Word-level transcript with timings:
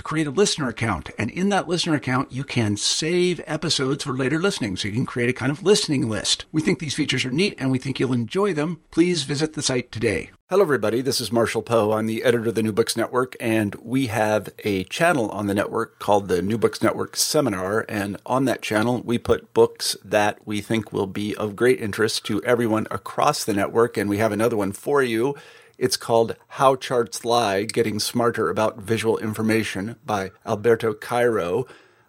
to 0.00 0.04
create 0.04 0.26
a 0.26 0.30
listener 0.30 0.66
account. 0.66 1.10
And 1.18 1.30
in 1.30 1.50
that 1.50 1.68
listener 1.68 1.94
account, 1.94 2.32
you 2.32 2.42
can 2.42 2.78
save 2.78 3.42
episodes 3.46 4.02
for 4.02 4.14
later 4.14 4.40
listening. 4.40 4.78
So 4.78 4.88
you 4.88 4.94
can 4.94 5.04
create 5.04 5.28
a 5.28 5.34
kind 5.34 5.52
of 5.52 5.62
listening 5.62 6.08
list. 6.08 6.46
We 6.50 6.62
think 6.62 6.78
these 6.78 6.94
features 6.94 7.26
are 7.26 7.30
neat 7.30 7.54
and 7.58 7.70
we 7.70 7.78
think 7.78 8.00
you'll 8.00 8.14
enjoy 8.14 8.54
them. 8.54 8.80
Please 8.90 9.24
visit 9.24 9.52
the 9.52 9.60
site 9.60 9.92
today. 9.92 10.30
Hello, 10.48 10.62
everybody. 10.62 11.02
This 11.02 11.20
is 11.20 11.30
Marshall 11.30 11.60
Poe. 11.60 11.92
I'm 11.92 12.06
the 12.06 12.24
editor 12.24 12.48
of 12.48 12.54
the 12.54 12.62
New 12.62 12.72
Books 12.72 12.96
Network, 12.96 13.36
and 13.38 13.76
we 13.76 14.08
have 14.08 14.48
a 14.64 14.82
channel 14.84 15.30
on 15.30 15.46
the 15.46 15.54
network 15.54 16.00
called 16.00 16.26
the 16.26 16.42
New 16.42 16.58
Books 16.58 16.82
Network 16.82 17.14
Seminar. 17.14 17.84
And 17.88 18.16
on 18.26 18.46
that 18.46 18.60
channel, 18.60 19.00
we 19.04 19.16
put 19.16 19.54
books 19.54 19.96
that 20.04 20.44
we 20.44 20.60
think 20.60 20.92
will 20.92 21.06
be 21.06 21.36
of 21.36 21.54
great 21.54 21.80
interest 21.80 22.24
to 22.26 22.42
everyone 22.42 22.88
across 22.90 23.44
the 23.44 23.54
network. 23.54 23.96
And 23.96 24.10
we 24.10 24.18
have 24.18 24.32
another 24.32 24.56
one 24.56 24.72
for 24.72 25.04
you. 25.04 25.36
It's 25.80 25.96
called 25.96 26.36
How 26.46 26.76
Charts 26.76 27.24
Lie 27.24 27.64
Getting 27.64 28.00
Smarter 28.00 28.50
About 28.50 28.76
Visual 28.82 29.16
Information 29.16 29.96
by 30.04 30.30
Alberto 30.44 30.92
Cairo. 30.92 31.64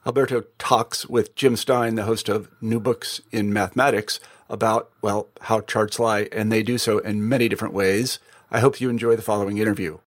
Alberto 0.05 0.43
talks 0.59 1.05
with 1.05 1.35
Jim 1.35 1.55
Stein, 1.55 1.95
the 1.95 2.03
host 2.03 2.27
of 2.27 2.49
New 2.59 2.81
Books 2.81 3.21
in 3.31 3.53
Mathematics, 3.53 4.19
about, 4.49 4.91
well, 5.01 5.29
how 5.43 5.61
charts 5.61 5.99
lie, 5.99 6.27
and 6.33 6.51
they 6.51 6.63
do 6.63 6.77
so 6.77 6.97
in 6.97 7.29
many 7.29 7.47
different 7.47 7.73
ways. 7.73 8.19
I 8.51 8.59
hope 8.59 8.81
you 8.81 8.89
enjoy 8.89 9.15
the 9.15 9.21
following 9.21 9.57
interview. 9.57 9.99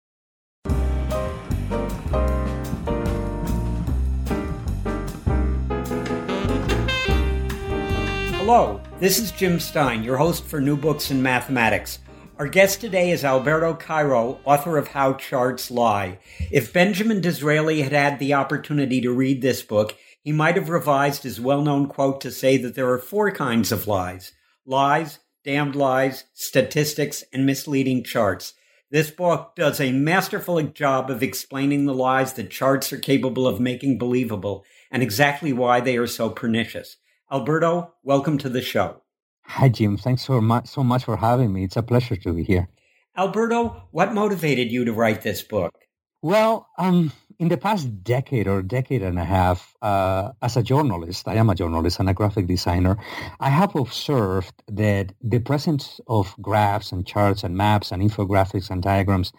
Hello, 8.41 8.81
this 8.99 9.21
is 9.21 9.31
Jim 9.31 9.61
Stein, 9.61 10.03
your 10.03 10.17
host 10.17 10.43
for 10.43 10.61
New 10.61 10.77
Books 10.77 11.13
in 11.13 11.23
Mathematics. 11.23 12.01
Our 12.39 12.49
guest 12.49 12.81
today 12.81 13.11
is 13.11 13.25
Alberto 13.25 13.75
Cairo, 13.75 14.41
author 14.47 14.79
of 14.79 14.89
How 14.89 15.13
Charts 15.13 15.71
Lie. 15.71 16.19
If 16.51 16.73
Benjamin 16.73 17.21
Disraeli 17.21 17.83
had 17.83 17.93
had 17.93 18.19
the 18.19 18.33
opportunity 18.33 19.03
to 19.03 19.13
read 19.13 19.43
this 19.43 19.63
book, 19.63 19.95
he 20.23 20.33
might 20.33 20.57
have 20.57 20.71
revised 20.71 21.25
his 21.25 21.41
well 21.41 21.61
known 21.61 21.89
quote 21.89 22.23
to 22.23 22.31
say 22.31 22.57
that 22.57 22.75
there 22.75 22.91
are 22.91 22.99
four 22.99 23.31
kinds 23.33 23.71
of 23.71 23.87
lies 23.87 24.33
lies, 24.65 25.19
damned 25.45 25.77
lies, 25.77 26.25
statistics, 26.33 27.23
and 27.35 27.45
misleading 27.45 28.03
charts. 28.03 28.55
This 28.91 29.11
book 29.11 29.55
does 29.55 29.79
a 29.79 29.93
masterful 29.93 30.61
job 30.63 31.11
of 31.11 31.23
explaining 31.23 31.85
the 31.85 31.95
lies 31.95 32.33
that 32.35 32.51
charts 32.51 32.93
are 32.95 32.99
capable 32.99 33.47
of 33.47 33.61
making 33.61 33.99
believable 33.99 34.65
and 34.91 35.03
exactly 35.03 35.53
why 35.53 35.81
they 35.81 35.99
are 35.99 36.07
so 36.07 36.31
pernicious. 36.31 36.97
Alberto, 37.31 37.93
welcome 38.03 38.39
to 38.39 38.49
the 38.49 38.63
show. 38.63 39.02
Hi, 39.45 39.69
Jim. 39.69 39.97
Thanks 39.97 40.23
so 40.25 40.41
much, 40.41 40.67
so 40.69 40.83
much 40.83 41.05
for 41.05 41.17
having 41.17 41.53
me. 41.53 41.65
It's 41.65 41.77
a 41.77 41.83
pleasure 41.83 42.17
to 42.17 42.33
be 42.33 42.43
here. 42.43 42.69
Alberto, 43.17 43.83
what 43.91 44.15
motivated 44.15 44.73
you 44.73 44.85
to 44.85 44.93
write 44.93 45.23
this 45.23 45.43
book? 45.43 45.75
Well, 46.23 46.69
um, 46.79 47.13
in 47.39 47.49
the 47.49 47.57
past 47.57 48.05
decade 48.05 48.47
or 48.47 48.63
decade 48.63 49.03
and 49.03 49.19
a 49.19 49.25
half, 49.25 49.75
uh, 49.83 50.31
as 50.41 50.57
a 50.57 50.63
journalist, 50.63 51.27
I 51.27 51.35
am 51.35 51.51
a 51.51 51.55
journalist 51.57 51.99
and 51.99 52.09
a 52.09 52.15
graphic 52.15 52.47
designer, 52.47 52.97
I 53.41 53.51
have 53.51 53.75
observed 53.75 54.55
that 54.69 55.13
the 55.21 55.41
presence 55.41 56.01
of 56.07 56.35
graphs 56.41 56.93
and 56.93 57.05
charts 57.05 57.43
and 57.43 57.57
maps 57.57 57.91
and 57.91 58.01
infographics 58.01 58.71
and 58.71 58.81
diagrams 58.81 59.33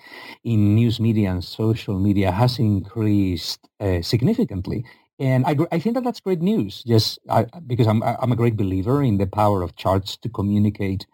in 0.43 0.75
news 0.75 0.99
media 0.99 1.31
and 1.31 1.43
social 1.43 1.97
media 1.97 2.31
has 2.31 2.59
increased 2.59 3.69
uh, 3.79 4.01
significantly. 4.01 4.83
And 5.19 5.46
I, 5.46 5.56
I 5.72 5.79
think 5.79 5.96
that 5.96 6.03
that's 6.03 6.19
great 6.19 6.41
news, 6.41 6.84
just 6.84 7.19
I, 7.29 7.46
because 7.68 7.88
I'm, 7.88 8.01
I'm 8.03 8.31
a 8.31 8.35
great 8.35 8.57
believer 8.57 9.03
in 9.03 9.18
the 9.18 9.28
power 9.28 9.62
of 9.62 9.75
charts 9.75 10.18
to 10.18 10.29
communicate 10.29 11.06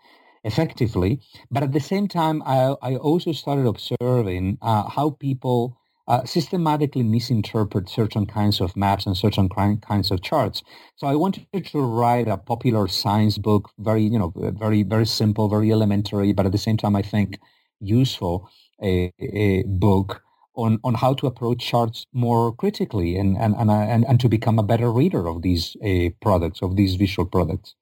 effectively. 0.43 1.19
But 1.51 1.63
at 1.63 1.73
the 1.73 1.79
same 1.79 2.07
time, 2.07 2.41
I, 2.45 2.75
I 2.81 2.95
also 2.95 3.33
started 3.33 3.65
observing 3.65 4.57
uh, 4.61 4.89
how 4.89 5.11
people 5.11 5.77
uh, 6.07 6.23
systematically 6.25 7.03
misinterpret 7.03 7.87
certain 7.87 8.25
kinds 8.25 8.59
of 8.61 8.75
maps 8.75 9.05
and 9.05 9.15
certain 9.15 9.47
kinds 9.49 10.09
of 10.11 10.21
charts. 10.21 10.63
So 10.95 11.05
I 11.05 11.15
wanted 11.15 11.45
to 11.53 11.81
write 11.81 12.27
a 12.27 12.37
popular 12.37 12.87
science 12.87 13.37
book, 13.37 13.69
very, 13.77 14.03
you 14.03 14.17
know, 14.17 14.33
very, 14.35 14.81
very 14.83 15.05
simple, 15.05 15.49
very 15.49 15.71
elementary, 15.71 16.33
but 16.33 16.47
at 16.47 16.51
the 16.51 16.57
same 16.57 16.77
time, 16.77 16.95
I 16.95 17.03
think 17.03 17.37
useful 17.79 18.49
a, 18.81 19.11
a 19.19 19.63
book 19.67 20.23
on, 20.63 20.79
on 20.83 20.95
how 20.95 21.13
to 21.15 21.27
approach 21.27 21.65
charts 21.65 22.05
more 22.13 22.53
critically 22.53 23.15
and, 23.15 23.37
and, 23.37 23.55
and, 23.55 23.69
uh, 23.69 23.73
and, 23.73 24.05
and 24.07 24.19
to 24.19 24.29
become 24.29 24.59
a 24.59 24.63
better 24.63 24.91
reader 24.91 25.27
of 25.27 25.41
these 25.41 25.75
uh, 25.83 26.09
products, 26.21 26.61
of 26.61 26.75
these 26.75 26.95
visual 26.95 27.25
products. 27.25 27.75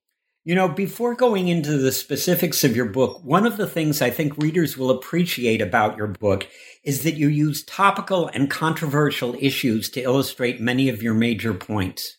You 0.45 0.55
know, 0.55 0.69
before 0.69 1.13
going 1.13 1.49
into 1.49 1.77
the 1.77 1.91
specifics 1.91 2.63
of 2.63 2.73
your 2.73 2.85
book, 2.85 3.21
one 3.21 3.45
of 3.45 3.57
the 3.57 3.67
things 3.67 4.01
I 4.01 4.09
think 4.09 4.37
readers 4.37 4.77
will 4.77 4.89
appreciate 4.89 5.61
about 5.61 5.97
your 5.97 6.07
book 6.07 6.47
is 6.85 7.03
that 7.03 7.15
you 7.15 7.27
use 7.27 7.65
topical 7.65 8.29
and 8.29 8.49
controversial 8.49 9.35
issues 9.41 9.89
to 9.89 10.01
illustrate 10.01 10.61
many 10.61 10.87
of 10.87 11.03
your 11.03 11.13
major 11.13 11.53
points. 11.53 12.16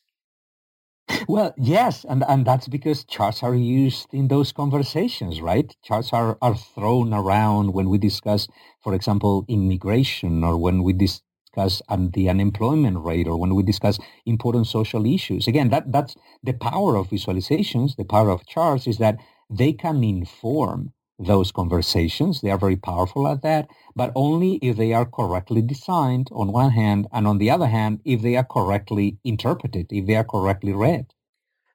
Well, 1.29 1.55
yes, 1.57 2.05
and, 2.09 2.25
and 2.29 2.45
that's 2.47 2.69
because 2.69 3.05
charts 3.05 3.43
are 3.43 3.55
used 3.55 4.09
in 4.13 4.29
those 4.29 4.53
conversations, 4.53 5.41
right? 5.41 5.75
Charts 5.83 6.13
are, 6.13 6.37
are 6.43 6.55
thrown 6.57 7.15
around 7.15 7.73
when 7.73 7.89
we 7.89 7.99
discuss, 7.99 8.49
for 8.83 8.95
example, 8.95 9.45
immigration 9.49 10.45
or 10.45 10.57
when 10.59 10.83
we 10.83 10.93
discuss 10.93 11.81
um, 11.89 12.11
the 12.11 12.29
unemployment 12.29 12.99
rate 13.05 13.27
or 13.27 13.39
when 13.39 13.55
we 13.55 13.63
discuss 13.63 13.99
important 14.27 14.67
social 14.67 15.07
issues. 15.07 15.47
Again, 15.49 15.71
that, 15.71 15.91
that's 15.93 16.15
the 16.43 16.53
power 16.53 16.97
of 16.97 17.09
visualizations, 17.09 17.97
the 17.97 18.05
power 18.05 18.31
of 18.31 18.47
charts 18.47 18.87
is 18.87 18.99
that 18.99 19.17
they 19.51 19.73
can 19.73 20.05
inform 20.05 20.93
those 21.19 21.53
conversations. 21.53 22.41
They 22.41 22.51
are 22.51 22.59
very 22.59 22.77
powerful 22.77 23.27
at 23.29 23.43
that, 23.43 23.69
but 23.97 24.13
only 24.15 24.57
if 24.57 24.77
they 24.77 24.93
are 24.93 25.05
correctly 25.05 25.63
designed 25.63 26.29
on 26.33 26.53
one 26.53 26.71
hand, 26.71 27.09
and 27.13 27.27
on 27.27 27.39
the 27.39 27.51
other 27.51 27.67
hand, 27.67 28.01
if 28.05 28.23
they 28.23 28.37
are 28.37 28.45
correctly 28.45 29.19
interpreted, 29.25 29.87
if 29.91 30.07
they 30.07 30.17
are 30.17 30.25
correctly 30.25 30.73
read. 30.73 31.07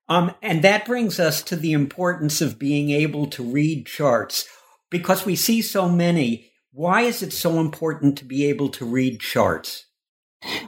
Um, 0.10 0.34
and 0.42 0.62
that 0.64 0.86
brings 0.86 1.20
us 1.20 1.42
to 1.44 1.56
the 1.56 1.72
importance 1.72 2.42
of 2.42 2.60
being 2.60 2.90
able 2.90 3.28
to 3.28 3.44
read 3.44 3.86
charts 3.86 4.48
because 4.90 5.26
we 5.26 5.36
see 5.36 5.62
so 5.62 5.90
many 5.90 6.52
why 6.76 7.02
is 7.02 7.22
it 7.22 7.32
so 7.32 7.60
important 7.60 8.18
to 8.18 8.26
be 8.26 8.46
able 8.46 8.68
to 8.68 8.84
read 8.84 9.20
charts? 9.20 9.86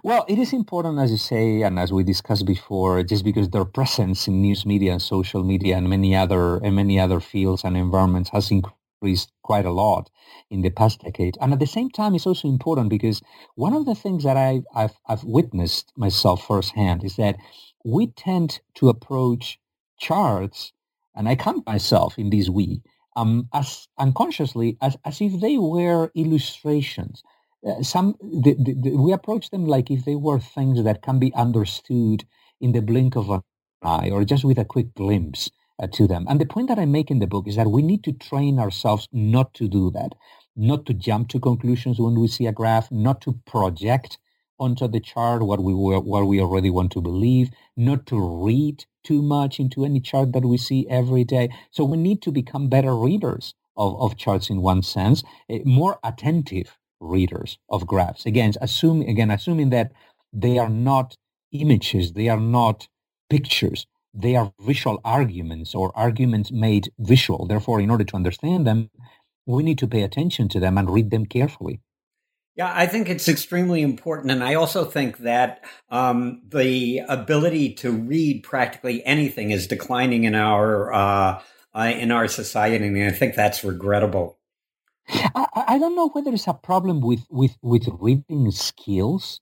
Well, 0.03 0.25
it 0.27 0.39
is 0.39 0.53
important, 0.53 0.99
as 0.99 1.11
you 1.11 1.17
say, 1.17 1.61
and 1.61 1.79
as 1.79 1.91
we 1.91 2.03
discussed 2.03 2.45
before, 2.45 3.03
just 3.03 3.23
because 3.23 3.49
their 3.49 3.65
presence 3.65 4.27
in 4.27 4.41
news 4.41 4.65
media 4.65 4.91
and 4.93 5.01
social 5.01 5.43
media 5.43 5.77
and 5.77 5.89
many 5.89 6.15
other 6.15 6.57
and 6.57 6.75
many 6.75 6.99
other 6.99 7.19
fields 7.19 7.63
and 7.63 7.75
environments 7.75 8.29
has 8.29 8.51
increased 8.51 9.31
quite 9.43 9.65
a 9.65 9.71
lot 9.71 10.09
in 10.49 10.61
the 10.61 10.69
past 10.69 11.01
decade. 11.01 11.37
And 11.41 11.51
at 11.53 11.59
the 11.59 11.67
same 11.67 11.89
time, 11.89 12.15
it's 12.15 12.25
also 12.27 12.47
important 12.47 12.89
because 12.89 13.21
one 13.55 13.73
of 13.73 13.85
the 13.85 13.95
things 13.95 14.23
that 14.23 14.37
I, 14.37 14.61
I've, 14.73 14.97
I've 15.07 15.23
witnessed 15.23 15.91
myself 15.97 16.45
firsthand 16.47 17.03
is 17.03 17.15
that 17.17 17.35
we 17.83 18.07
tend 18.07 18.61
to 18.75 18.89
approach 18.89 19.59
charts, 19.99 20.71
and 21.15 21.27
I 21.27 21.35
count 21.35 21.65
myself 21.65 22.17
in 22.17 22.29
this 22.29 22.49
we, 22.49 22.81
um, 23.15 23.47
as 23.53 23.87
unconsciously 23.97 24.77
as, 24.81 24.97
as 25.05 25.21
if 25.21 25.39
they 25.39 25.57
were 25.57 26.11
illustrations. 26.15 27.23
Uh, 27.65 27.81
some 27.81 28.15
the, 28.21 28.53
the, 28.59 28.73
the, 28.75 28.89
we 28.95 29.11
approach 29.11 29.49
them 29.49 29.65
like 29.65 29.89
if 29.89 30.05
they 30.05 30.15
were 30.15 30.39
things 30.39 30.83
that 30.83 31.01
can 31.01 31.19
be 31.19 31.33
understood 31.33 32.23
in 32.61 32.73
the 32.73 32.81
blink 32.81 33.15
of 33.15 33.29
an 33.29 33.41
eye 33.81 34.09
or 34.11 34.23
just 34.23 34.45
with 34.45 34.59
a 34.59 34.65
quick 34.65 34.93
glimpse 34.93 35.49
uh, 35.81 35.87
to 35.87 36.07
them. 36.07 36.25
And 36.29 36.39
the 36.39 36.45
point 36.45 36.67
that 36.69 36.79
I 36.79 36.85
make 36.85 37.09
in 37.09 37.19
the 37.19 37.27
book 37.27 37.47
is 37.47 37.55
that 37.55 37.71
we 37.71 37.81
need 37.81 38.03
to 38.03 38.11
train 38.13 38.59
ourselves 38.59 39.07
not 39.11 39.53
to 39.55 39.67
do 39.67 39.89
that, 39.91 40.13
not 40.55 40.85
to 40.85 40.93
jump 40.93 41.29
to 41.29 41.39
conclusions 41.39 41.99
when 41.99 42.19
we 42.19 42.27
see 42.27 42.45
a 42.45 42.51
graph, 42.51 42.91
not 42.91 43.21
to 43.21 43.39
project 43.45 44.19
onto 44.59 44.87
the 44.87 45.01
chart 45.01 45.43
what 45.43 45.61
we 45.61 45.73
what 45.73 46.25
we 46.25 46.39
already 46.39 46.69
want 46.69 46.91
to 46.91 47.01
believe, 47.01 47.49
not 47.75 48.05
to 48.05 48.17
read 48.17 48.85
too 49.03 49.21
much 49.21 49.59
into 49.59 49.83
any 49.85 49.99
chart 49.99 50.31
that 50.33 50.45
we 50.45 50.57
see 50.57 50.87
every 50.89 51.23
day. 51.23 51.49
So 51.71 51.83
we 51.83 51.97
need 51.97 52.21
to 52.23 52.31
become 52.31 52.69
better 52.69 52.95
readers 52.95 53.53
of, 53.75 53.99
of 53.99 54.17
charts 54.17 54.49
in 54.49 54.61
one 54.61 54.81
sense, 54.83 55.23
eh, 55.49 55.59
more 55.65 55.99
attentive 56.03 56.77
readers 56.99 57.57
of 57.69 57.85
graphs. 57.87 58.25
Again, 58.25 58.53
assuming 58.61 59.09
again 59.09 59.31
assuming 59.31 59.69
that 59.71 59.91
they 60.33 60.57
are 60.57 60.69
not 60.69 61.17
images, 61.51 62.13
they 62.13 62.29
are 62.29 62.39
not 62.39 62.87
pictures, 63.29 63.87
they 64.13 64.35
are 64.35 64.53
visual 64.59 64.99
arguments 65.03 65.75
or 65.75 65.91
arguments 65.95 66.51
made 66.51 66.91
visual. 66.99 67.45
Therefore, 67.47 67.79
in 67.81 67.89
order 67.89 68.03
to 68.03 68.15
understand 68.15 68.65
them, 68.65 68.89
we 69.45 69.63
need 69.63 69.77
to 69.79 69.87
pay 69.87 70.01
attention 70.03 70.47
to 70.49 70.59
them 70.59 70.77
and 70.77 70.89
read 70.89 71.11
them 71.11 71.25
carefully. 71.25 71.81
Yeah, 72.55 72.71
I 72.73 72.85
think 72.85 73.09
it's 73.09 73.27
extremely 73.27 73.81
important. 73.81 74.31
And 74.31 74.41
I 74.41 74.53
also 74.53 74.85
think 74.85 75.17
that 75.19 75.61
um, 75.89 76.41
the 76.47 77.01
ability 77.09 77.73
to 77.75 77.91
read 77.91 78.43
practically 78.43 79.05
anything 79.05 79.51
is 79.51 79.67
declining 79.67 80.23
in 80.23 80.35
our 80.35 80.93
uh, 80.93 81.41
uh, 81.73 81.91
in 81.93 82.11
our 82.11 82.29
society, 82.29 82.85
and 82.85 82.97
I 83.03 83.11
think 83.11 83.35
that's 83.35 83.65
regrettable. 83.65 84.39
I, 85.09 85.47
I, 85.67 85.77
don't 85.79 85.95
know 85.95 86.09
whether 86.09 86.33
it's 86.33 86.47
a 86.47 86.53
problem 86.53 87.01
with, 87.01 87.25
with, 87.29 87.57
with 87.61 87.87
reading 87.99 88.51
skills. 88.51 89.41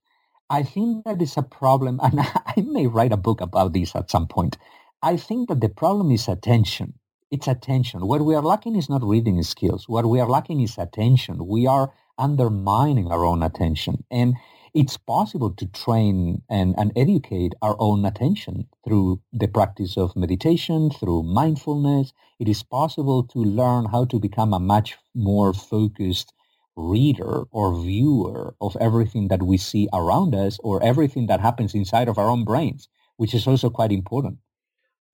I 0.50 0.64
think 0.64 1.06
that 1.06 1.22
is 1.22 1.38
a 1.38 1.44
problem, 1.44 2.00
and 2.04 2.20
I 2.20 2.62
may 2.62 2.88
write 2.88 3.12
a 3.14 3.18
book 3.18 3.42
about 3.42 3.74
this 3.74 3.96
at 3.96 4.12
some 4.12 4.28
point. 4.28 4.58
I 5.02 5.18
think 5.18 5.50
that 5.50 5.62
the 5.62 5.70
problem 5.70 6.12
is 6.12 6.28
attention. 6.28 6.94
It's 7.32 7.48
attention. 7.48 8.08
What 8.08 8.24
we 8.24 8.36
are 8.36 8.42
lacking 8.42 8.76
is 8.76 8.90
not 8.90 9.04
reading 9.04 9.42
skills. 9.44 9.90
What 9.90 10.06
we 10.06 10.20
are 10.20 10.30
lacking 10.30 10.62
is 10.62 10.78
attention. 10.78 11.48
We 11.48 11.66
are 11.68 11.92
undermining 12.18 13.12
our 13.12 13.26
own 13.26 13.42
attention. 13.42 14.04
And 14.12 14.36
it's 14.74 14.98
possible 14.98 15.52
to 15.52 15.68
train 15.68 16.42
and, 16.50 16.74
and 16.78 16.92
educate 16.96 17.54
our 17.62 17.76
own 17.80 18.06
attention 18.06 18.68
through 18.84 19.22
the 19.32 19.48
practice 19.48 19.98
of 19.98 20.16
meditation, 20.16 20.90
through 20.90 21.24
mindfulness. 21.24 22.12
It 22.40 22.50
is 22.50 22.64
possible 22.64 23.24
to 23.24 23.40
learn 23.40 23.86
how 23.86 24.06
to 24.06 24.20
become 24.20 24.54
a 24.54 24.60
much 24.60 24.98
more 25.14 25.54
focused 25.54 26.34
reader 26.76 27.44
or 27.52 27.80
viewer 27.80 28.56
of 28.60 28.76
everything 28.82 29.28
that 29.28 29.44
we 29.44 29.58
see 29.58 29.88
around 29.94 30.34
us 30.34 30.58
or 30.64 30.84
everything 30.84 31.28
that 31.28 31.40
happens 31.40 31.76
inside 31.76 32.08
of 32.08 32.18
our 32.18 32.28
own 32.28 32.44
brains, 32.44 32.90
which 33.18 33.36
is 33.36 33.46
also 33.46 33.70
quite 33.70 33.92
important. 33.92 34.40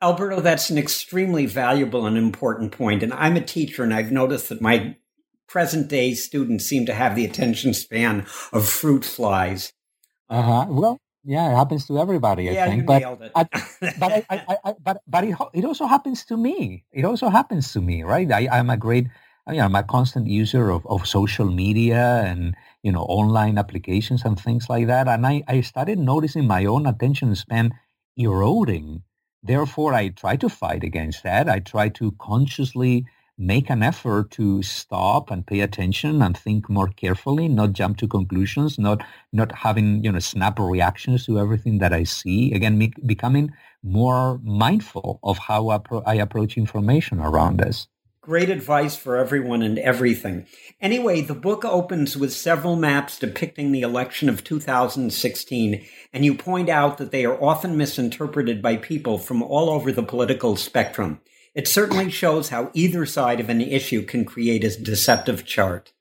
Alberto, 0.01 0.39
that's 0.39 0.69
an 0.69 0.77
extremely 0.77 1.45
valuable 1.45 2.05
and 2.05 2.17
important 2.17 2.71
point. 2.71 3.03
And 3.03 3.11
I'm 3.13 3.35
a 3.35 3.41
teacher, 3.41 3.83
and 3.83 3.93
I've 3.93 4.13
noticed 4.13 4.47
that 4.47 4.61
my 4.61 4.95
present 5.49 5.89
day 5.89 6.13
students 6.13 6.65
seem 6.65 6.85
to 6.85 6.93
have 6.93 7.15
the 7.15 7.25
attention 7.25 7.73
span 7.73 8.25
of 8.53 8.69
fruit 8.69 9.03
flies. 9.03 9.73
Uh 10.29 10.41
huh. 10.41 10.65
Well, 10.69 10.97
yeah, 11.25 11.51
it 11.51 11.55
happens 11.55 11.85
to 11.87 11.99
everybody. 11.99 12.49
I 12.49 12.53
yeah, 12.53 12.65
think. 12.67 12.85
But. 12.85 13.03
I, 13.35 13.43
but 13.99 14.11
I, 14.11 14.25
I, 14.29 14.57
I, 14.63 14.73
but 14.79 15.01
but 15.07 15.23
it, 15.23 15.35
it 15.53 15.65
also 15.65 15.85
happens 15.85 16.23
to 16.25 16.37
me. 16.37 16.85
It 16.91 17.03
also 17.03 17.29
happens 17.29 17.73
to 17.73 17.81
me, 17.81 18.03
right? 18.03 18.31
I, 18.31 18.47
I'm 18.51 18.69
a 18.69 18.77
great, 18.77 19.07
you 19.47 19.55
know, 19.55 19.65
I'm 19.65 19.75
a 19.75 19.83
constant 19.83 20.27
user 20.27 20.69
of, 20.69 20.85
of 20.87 21.07
social 21.07 21.49
media 21.51 22.23
and 22.25 22.55
you 22.83 22.91
know 22.91 23.01
online 23.01 23.57
applications 23.57 24.23
and 24.23 24.39
things 24.39 24.69
like 24.69 24.87
that. 24.87 25.07
And 25.07 25.25
I, 25.25 25.43
I 25.47 25.61
started 25.61 25.99
noticing 25.99 26.47
my 26.47 26.65
own 26.65 26.85
attention 26.85 27.35
span 27.35 27.73
eroding. 28.15 29.03
Therefore, 29.41 29.93
I 29.93 30.09
try 30.09 30.35
to 30.37 30.49
fight 30.49 30.83
against 30.83 31.23
that. 31.23 31.49
I 31.49 31.59
try 31.59 31.89
to 31.89 32.11
consciously 32.19 33.05
make 33.39 33.69
an 33.69 33.81
effort 33.81 34.29
to 34.31 34.61
stop 34.61 35.31
and 35.31 35.47
pay 35.47 35.61
attention 35.61 36.21
and 36.21 36.37
think 36.37 36.69
more 36.69 36.89
carefully, 36.89 37.47
not 37.47 37.71
jump 37.71 37.97
to 37.97 38.07
conclusions, 38.07 38.77
not 38.77 39.01
not 39.31 39.51
having 39.55 40.03
you 40.03 40.11
know 40.11 40.19
snap 40.19 40.59
reactions 40.59 41.25
to 41.25 41.39
everything 41.39 41.79
that 41.79 41.93
I 41.93 42.03
see. 42.03 42.53
Again, 42.53 42.91
becoming 43.05 43.51
more 43.81 44.39
mindful 44.43 45.19
of 45.23 45.37
how 45.37 45.69
I, 45.69 45.79
I 46.05 46.15
approach 46.15 46.57
information 46.57 47.19
around 47.19 47.61
us. 47.61 47.87
Great 48.21 48.49
advice 48.49 48.97
for 48.97 49.15
everyone 49.15 49.61
and 49.61 49.79
everything. 49.79 50.45
Anyway, 50.81 51.21
the 51.21 51.33
book 51.33 51.63
opens 51.63 52.17
with 52.17 52.33
several 52.33 52.75
maps 52.75 53.17
depicting 53.17 53.71
the 53.71 53.81
election 53.81 54.27
of 54.27 54.43
2016, 54.43 55.85
and 56.11 56.25
you 56.25 56.35
point 56.35 56.69
out 56.69 56.97
that 56.97 57.11
they 57.11 57.23
are 57.23 57.41
often 57.41 57.77
misinterpreted 57.77 58.61
by 58.61 58.75
people 58.75 59.17
from 59.17 59.41
all 59.41 59.69
over 59.69 59.91
the 59.91 60.03
political 60.03 60.57
spectrum. 60.57 61.21
It 61.55 61.67
certainly 61.67 62.09
shows 62.11 62.49
how 62.49 62.71
either 62.73 63.05
side 63.05 63.39
of 63.39 63.49
an 63.49 63.61
issue 63.61 64.03
can 64.03 64.25
create 64.25 64.63
a 64.63 64.81
deceptive 64.81 65.45
chart. 65.45 65.93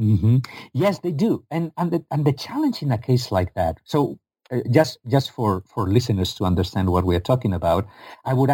Mm-hmm. 0.00 0.38
Yes, 0.72 0.98
they 0.98 1.12
do, 1.12 1.44
and 1.50 1.70
and 1.76 1.90
the, 1.90 2.04
and 2.10 2.24
the 2.24 2.32
challenge 2.32 2.82
in 2.82 2.90
a 2.90 2.98
case 2.98 3.30
like 3.30 3.54
that. 3.54 3.78
So, 3.84 4.18
uh, 4.50 4.60
just 4.70 4.98
just 5.06 5.30
for 5.30 5.62
for 5.72 5.88
listeners 5.88 6.34
to 6.34 6.44
understand 6.44 6.90
what 6.90 7.04
we 7.04 7.14
are 7.14 7.20
talking 7.20 7.52
about, 7.52 7.86
I 8.24 8.34
would 8.34 8.50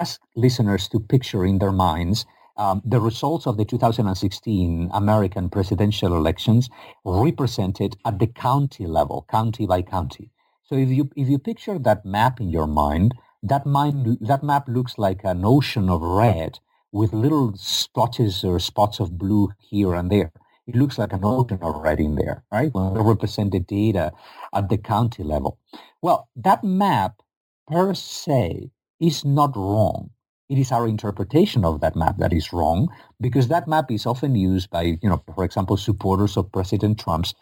ask 0.00 0.20
listeners 0.36 0.88
to 0.88 1.00
picture 1.00 1.46
in 1.46 1.58
their 1.58 1.72
minds 1.72 2.26
um, 2.56 2.82
the 2.84 3.00
results 3.00 3.46
of 3.46 3.56
the 3.56 3.64
2016 3.64 4.90
American 4.92 5.48
presidential 5.48 6.14
elections 6.14 6.68
represented 7.04 7.96
at 8.04 8.18
the 8.18 8.26
county 8.26 8.86
level, 8.86 9.24
county 9.30 9.66
by 9.66 9.82
county. 9.82 10.30
So 10.62 10.76
if 10.76 10.90
you 10.90 11.10
if 11.16 11.28
you 11.28 11.38
picture 11.38 11.78
that 11.78 12.04
map 12.04 12.40
in 12.40 12.50
your 12.50 12.66
mind, 12.66 13.14
that 13.42 13.66
mind, 13.66 14.18
that 14.20 14.42
map 14.42 14.68
looks 14.68 14.98
like 14.98 15.24
an 15.24 15.44
ocean 15.44 15.88
of 15.90 16.02
red 16.02 16.58
with 16.92 17.12
little 17.12 17.54
splotches 17.56 18.44
or 18.44 18.58
spots 18.58 19.00
of 19.00 19.18
blue 19.18 19.50
here 19.58 19.94
and 19.94 20.10
there. 20.10 20.32
It 20.66 20.76
looks 20.76 20.98
like 20.98 21.12
an 21.12 21.24
ocean 21.24 21.58
of 21.62 21.76
red 21.76 21.98
in 21.98 22.14
there, 22.14 22.44
right? 22.52 22.72
When 22.72 22.94
we 22.94 23.00
represent 23.00 23.50
the 23.52 23.60
data 23.60 24.12
at 24.54 24.68
the 24.68 24.78
county 24.78 25.24
level. 25.24 25.58
Well, 26.00 26.28
that 26.36 26.62
map 26.62 27.22
per 27.66 27.94
se 27.94 28.70
is 29.00 29.24
not 29.24 29.56
wrong. 29.56 30.10
It 30.48 30.58
is 30.58 30.70
our 30.70 30.86
interpretation 30.86 31.64
of 31.64 31.80
that 31.80 31.96
map 31.96 32.18
that 32.18 32.32
is 32.32 32.52
wrong 32.52 32.88
because 33.20 33.48
that 33.48 33.66
map 33.66 33.90
is 33.90 34.06
often 34.06 34.36
used 34.36 34.70
by, 34.70 34.98
you 35.02 35.08
know, 35.08 35.22
for 35.34 35.44
example, 35.44 35.76
supporters 35.76 36.36
of 36.36 36.52
President 36.52 37.00
Trump's 37.00 37.34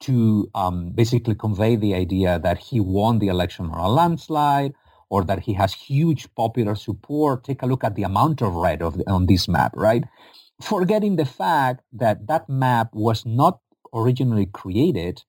to 0.00 0.48
um, 0.54 0.90
basically 0.90 1.34
convey 1.34 1.74
the 1.74 1.94
idea 1.94 2.38
that 2.38 2.58
he 2.58 2.78
won 2.78 3.18
the 3.18 3.28
election 3.28 3.66
on 3.70 3.80
a 3.80 3.88
landslide 3.88 4.74
or 5.10 5.24
that 5.24 5.40
he 5.40 5.54
has 5.54 5.72
huge 5.74 6.28
popular 6.34 6.74
support. 6.74 7.44
Take 7.44 7.62
a 7.62 7.66
look 7.66 7.84
at 7.84 7.94
the 7.94 8.02
amount 8.02 8.42
of 8.42 8.54
red 8.54 8.82
of 8.82 8.98
the, 8.98 9.10
on 9.10 9.26
this 9.26 9.48
map, 9.48 9.72
right? 9.74 10.04
Forgetting 10.62 11.16
the 11.16 11.24
fact 11.24 11.82
that 11.92 12.26
that 12.26 12.48
map 12.48 12.90
was 12.92 13.24
not 13.24 13.60
originally 13.94 14.46
created 14.46 15.22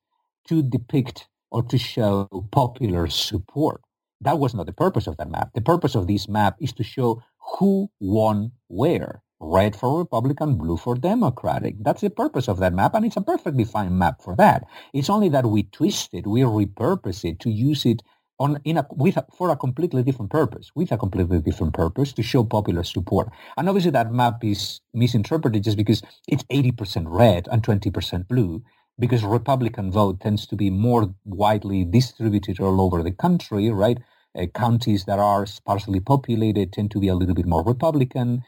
to 0.48 0.62
depict 0.62 1.28
or 1.52 1.64
to 1.64 1.78
show 1.78 2.28
popular 2.52 3.08
support. 3.08 3.82
That 4.22 4.40
was 4.40 4.54
not 4.54 4.66
the 4.66 4.74
purpose 4.74 5.08
of 5.08 5.18
that 5.18 5.32
map. 5.32 5.54
The 5.54 5.62
purpose 5.62 5.96
of 5.96 6.08
this 6.08 6.28
map 6.28 6.58
is 6.60 6.74
to 6.74 6.84
show 6.84 7.22
who 7.58 7.90
won 8.00 8.52
where. 8.68 9.22
Red 9.40 9.74
for 9.76 9.98
Republican, 9.98 10.58
blue 10.58 10.76
for 10.76 10.96
Democratic. 10.96 11.76
That's 11.82 12.02
the 12.02 12.10
purpose 12.10 12.50
of 12.50 12.60
that 12.60 12.74
map, 12.74 12.94
and 12.94 13.06
it's 13.06 13.16
a 13.16 13.22
perfectly 13.22 13.64
fine 13.64 13.98
map 13.98 14.22
for 14.22 14.36
that. 14.36 14.66
It's 14.94 15.10
only 15.10 15.30
that 15.30 15.46
we 15.46 15.64
twist 15.64 16.14
it, 16.14 16.28
we 16.28 16.42
repurpose 16.42 17.24
it 17.24 17.40
to 17.42 17.50
use 17.50 17.86
it 17.86 18.02
on 18.40 18.60
in 18.64 18.78
a 18.78 18.88
with 18.92 19.18
a, 19.18 19.26
for 19.36 19.50
a 19.50 19.56
completely 19.56 20.04
different 20.04 20.32
purpose, 20.32 20.72
with 20.76 20.92
a 20.92 20.98
completely 20.98 21.40
different 21.40 21.74
purpose 21.74 22.14
to 22.14 22.24
show 22.24 22.44
popular 22.44 22.84
support. 22.84 23.30
And 23.58 23.68
obviously 23.68 23.92
that 23.92 24.12
map 24.14 24.44
is 24.44 24.82
misinterpreted 24.94 25.64
just 25.64 25.78
because 25.78 26.02
it's 26.28 26.44
80% 26.44 27.06
red 27.08 27.48
and 27.52 27.62
20% 27.62 28.28
blue, 28.28 28.64
because 28.98 29.24
Republican 29.24 29.92
vote 29.92 30.22
tends 30.22 30.48
to 30.48 30.56
be 30.56 30.70
more 30.70 31.14
widely 31.26 31.84
distributed 31.84 32.60
all 32.60 32.82
over 32.82 33.04
the 33.04 33.12
country, 33.12 33.70
right? 33.70 33.98
Uh, 34.38 34.46
counties 34.54 35.06
that 35.06 35.20
are 35.20 35.46
sparsely 35.46 36.00
populated 36.00 36.72
tend 36.72 36.92
to 36.92 37.00
be 37.00 37.08
a 37.08 37.16
little 37.16 37.36
bit 37.36 37.48
more 37.48 37.64
Republican. 37.64 38.44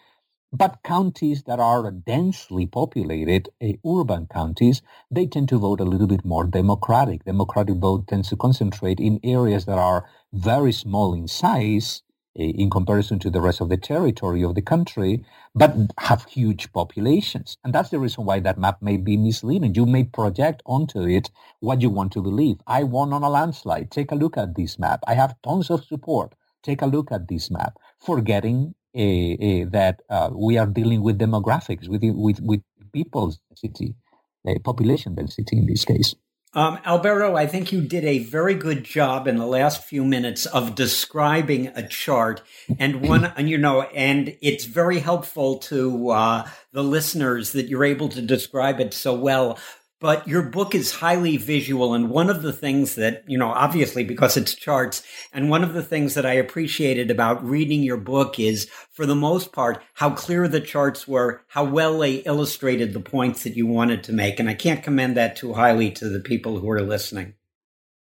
But 0.53 0.83
counties 0.83 1.43
that 1.43 1.59
are 1.59 1.91
densely 1.91 2.65
populated, 2.65 3.49
uh, 3.61 3.73
urban 3.85 4.27
counties, 4.27 4.81
they 5.09 5.25
tend 5.25 5.49
to 5.49 5.59
vote 5.59 5.79
a 5.81 5.85
little 5.85 6.07
bit 6.07 6.23
more 6.25 6.45
Democratic. 6.45 7.25
Democratic 7.25 7.75
vote 7.75 8.07
tends 8.07 8.29
to 8.29 8.37
concentrate 8.37 8.99
in 8.99 9.19
areas 9.23 9.65
that 9.65 9.77
are 9.77 10.09
very 10.33 10.71
small 10.71 11.13
in 11.13 11.27
size 11.27 12.03
uh, 12.39 12.43
in 12.43 12.69
comparison 12.69 13.19
to 13.19 13.29
the 13.29 13.41
rest 13.41 13.61
of 13.61 13.69
the 13.69 13.77
territory 13.77 14.43
of 14.43 14.55
the 14.55 14.61
country, 14.61 15.23
but 15.53 15.75
have 15.99 16.25
huge 16.25 16.71
populations. 16.73 17.57
And 17.63 17.73
that's 17.73 17.89
the 17.89 17.99
reason 17.99 18.25
why 18.25 18.39
that 18.41 18.57
map 18.57 18.81
may 18.81 18.97
be 18.97 19.17
misleading. 19.17 19.75
You 19.75 19.85
may 19.85 20.03
project 20.05 20.61
onto 20.65 21.01
it 21.01 21.29
what 21.59 21.81
you 21.81 21.89
want 21.89 22.11
to 22.13 22.21
believe. 22.21 22.57
I 22.67 22.83
won 22.83 23.13
on 23.13 23.23
a 23.23 23.29
landslide. 23.29 23.91
Take 23.91 24.11
a 24.11 24.15
look 24.15 24.37
at 24.37 24.55
this 24.55 24.79
map. 24.79 25.01
I 25.07 25.13
have 25.15 25.41
tons 25.41 25.69
of 25.69 25.83
support. 25.85 26.35
Take 26.63 26.81
a 26.81 26.87
look 26.87 27.11
at 27.11 27.27
this 27.27 27.51
map, 27.51 27.77
forgetting 27.99 28.75
that 28.93 30.01
uh, 30.09 30.29
we 30.33 30.57
are 30.57 30.67
dealing 30.67 31.01
with 31.01 31.19
demographics, 31.19 31.87
with 31.87 32.01
with 32.03 32.39
with 32.41 32.61
people's 32.91 33.39
density, 33.49 33.95
population 34.63 35.15
density 35.15 35.57
in 35.57 35.65
this 35.65 35.85
case. 35.85 36.15
Um, 36.53 36.79
Alberto, 36.85 37.37
I 37.37 37.47
think 37.47 37.71
you 37.71 37.79
did 37.79 38.03
a 38.03 38.19
very 38.19 38.55
good 38.55 38.83
job 38.83 39.25
in 39.25 39.37
the 39.37 39.45
last 39.45 39.85
few 39.85 40.03
minutes 40.03 40.45
of 40.45 40.75
describing 40.75 41.67
a 41.67 41.87
chart, 41.87 42.41
and 42.77 43.07
one, 43.07 43.23
and 43.37 43.49
you 43.49 43.57
know, 43.57 43.83
and 43.83 44.35
it's 44.41 44.65
very 44.65 44.99
helpful 44.99 45.59
to 45.59 46.09
uh, 46.09 46.49
the 46.73 46.83
listeners 46.83 47.53
that 47.53 47.67
you're 47.67 47.85
able 47.85 48.09
to 48.09 48.21
describe 48.21 48.81
it 48.81 48.93
so 48.93 49.13
well 49.15 49.57
but 50.01 50.27
your 50.27 50.41
book 50.41 50.75
is 50.75 50.91
highly 50.91 51.37
visual. 51.37 51.93
And 51.93 52.09
one 52.09 52.29
of 52.29 52.41
the 52.41 52.51
things 52.51 52.95
that, 52.95 53.23
you 53.27 53.37
know, 53.37 53.51
obviously 53.51 54.03
because 54.03 54.35
it's 54.35 54.53
charts, 54.53 55.03
and 55.31 55.49
one 55.49 55.63
of 55.63 55.73
the 55.73 55.83
things 55.83 56.15
that 56.15 56.25
I 56.25 56.33
appreciated 56.33 57.09
about 57.09 57.45
reading 57.45 57.83
your 57.83 57.97
book 57.97 58.37
is, 58.39 58.69
for 58.91 59.05
the 59.05 59.15
most 59.15 59.53
part, 59.53 59.81
how 59.93 60.09
clear 60.09 60.49
the 60.49 60.59
charts 60.59 61.07
were, 61.07 61.43
how 61.47 61.63
well 61.63 61.99
they 61.99 62.15
illustrated 62.15 62.91
the 62.93 62.99
points 62.99 63.43
that 63.43 63.55
you 63.55 63.67
wanted 63.67 64.03
to 64.03 64.13
make. 64.13 64.39
And 64.39 64.49
I 64.49 64.55
can't 64.55 64.83
commend 64.83 65.15
that 65.15 65.37
too 65.37 65.53
highly 65.53 65.91
to 65.91 66.09
the 66.09 66.19
people 66.19 66.59
who 66.59 66.69
are 66.71 66.81
listening. 66.81 67.35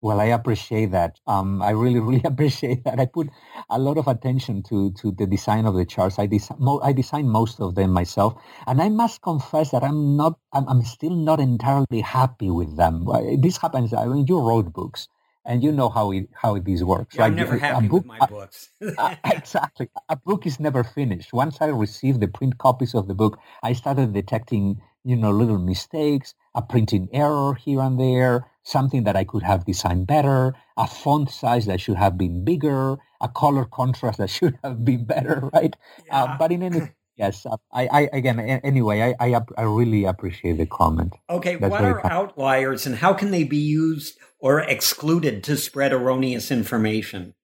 Well, 0.04 0.20
I 0.20 0.26
appreciate 0.26 0.90
that. 0.90 1.18
Um, 1.26 1.62
I 1.62 1.70
really, 1.70 1.98
really 2.08 2.20
appreciate 2.26 2.84
that. 2.84 3.00
I 3.00 3.06
put 3.06 3.30
a 3.70 3.78
lot 3.78 3.96
of 3.96 4.06
attention 4.06 4.62
to, 4.64 4.92
to 5.00 5.10
the 5.12 5.26
design 5.26 5.64
of 5.64 5.74
the 5.74 5.86
charts. 5.86 6.18
I, 6.18 6.26
des- 6.26 6.52
mo- 6.58 6.80
I 6.84 6.92
designed 6.92 7.30
most 7.30 7.58
of 7.58 7.74
them 7.74 7.90
myself, 7.92 8.34
and 8.66 8.82
I 8.82 8.90
must 8.90 9.22
confess 9.22 9.70
that 9.70 9.82
I'm 9.82 10.14
not. 10.14 10.38
I'm, 10.52 10.68
I'm 10.68 10.82
still 10.82 11.16
not 11.16 11.40
entirely 11.40 12.02
happy 12.02 12.50
with 12.50 12.76
them. 12.76 13.08
This 13.40 13.56
happens. 13.56 13.94
I 13.94 14.04
mean, 14.04 14.26
you 14.28 14.40
wrote 14.40 14.74
books, 14.74 15.08
and 15.46 15.64
you 15.64 15.72
know 15.72 15.88
how 15.88 16.12
it 16.12 16.28
how 16.34 16.58
this 16.58 16.82
works. 16.82 17.16
Yeah. 17.16 17.24
I'm 17.24 17.34
never 17.34 17.56
happy 17.56 17.88
book, 17.88 18.04
with 18.04 18.18
my 18.20 18.26
books. 18.26 18.68
exactly, 19.24 19.88
a 20.10 20.16
book 20.16 20.44
is 20.44 20.60
never 20.60 20.84
finished. 20.84 21.32
Once 21.32 21.62
I 21.62 21.68
received 21.68 22.20
the 22.20 22.28
print 22.28 22.58
copies 22.58 22.94
of 22.94 23.08
the 23.08 23.14
book, 23.14 23.38
I 23.62 23.72
started 23.72 24.12
detecting 24.12 24.82
you 25.04 25.16
know 25.16 25.30
little 25.30 25.58
mistakes, 25.58 26.34
a 26.54 26.62
printing 26.62 27.08
error 27.12 27.54
here 27.54 27.80
and 27.80 28.00
there 28.00 28.46
something 28.64 29.04
that 29.04 29.14
I 29.14 29.24
could 29.24 29.42
have 29.42 29.64
designed 29.64 30.06
better, 30.06 30.54
a 30.76 30.86
font 30.86 31.30
size 31.30 31.66
that 31.66 31.80
should 31.80 31.96
have 31.96 32.18
been 32.18 32.44
bigger, 32.44 32.96
a 33.20 33.28
color 33.28 33.66
contrast 33.66 34.18
that 34.18 34.30
should 34.38 34.58
have 34.64 34.84
been 34.84 35.04
better, 35.04 35.50
right? 35.52 35.76
Uh, 35.76 36.02
yeah. 36.06 36.22
Uh, 36.24 36.38
but 36.38 36.50
in 36.50 36.62
any 36.62 36.80
yes, 37.16 37.46
uh, 37.46 37.56
I, 37.72 37.86
I 37.86 38.00
again 38.12 38.40
anyway, 38.40 39.14
I, 39.20 39.28
I, 39.28 39.40
I 39.56 39.62
really 39.62 40.04
appreciate 40.04 40.56
the 40.56 40.66
comment. 40.66 41.14
Okay, 41.30 41.56
That's 41.56 41.70
what 41.70 41.84
are 41.84 42.00
kind. 42.00 42.12
outliers 42.12 42.86
and 42.86 42.96
how 42.96 43.12
can 43.12 43.30
they 43.30 43.44
be 43.44 43.58
used 43.58 44.18
or 44.40 44.60
excluded 44.60 45.44
to 45.44 45.56
spread 45.56 45.92
erroneous 45.92 46.50
information? 46.50 47.34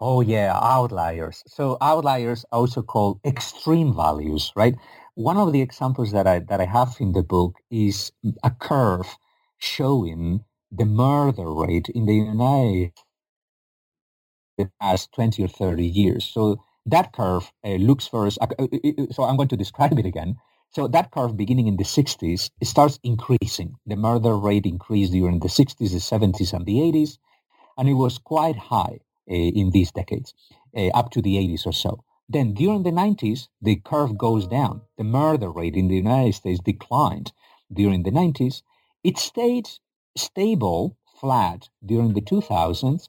Oh 0.00 0.20
yeah, 0.20 0.56
outliers. 0.62 1.42
So 1.46 1.78
outliers 1.80 2.44
also 2.52 2.82
called 2.82 3.20
extreme 3.24 3.94
values, 3.94 4.52
right? 4.54 4.74
One 5.14 5.36
of 5.36 5.52
the 5.52 5.60
examples 5.60 6.12
that 6.12 6.26
I 6.26 6.38
that 6.40 6.60
I 6.60 6.66
have 6.66 6.96
in 7.00 7.12
the 7.12 7.22
book 7.22 7.56
is 7.70 8.12
a 8.42 8.50
curve 8.50 9.16
showing 9.58 10.44
the 10.70 10.86
murder 10.86 11.52
rate 11.52 11.88
in 11.90 12.06
the 12.06 12.14
United 12.14 12.92
the 14.58 14.70
past 14.80 15.12
20 15.12 15.42
or 15.44 15.48
30 15.48 15.84
years. 15.84 16.24
So 16.24 16.60
that 16.86 17.12
curve 17.12 17.52
uh, 17.64 17.76
looks 17.76 18.06
first, 18.06 18.38
uh, 18.40 18.46
uh, 18.58 18.64
uh, 18.64 19.06
so 19.10 19.24
I'm 19.24 19.36
going 19.36 19.48
to 19.48 19.56
describe 19.56 19.98
it 19.98 20.06
again. 20.06 20.36
So 20.70 20.88
that 20.88 21.10
curve 21.10 21.36
beginning 21.36 21.66
in 21.66 21.76
the 21.76 21.84
60s, 21.84 22.50
it 22.60 22.66
starts 22.66 22.98
increasing. 23.02 23.74
The 23.86 23.96
murder 23.96 24.36
rate 24.36 24.66
increased 24.66 25.12
during 25.12 25.40
the 25.40 25.48
60s, 25.48 25.76
the 25.78 25.98
70s, 25.98 26.52
and 26.52 26.64
the 26.64 26.78
80s, 26.80 27.18
and 27.76 27.88
it 27.88 27.94
was 27.94 28.18
quite 28.18 28.56
high 28.56 29.00
uh, 29.30 29.34
in 29.34 29.70
these 29.70 29.92
decades, 29.92 30.34
uh, 30.76 30.88
up 30.88 31.10
to 31.10 31.22
the 31.22 31.36
80s 31.36 31.66
or 31.66 31.72
so. 31.72 32.02
Then 32.32 32.54
during 32.54 32.82
the 32.82 32.90
90s, 32.90 33.48
the 33.60 33.76
curve 33.76 34.16
goes 34.16 34.46
down. 34.46 34.80
The 34.96 35.04
murder 35.04 35.50
rate 35.50 35.76
in 35.76 35.88
the 35.88 35.96
United 35.96 36.32
States 36.34 36.60
declined 36.60 37.32
during 37.70 38.04
the 38.04 38.10
90s, 38.10 38.62
it 39.04 39.18
stayed 39.18 39.68
stable, 40.16 40.96
flat 41.20 41.68
during 41.84 42.14
the 42.14 42.22
2000s. 42.22 43.08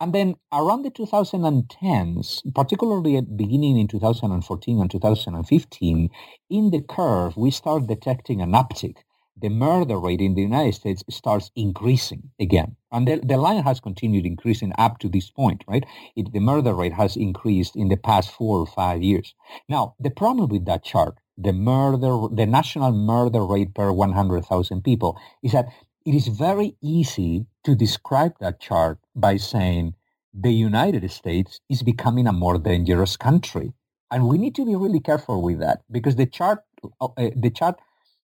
And 0.00 0.14
then 0.14 0.36
around 0.50 0.82
the 0.82 0.90
2010s, 0.90 2.54
particularly 2.54 3.16
at 3.16 3.36
beginning 3.36 3.76
in 3.76 3.88
2014 3.88 4.80
and 4.80 4.90
2015, 4.90 6.10
in 6.48 6.70
the 6.70 6.80
curve, 6.80 7.36
we 7.36 7.50
start 7.50 7.86
detecting 7.86 8.40
an 8.40 8.52
uptick. 8.52 9.04
The 9.36 9.48
murder 9.48 9.98
rate 9.98 10.20
in 10.20 10.34
the 10.34 10.42
United 10.42 10.74
States 10.74 11.02
starts 11.10 11.50
increasing 11.56 12.30
again. 12.38 12.76
And 12.90 13.08
the, 13.08 13.20
the 13.24 13.36
line 13.36 13.62
has 13.62 13.80
continued 13.80 14.26
increasing 14.26 14.72
up 14.78 14.98
to 14.98 15.08
this 15.08 15.30
point, 15.30 15.64
right? 15.66 15.84
It, 16.16 16.32
the 16.32 16.40
murder 16.40 16.74
rate 16.74 16.92
has 16.92 17.16
increased 17.16 17.74
in 17.74 17.88
the 17.88 17.96
past 17.96 18.30
four 18.30 18.58
or 18.58 18.66
five 18.66 19.02
years. 19.02 19.34
Now, 19.68 19.94
the 19.98 20.10
problem 20.10 20.48
with 20.48 20.66
that 20.66 20.84
chart 20.84 21.16
the 21.36 21.52
murder, 21.52 22.28
the 22.30 22.46
national 22.46 22.92
murder 22.92 23.44
rate 23.44 23.74
per 23.74 23.90
100,000 23.90 24.82
people 24.82 25.18
is 25.42 25.52
that 25.52 25.66
it 26.04 26.14
is 26.14 26.28
very 26.28 26.76
easy 26.82 27.46
to 27.64 27.74
describe 27.74 28.32
that 28.40 28.60
chart 28.60 28.98
by 29.14 29.36
saying 29.36 29.94
the 30.34 30.52
United 30.52 31.08
States 31.10 31.60
is 31.68 31.82
becoming 31.82 32.26
a 32.26 32.32
more 32.32 32.58
dangerous 32.58 33.16
country. 33.16 33.72
And 34.10 34.28
we 34.28 34.36
need 34.36 34.54
to 34.56 34.66
be 34.66 34.76
really 34.76 35.00
careful 35.00 35.40
with 35.42 35.60
that 35.60 35.82
because 35.90 36.16
the 36.16 36.26
chart, 36.26 36.60
uh, 37.00 37.08
the 37.16 37.50
chart 37.50 37.78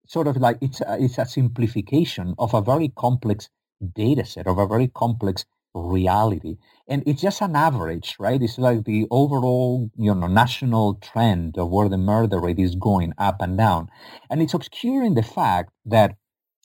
sort 0.07 0.27
of 0.27 0.37
like 0.37 0.59
it's 0.61 0.81
a, 0.81 0.97
it's 1.01 1.19
a 1.19 1.27
simplification 1.27 2.35
of 2.39 2.55
a 2.55 2.61
very 2.61 2.93
complex 2.97 3.49
data 3.95 4.25
set, 4.25 4.47
of 4.47 4.59
a 4.59 4.67
very 4.67 4.89
complex 4.89 5.45
reality. 5.75 6.57
And 6.89 7.03
it's 7.07 7.23
just 7.23 7.41
an 7.41 7.57
average, 7.57 8.17
right? 8.19 8.43
It's 8.43 8.59
like 8.59 8.85
the 8.85 9.07
overall, 9.11 9.91
you 9.97 10.15
know, 10.15 10.27
national 10.27 10.97
trend 10.97 11.57
of 11.59 11.71
where 11.71 11.89
the 11.89 11.97
murder 11.99 12.41
rate 12.41 12.59
is 12.59 12.75
going 12.75 13.15
up 13.19 13.41
and 13.41 13.57
down. 13.57 13.89
And 14.31 14.43
it's 14.43 14.55
obscuring 14.55 15.15
the 15.15 15.23
fact 15.23 15.73
that 15.87 16.17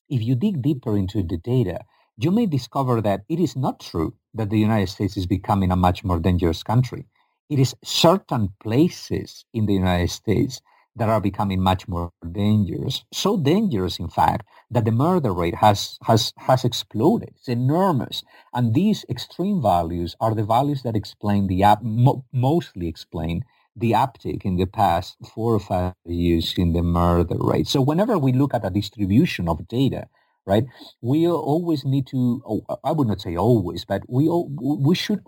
if 0.09 0.21
you 0.21 0.35
dig 0.35 0.61
deeper 0.61 0.97
into 0.97 1.23
the 1.23 1.37
data, 1.37 1.79
you 2.17 2.31
may 2.31 2.45
discover 2.45 3.01
that 3.01 3.21
it 3.29 3.39
is 3.39 3.55
not 3.55 3.79
true 3.79 4.15
that 4.33 4.49
the 4.49 4.59
United 4.59 4.89
States 4.89 5.17
is 5.17 5.25
becoming 5.25 5.71
a 5.71 5.75
much 5.75 6.03
more 6.03 6.19
dangerous 6.19 6.63
country. 6.63 7.05
It 7.49 7.59
is 7.59 7.75
certain 7.83 8.49
places 8.61 9.45
in 9.53 9.65
the 9.65 9.73
United 9.73 10.09
States 10.09 10.61
that 10.97 11.09
are 11.09 11.21
becoming 11.21 11.61
much 11.61 11.87
more 11.87 12.11
dangerous. 12.31 13.05
So 13.13 13.37
dangerous, 13.37 13.99
in 13.99 14.09
fact, 14.09 14.47
that 14.71 14.85
the 14.85 14.91
murder 14.91 15.33
rate 15.33 15.55
has, 15.55 15.97
has, 16.03 16.33
has 16.37 16.65
exploded. 16.65 17.31
It's 17.37 17.49
enormous. 17.49 18.23
And 18.53 18.73
these 18.73 19.05
extreme 19.09 19.61
values 19.61 20.15
are 20.21 20.35
the 20.35 20.43
values 20.43 20.83
that 20.83 20.95
explain 20.95 21.47
the, 21.47 21.63
mo- 21.83 22.25
mostly 22.33 22.87
explain 22.87 23.45
the 23.75 23.93
uptick 23.93 24.45
in 24.45 24.57
the 24.57 24.65
past 24.67 25.17
four 25.33 25.55
or 25.55 25.59
five 25.59 25.93
years 26.05 26.55
in 26.57 26.73
the 26.73 26.83
murder 26.83 27.37
rate. 27.39 27.67
So 27.67 27.81
whenever 27.81 28.17
we 28.17 28.33
look 28.33 28.53
at 28.53 28.65
a 28.65 28.71
distribution 28.71 29.49
of 29.49 29.67
data, 29.67 30.07
right, 30.45 30.65
we 31.01 31.27
always 31.27 31.85
need 31.85 32.07
to, 32.07 32.41
oh, 32.47 32.61
I 32.83 32.91
would 32.93 33.07
not 33.07 33.21
say 33.21 33.35
always, 33.37 33.85
but 33.85 34.03
we, 34.09 34.29
we 34.29 34.95
should 34.95 35.21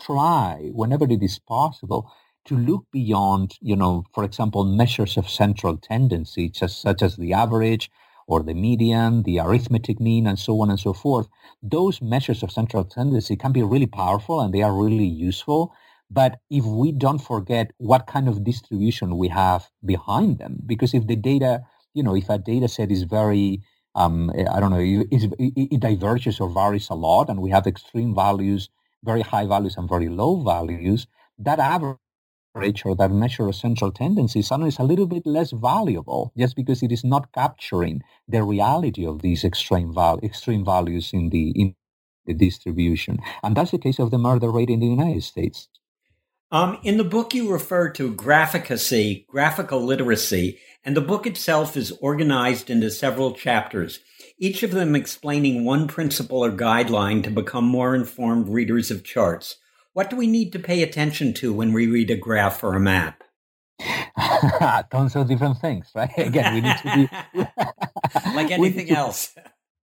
try 0.00 0.70
whenever 0.72 1.04
it 1.04 1.22
is 1.22 1.38
possible 1.38 2.10
to 2.46 2.56
look 2.56 2.84
beyond, 2.92 3.54
you 3.60 3.76
know, 3.76 4.04
for 4.14 4.24
example, 4.24 4.64
measures 4.64 5.16
of 5.16 5.28
central 5.28 5.76
tendency, 5.76 6.48
just, 6.50 6.80
such 6.80 7.02
as 7.02 7.16
the 7.16 7.32
average 7.32 7.90
or 8.26 8.42
the 8.42 8.54
median, 8.54 9.22
the 9.24 9.38
arithmetic 9.40 10.00
mean, 10.00 10.26
and 10.26 10.38
so 10.38 10.60
on 10.60 10.70
and 10.70 10.80
so 10.80 10.92
forth. 10.92 11.28
Those 11.62 12.00
measures 12.02 12.42
of 12.42 12.50
central 12.50 12.84
tendency 12.84 13.36
can 13.36 13.52
be 13.52 13.62
really 13.62 13.86
powerful 13.86 14.40
and 14.40 14.52
they 14.54 14.62
are 14.62 14.74
really 14.74 15.06
useful. 15.06 15.72
But 16.10 16.38
if 16.50 16.64
we 16.64 16.92
don't 16.92 17.18
forget 17.18 17.70
what 17.78 18.06
kind 18.06 18.28
of 18.28 18.44
distribution 18.44 19.16
we 19.18 19.28
have 19.28 19.68
behind 19.84 20.38
them, 20.38 20.58
because 20.66 20.94
if 20.94 21.06
the 21.06 21.16
data, 21.16 21.62
you 21.94 22.02
know, 22.02 22.14
if 22.14 22.28
a 22.30 22.38
data 22.38 22.68
set 22.68 22.90
is 22.90 23.02
very, 23.04 23.62
um, 23.94 24.30
I 24.30 24.60
don't 24.60 24.70
know, 24.70 24.78
it, 24.80 25.08
it 25.38 25.80
diverges 25.80 26.40
or 26.40 26.48
varies 26.50 26.88
a 26.90 26.94
lot, 26.94 27.28
and 27.28 27.40
we 27.40 27.50
have 27.50 27.66
extreme 27.66 28.14
values, 28.14 28.68
very 29.02 29.22
high 29.22 29.46
values, 29.46 29.76
and 29.76 29.88
very 29.88 30.08
low 30.08 30.42
values, 30.42 31.06
that 31.38 31.58
average 31.58 31.96
or 32.54 32.94
that 32.94 33.10
measure 33.10 33.48
of 33.48 33.54
central 33.56 33.90
tendency 33.90 34.40
suddenly 34.40 34.68
is 34.68 34.78
a 34.78 34.84
little 34.84 35.06
bit 35.06 35.26
less 35.26 35.50
valuable 35.50 36.32
just 36.38 36.54
because 36.54 36.82
it 36.82 36.92
is 36.92 37.02
not 37.02 37.32
capturing 37.32 38.02
the 38.28 38.42
reality 38.42 39.04
of 39.04 39.22
these 39.22 39.44
extreme, 39.44 39.92
val- 39.92 40.20
extreme 40.22 40.64
values 40.64 41.10
in 41.12 41.30
the, 41.30 41.50
in 41.50 41.74
the 42.26 42.34
distribution. 42.34 43.18
And 43.42 43.56
that's 43.56 43.72
the 43.72 43.78
case 43.78 43.98
of 43.98 44.10
the 44.10 44.18
murder 44.18 44.50
rate 44.50 44.70
in 44.70 44.80
the 44.80 44.86
United 44.86 45.24
States. 45.24 45.68
Um, 46.52 46.78
in 46.84 46.98
the 46.98 47.04
book, 47.04 47.34
you 47.34 47.50
refer 47.50 47.88
to 47.90 48.14
graphicacy, 48.14 49.26
graphical 49.26 49.82
literacy, 49.82 50.60
and 50.84 50.96
the 50.96 51.00
book 51.00 51.26
itself 51.26 51.76
is 51.76 51.90
organized 52.00 52.70
into 52.70 52.90
several 52.90 53.32
chapters, 53.32 53.98
each 54.38 54.62
of 54.62 54.70
them 54.70 54.94
explaining 54.94 55.64
one 55.64 55.88
principle 55.88 56.44
or 56.44 56.52
guideline 56.52 57.24
to 57.24 57.30
become 57.30 57.64
more 57.64 57.96
informed 57.96 58.48
readers 58.48 58.92
of 58.92 59.02
charts. 59.02 59.56
What 59.94 60.10
do 60.10 60.16
we 60.16 60.26
need 60.26 60.52
to 60.52 60.58
pay 60.58 60.82
attention 60.82 61.32
to 61.34 61.52
when 61.52 61.72
we 61.72 61.86
read 61.86 62.10
a 62.10 62.16
graph 62.16 62.64
or 62.64 62.74
a 62.74 62.80
map? 62.80 63.22
Tons 64.90 65.14
of 65.14 65.28
different 65.28 65.58
things, 65.58 65.90
right? 65.94 66.10
Again, 66.18 66.54
we 66.54 66.60
need 66.60 66.76
to 66.78 67.08
be 67.32 67.40
like 68.34 68.50
anything 68.50 68.88
to, 68.88 68.94
else. 68.94 69.36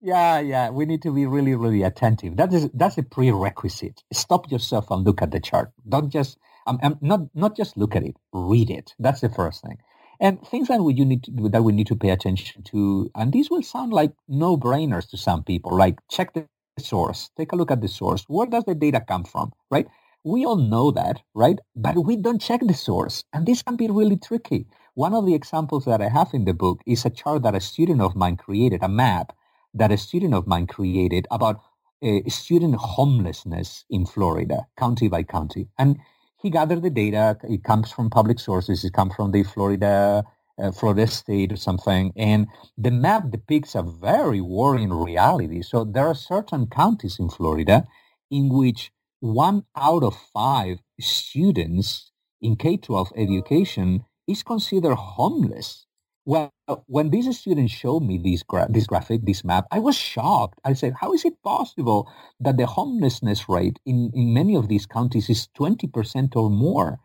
Yeah, 0.02 0.40
yeah. 0.40 0.72
We 0.72 0.86
need 0.88 1.04
to 1.04 1.14
be 1.14 1.28
really, 1.28 1.54
really 1.54 1.84
attentive. 1.84 2.38
That 2.38 2.52
is 2.52 2.72
that's 2.74 2.98
a 2.98 3.04
prerequisite. 3.04 4.02
Stop 4.12 4.50
yourself 4.50 4.90
and 4.90 5.06
look 5.06 5.22
at 5.22 5.30
the 5.30 5.40
chart. 5.40 5.72
Don't 5.88 6.10
just 6.10 6.40
I'm, 6.66 6.80
I'm 6.82 6.98
not 7.02 7.22
not 7.36 7.56
just 7.56 7.78
look 7.78 7.96
at 7.96 8.02
it, 8.02 8.16
read 8.34 8.72
it. 8.72 8.96
That's 8.98 9.22
the 9.22 9.30
first 9.30 9.62
thing. 9.62 9.78
And 10.20 10.42
things 10.48 10.70
that 10.70 10.82
we 10.82 10.96
you 10.96 11.06
need 11.06 11.24
to, 11.26 11.50
that 11.50 11.64
we 11.64 11.72
need 11.72 11.88
to 11.88 11.96
pay 11.96 12.10
attention 12.10 12.64
to, 12.64 13.12
and 13.14 13.32
these 13.32 13.52
will 13.52 13.62
sound 13.62 13.94
like 13.94 14.14
no 14.28 14.58
brainers 14.58 15.08
to 15.12 15.18
some 15.18 15.44
people. 15.44 15.78
Like 15.78 16.00
check 16.10 16.34
the 16.34 16.48
source, 16.80 17.30
take 17.38 17.52
a 17.52 17.56
look 17.56 17.72
at 17.72 17.82
the 17.82 17.88
source. 17.88 18.24
Where 18.28 18.48
does 18.48 18.66
the 18.66 18.76
data 18.76 19.04
come 19.06 19.24
from? 19.24 19.52
Right? 19.70 19.88
We 20.24 20.46
all 20.46 20.58
know 20.58 20.92
that, 20.92 21.22
right? 21.34 21.60
But 21.76 22.04
we 22.04 22.18
don't 22.18 22.42
check 22.42 22.62
the 22.62 22.74
source, 22.74 23.24
and 23.32 23.46
this 23.46 23.62
can 23.62 23.78
be 23.78 23.88
really 23.88 24.18
tricky. 24.18 24.68
One 24.96 25.14
of 25.14 25.26
the 25.26 25.34
examples 25.34 25.86
that 25.86 26.02
I 26.02 26.10
have 26.10 26.34
in 26.34 26.46
the 26.46 26.54
book 26.54 26.82
is 26.86 27.06
a 27.06 27.10
chart 27.10 27.44
that 27.44 27.56
a 27.56 27.62
student 27.62 28.02
of 28.02 28.16
mine 28.16 28.36
created, 28.36 28.84
a 28.84 28.90
map 28.90 29.32
that 29.74 29.92
a 29.92 29.98
student 29.98 30.34
of 30.34 30.48
mine 30.48 30.68
created 30.68 31.28
about 31.32 31.62
uh, 32.04 32.20
student 32.28 32.76
homelessness 32.76 33.86
in 33.90 34.06
Florida, 34.06 34.68
county 34.78 35.08
by 35.08 35.24
county. 35.24 35.68
And 35.78 36.00
he 36.42 36.50
gathered 36.50 36.82
the 36.82 36.90
data. 36.90 37.38
It 37.44 37.64
comes 37.64 37.92
from 37.92 38.10
public 38.10 38.40
sources. 38.40 38.84
It 38.84 38.94
comes 38.94 39.16
from 39.16 39.32
the 39.32 39.44
Florida 39.44 40.24
uh, 40.62 40.72
Florida 40.72 41.08
State 41.08 41.54
or 41.54 41.58
something. 41.58 42.14
And 42.18 42.48
the 42.78 42.92
map 42.92 43.32
depicts 43.32 43.76
a 43.76 43.84
very 43.84 44.42
worrying 44.42 44.94
reality. 44.94 45.64
So 45.64 45.86
there 45.86 46.08
are 46.08 46.16
certain 46.16 46.68
counties 46.68 47.20
in 47.20 47.30
Florida 47.30 47.88
in 48.32 48.50
which 48.50 48.92
one 49.22 49.66
out 49.78 50.04
of 50.04 50.16
five 50.34 50.80
students 51.00 52.12
in 52.42 52.56
K-12 52.58 53.12
education 53.18 54.06
is 54.28 54.44
considered 54.44 54.96
homeless. 54.96 55.88
Well, 56.26 56.52
when 56.88 57.10
these 57.12 57.38
students 57.40 57.74
showed 57.74 58.02
me 58.02 58.20
this, 58.20 58.44
gra- 58.44 58.68
this 58.70 58.88
graphic, 58.88 59.22
this 59.26 59.44
map, 59.46 59.68
I 59.72 59.80
was 59.80 59.96
shocked. 59.96 60.60
I 60.66 60.74
said, 60.74 60.94
how 61.02 61.14
is 61.14 61.26
it 61.26 61.42
possible 61.44 62.12
that 62.40 62.58
the 62.58 62.68
homelessness 62.68 63.50
rate 63.50 63.80
in, 63.86 64.12
in 64.14 64.34
many 64.34 64.56
of 64.56 64.68
these 64.70 64.86
counties 64.86 65.30
is 65.30 65.50
20% 65.58 66.36
or 66.36 66.50
more? 66.50 67.00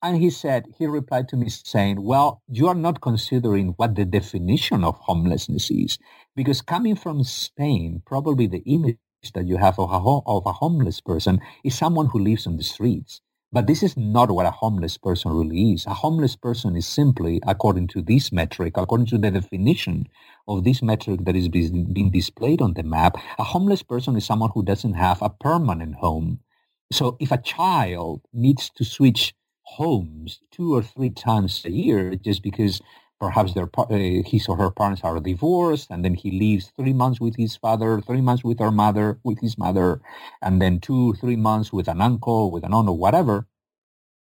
And 0.00 0.16
he 0.18 0.30
said, 0.30 0.66
he 0.78 0.86
replied 0.86 1.28
to 1.30 1.36
me 1.36 1.48
saying, 1.48 2.02
well, 2.02 2.42
you 2.48 2.68
are 2.68 2.74
not 2.74 3.00
considering 3.00 3.74
what 3.76 3.96
the 3.96 4.04
definition 4.04 4.84
of 4.84 4.96
homelessness 4.98 5.70
is. 5.70 5.98
Because 6.36 6.62
coming 6.62 6.94
from 6.94 7.24
Spain, 7.24 8.02
probably 8.06 8.46
the 8.46 8.62
image 8.64 8.98
that 9.34 9.46
you 9.46 9.56
have 9.56 9.78
of 9.78 9.90
a, 9.90 9.96
of 9.96 10.46
a 10.46 10.52
homeless 10.52 11.00
person 11.00 11.40
is 11.64 11.76
someone 11.76 12.06
who 12.06 12.20
lives 12.20 12.46
on 12.46 12.56
the 12.56 12.62
streets. 12.62 13.20
But 13.50 13.66
this 13.66 13.82
is 13.82 13.96
not 13.96 14.30
what 14.30 14.46
a 14.46 14.52
homeless 14.52 14.98
person 14.98 15.32
really 15.32 15.72
is. 15.72 15.86
A 15.86 15.94
homeless 15.94 16.36
person 16.36 16.76
is 16.76 16.86
simply, 16.86 17.40
according 17.46 17.88
to 17.88 18.02
this 18.02 18.30
metric, 18.30 18.74
according 18.76 19.06
to 19.06 19.18
the 19.18 19.32
definition 19.32 20.06
of 20.46 20.62
this 20.62 20.80
metric 20.80 21.24
that 21.24 21.34
is 21.34 21.48
being 21.48 22.10
displayed 22.12 22.60
on 22.62 22.74
the 22.74 22.84
map, 22.84 23.16
a 23.38 23.44
homeless 23.44 23.82
person 23.82 24.16
is 24.16 24.24
someone 24.26 24.50
who 24.54 24.62
doesn't 24.62 24.94
have 24.94 25.20
a 25.22 25.30
permanent 25.30 25.96
home. 25.96 26.40
So 26.92 27.16
if 27.18 27.32
a 27.32 27.38
child 27.38 28.20
needs 28.32 28.70
to 28.76 28.84
switch 28.84 29.34
homes 29.76 30.40
two 30.50 30.74
or 30.74 30.82
three 30.82 31.10
times 31.10 31.64
a 31.64 31.70
year 31.70 32.14
just 32.16 32.42
because 32.42 32.80
perhaps 33.20 33.54
their 33.54 33.68
uh, 33.78 33.86
his 34.26 34.48
or 34.48 34.56
her 34.56 34.70
parents 34.70 35.02
are 35.04 35.20
divorced 35.20 35.88
and 35.90 36.04
then 36.04 36.14
he 36.14 36.30
leaves 36.30 36.72
three 36.76 36.92
months 36.92 37.20
with 37.20 37.36
his 37.36 37.56
father 37.56 38.00
three 38.00 38.20
months 38.20 38.44
with 38.44 38.58
her 38.60 38.70
mother 38.72 39.18
with 39.24 39.40
his 39.40 39.58
mother 39.58 40.00
and 40.42 40.62
then 40.62 40.80
two 40.80 41.14
three 41.14 41.36
months 41.36 41.72
with 41.72 41.88
an 41.88 42.00
uncle 42.00 42.50
with 42.50 42.64
an 42.64 42.74
aunt 42.74 42.88
or 42.88 42.96
whatever 42.96 43.46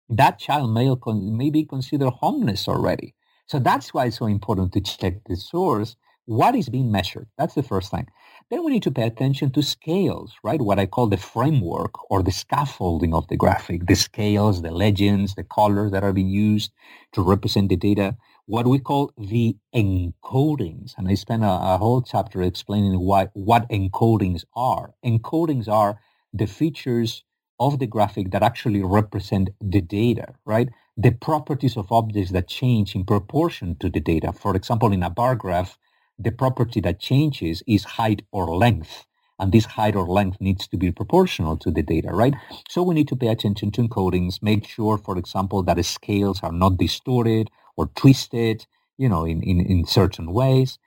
that 0.10 0.39
child 0.39 0.74
may, 0.74 0.94
may 1.13 1.50
be 1.50 1.66
considered 1.66 2.12
homeless 2.12 2.68
already. 2.68 3.16
So 3.48 3.60
that's 3.60 3.94
why 3.94 4.06
it's 4.06 4.18
so 4.18 4.25
important 4.25 4.74
to 4.74 4.82
check 4.82 5.24
the 5.25 5.36
source 5.36 5.96
what 6.25 6.56
is 6.56 6.70
being 6.70 6.92
measured. 6.92 7.27
That's 7.38 7.56
the 7.56 7.63
first 7.63 7.92
thing 7.92 8.08
then 8.50 8.63
we 8.63 8.72
need 8.72 8.84
to 8.84 8.92
pay 8.92 9.04
attention 9.04 9.51
to 9.51 9.62
scales, 9.62 10.34
right? 10.44 10.62
What 10.62 10.80
I 10.80 10.86
call 10.86 11.08
the 11.08 11.18
framework 11.18 12.10
or 12.12 12.24
the 12.24 12.32
scaffolding 12.32 13.13
of 13.13 13.27
the 13.27 13.38
graphic, 13.38 13.88
the 13.88 13.96
scales, 13.96 14.62
the 14.62 14.72
legends, 14.72 15.36
the 15.36 15.44
colors 15.44 15.92
that 15.92 16.04
are 16.04 16.13
being 16.13 16.30
used 16.30 16.72
to 17.13 17.22
represent 17.22 17.70
the 17.70 17.75
data 17.75 18.16
what 18.48 18.66
we 18.66 18.80
call 18.80 19.12
the 19.18 19.58
encodings. 19.75 20.94
And 20.98 21.08
I 21.08 21.16
spent 21.16 21.44
a, 21.44 21.50
a, 21.50 21.77
whole 21.77 22.01
chapter 22.01 22.42
explaining 22.42 22.98
why, 23.00 23.27
what 23.34 23.70
encodings 23.70 24.46
are. 24.56 24.94
Encodings 25.05 25.68
are 25.68 26.00
the 26.33 26.48
features 26.48 27.24
of 27.60 27.79
the 27.79 27.88
graphic 27.88 28.31
that 28.31 28.44
actually 28.44 28.81
represent 28.81 29.50
the 29.60 29.81
data, 29.81 30.33
right? 30.46 30.70
The 30.96 31.12
properties 31.12 31.75
of 31.75 31.92
objects 31.92 32.31
that 32.31 32.48
change 32.48 32.96
in 32.96 33.03
proportion 33.03 33.75
to 33.81 33.90
the 33.90 34.00
data. 34.00 34.31
For 34.31 34.55
example, 34.55 34.94
in 34.94 35.03
a 35.03 35.10
bar 35.10 35.36
graph, 35.36 35.77
the 36.20 36.32
property 36.32 36.82
that 36.82 37.00
changes 37.00 37.64
is 37.68 37.84
height 37.84 38.24
or 38.32 38.56
length. 38.56 39.06
And 39.40 39.51
this 39.51 39.66
height 39.66 39.96
or 39.96 40.08
length 40.08 40.42
needs 40.42 40.68
to 40.70 40.77
be 40.77 40.92
proportional 40.92 41.58
to 41.58 41.72
the 41.72 41.84
data, 41.84 42.10
right? 42.12 42.34
So 42.70 42.84
we 42.84 42.96
need 42.96 43.08
to 43.10 43.16
pay 43.16 43.27
attention 43.27 43.72
to 43.72 43.82
encodings, 43.84 44.42
make 44.42 44.68
sure, 44.68 44.98
for 44.98 45.18
example, 45.18 45.64
that 45.64 45.75
the 45.77 45.84
scales 45.84 46.42
are 46.44 46.51
not 46.51 46.77
distorted 46.77 47.51
or 47.75 47.88
twisted, 47.96 48.66
you 48.98 49.10
know, 49.10 49.25
in, 49.25 49.44
in, 49.44 49.60
in 49.62 49.86
certain 49.86 50.34
ways. 50.34 50.80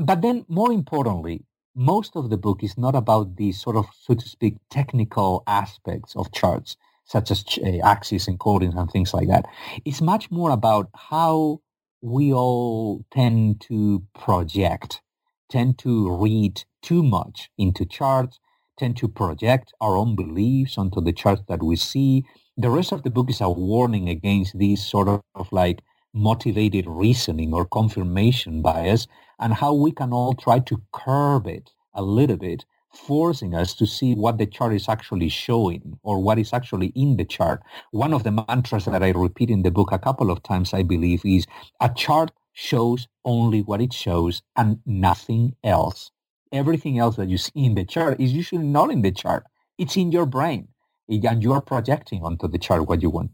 But 0.00 0.22
then 0.22 0.46
more 0.48 0.72
importantly, 0.72 1.44
most 1.74 2.16
of 2.16 2.30
the 2.30 2.36
book 2.38 2.62
is 2.62 2.78
not 2.78 2.94
about 2.94 3.36
these 3.36 3.60
sort 3.60 3.76
of, 3.76 3.86
so 4.00 4.14
to 4.14 4.28
speak, 4.28 4.56
technical 4.70 5.42
aspects 5.46 6.16
of 6.16 6.32
charts, 6.32 6.76
such 7.04 7.30
as 7.30 7.44
uh, 7.64 7.78
axis 7.84 8.26
encodings 8.26 8.78
and 8.78 8.90
things 8.90 9.14
like 9.14 9.28
that. 9.28 9.46
It's 9.84 10.00
much 10.00 10.30
more 10.30 10.50
about 10.50 10.88
how 10.94 11.60
we 12.02 12.32
all 12.32 13.04
tend 13.10 13.60
to 13.62 14.04
project, 14.14 15.02
tend 15.50 15.78
to 15.78 16.10
read 16.16 16.64
too 16.82 17.02
much 17.02 17.50
into 17.58 17.84
charts, 17.84 18.38
tend 18.78 18.96
to 18.98 19.08
project 19.08 19.72
our 19.80 19.96
own 19.96 20.16
beliefs 20.16 20.78
onto 20.78 21.00
the 21.00 21.12
charts 21.12 21.42
that 21.48 21.62
we 21.62 21.76
see. 21.76 22.24
The 22.56 22.70
rest 22.70 22.92
of 22.92 23.02
the 23.02 23.10
book 23.10 23.30
is 23.30 23.40
a 23.40 23.50
warning 23.50 24.08
against 24.08 24.58
these 24.58 24.84
sort 24.84 25.08
of 25.08 25.52
like 25.52 25.82
motivated 26.14 26.86
reasoning 26.88 27.52
or 27.54 27.66
confirmation 27.66 28.62
bias 28.62 29.06
and 29.38 29.54
how 29.54 29.74
we 29.74 29.92
can 29.92 30.12
all 30.12 30.34
try 30.34 30.58
to 30.60 30.82
curb 30.92 31.46
it 31.46 31.70
a 31.94 32.02
little 32.02 32.36
bit, 32.36 32.64
forcing 32.92 33.54
us 33.54 33.74
to 33.74 33.86
see 33.86 34.14
what 34.14 34.38
the 34.38 34.46
chart 34.46 34.72
is 34.74 34.88
actually 34.88 35.28
showing 35.28 35.98
or 36.02 36.20
what 36.20 36.38
is 36.38 36.52
actually 36.52 36.88
in 36.96 37.16
the 37.16 37.24
chart. 37.24 37.62
One 37.90 38.12
of 38.12 38.24
the 38.24 38.32
mantras 38.32 38.84
that 38.86 39.02
I 39.02 39.10
repeat 39.10 39.50
in 39.50 39.62
the 39.62 39.70
book 39.70 39.92
a 39.92 39.98
couple 39.98 40.30
of 40.30 40.42
times, 40.42 40.74
I 40.74 40.82
believe, 40.82 41.24
is 41.24 41.46
a 41.80 41.90
chart 41.94 42.32
shows 42.52 43.08
only 43.24 43.62
what 43.62 43.80
it 43.80 43.92
shows 43.92 44.42
and 44.56 44.80
nothing 44.84 45.54
else. 45.62 46.10
Everything 46.52 46.98
else 46.98 47.16
that 47.16 47.28
you 47.28 47.38
see 47.38 47.64
in 47.64 47.74
the 47.74 47.84
chart 47.84 48.20
is 48.20 48.32
usually 48.32 48.66
not 48.66 48.90
in 48.90 49.02
the 49.02 49.12
chart. 49.12 49.44
It's 49.78 49.96
in 49.96 50.10
your 50.10 50.26
brain 50.26 50.68
and 51.10 51.42
you 51.42 51.52
are 51.52 51.60
projecting 51.60 52.22
onto 52.22 52.48
the 52.48 52.58
chart 52.58 52.88
what 52.88 53.02
you 53.02 53.10
want. 53.10 53.32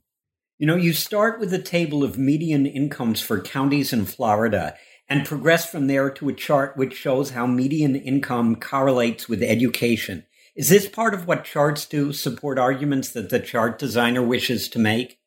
You 0.59 0.67
know, 0.67 0.77
you 0.77 0.95
start 0.95 1.39
with 1.39 1.53
a 1.53 1.61
table 1.61 2.03
of 2.03 2.17
median 2.17 2.65
incomes 2.65 3.21
for 3.21 3.41
counties 3.41 3.93
in 3.93 4.07
Florida 4.07 4.75
and 5.09 5.27
progress 5.27 5.69
from 5.71 5.87
there 5.87 6.11
to 6.11 6.29
a 6.29 6.33
chart 6.33 6.77
which 6.77 6.95
shows 6.95 7.31
how 7.31 7.47
median 7.47 7.95
income 7.95 8.57
correlates 8.57 9.29
with 9.29 9.43
education. 9.43 10.27
Is 10.55 10.69
this 10.69 10.89
part 10.89 11.15
of 11.15 11.27
what 11.27 11.45
charts 11.45 11.85
do, 11.87 12.13
support 12.13 12.59
arguments 12.59 13.11
that 13.13 13.31
the 13.31 13.41
chart 13.41 13.79
designer 13.79 14.23
wishes 14.23 14.69
to 14.71 14.79
make? 14.79 15.19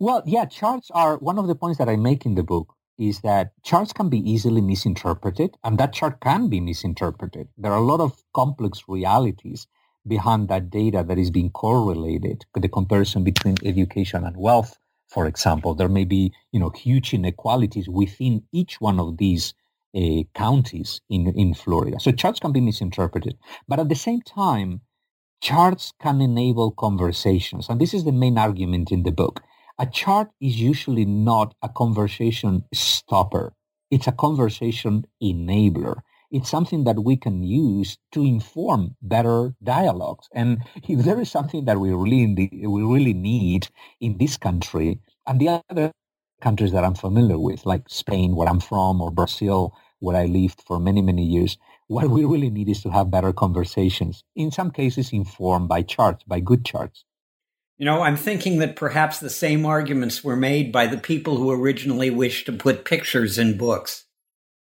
Well, 0.00 0.22
yeah, 0.24 0.46
charts 0.46 0.90
are 0.92 1.18
one 1.18 1.38
of 1.38 1.48
the 1.48 1.54
points 1.54 1.78
that 1.78 1.88
I 1.88 1.96
make 1.96 2.24
in 2.24 2.34
the 2.34 2.42
book 2.42 2.74
is 2.98 3.20
that 3.20 3.52
charts 3.62 3.92
can 3.92 4.08
be 4.08 4.18
easily 4.18 4.62
misinterpreted 4.62 5.56
and 5.62 5.76
that 5.78 5.92
chart 5.92 6.20
can 6.20 6.48
be 6.48 6.60
misinterpreted. 6.60 7.48
There 7.58 7.72
are 7.72 7.78
a 7.78 7.84
lot 7.84 8.00
of 8.00 8.22
complex 8.32 8.84
realities 8.88 9.66
behind 10.06 10.48
that 10.48 10.70
data 10.70 11.04
that 11.06 11.18
is 11.18 11.30
being 11.30 11.50
correlated, 11.50 12.46
the 12.54 12.68
comparison 12.68 13.24
between 13.24 13.56
education 13.64 14.24
and 14.24 14.36
wealth, 14.36 14.78
for 15.08 15.26
example, 15.26 15.74
there 15.74 15.88
may 15.88 16.04
be, 16.04 16.32
you 16.52 16.60
know, 16.60 16.70
huge 16.70 17.14
inequalities 17.14 17.88
within 17.88 18.42
each 18.52 18.80
one 18.80 18.98
of 19.00 19.18
these 19.18 19.54
uh, 19.96 20.22
counties 20.34 21.00
in, 21.08 21.28
in 21.36 21.54
Florida. 21.54 21.98
So 22.00 22.12
charts 22.12 22.40
can 22.40 22.52
be 22.52 22.60
misinterpreted. 22.60 23.36
But 23.68 23.80
at 23.80 23.88
the 23.88 23.94
same 23.94 24.22
time, 24.22 24.82
charts 25.40 25.92
can 26.00 26.20
enable 26.20 26.72
conversations. 26.72 27.68
And 27.68 27.80
this 27.80 27.94
is 27.94 28.04
the 28.04 28.12
main 28.12 28.36
argument 28.38 28.90
in 28.90 29.04
the 29.04 29.12
book. 29.12 29.42
A 29.78 29.86
chart 29.86 30.30
is 30.40 30.60
usually 30.60 31.04
not 31.04 31.54
a 31.62 31.68
conversation 31.68 32.64
stopper. 32.74 33.54
It's 33.90 34.06
a 34.06 34.12
conversation 34.12 35.06
enabler 35.22 36.00
it's 36.30 36.50
something 36.50 36.84
that 36.84 37.04
we 37.04 37.16
can 37.16 37.42
use 37.42 37.98
to 38.12 38.22
inform 38.22 38.96
better 39.02 39.54
dialogues. 39.62 40.28
And 40.32 40.58
if 40.88 41.04
there 41.04 41.20
is 41.20 41.30
something 41.30 41.64
that 41.66 41.78
we 41.78 41.92
really 41.92 42.50
we 42.52 42.82
really 42.82 43.14
need 43.14 43.68
in 44.00 44.18
this 44.18 44.36
country 44.36 45.00
and 45.26 45.40
the 45.40 45.62
other 45.70 45.92
countries 46.40 46.72
that 46.72 46.84
I'm 46.84 46.94
familiar 46.94 47.38
with, 47.38 47.64
like 47.64 47.88
Spain, 47.88 48.36
where 48.36 48.48
I'm 48.48 48.60
from, 48.60 49.00
or 49.00 49.10
Brazil, 49.10 49.74
where 50.00 50.16
I 50.16 50.26
lived 50.26 50.62
for 50.66 50.78
many, 50.78 51.02
many 51.02 51.24
years, 51.24 51.56
what 51.88 52.08
we 52.10 52.24
really 52.24 52.50
need 52.50 52.68
is 52.68 52.82
to 52.82 52.90
have 52.90 53.10
better 53.10 53.32
conversations, 53.32 54.22
in 54.34 54.50
some 54.50 54.70
cases 54.70 55.12
informed 55.12 55.68
by 55.68 55.82
charts, 55.82 56.24
by 56.24 56.40
good 56.40 56.64
charts. 56.64 57.04
You 57.78 57.84
know, 57.84 58.02
I'm 58.02 58.16
thinking 58.16 58.58
that 58.58 58.74
perhaps 58.74 59.18
the 59.18 59.30
same 59.30 59.66
arguments 59.66 60.24
were 60.24 60.36
made 60.36 60.72
by 60.72 60.86
the 60.86 60.96
people 60.96 61.36
who 61.36 61.50
originally 61.50 62.08
wished 62.10 62.46
to 62.46 62.52
put 62.52 62.86
pictures 62.86 63.38
in 63.38 63.58
books. 63.58 64.05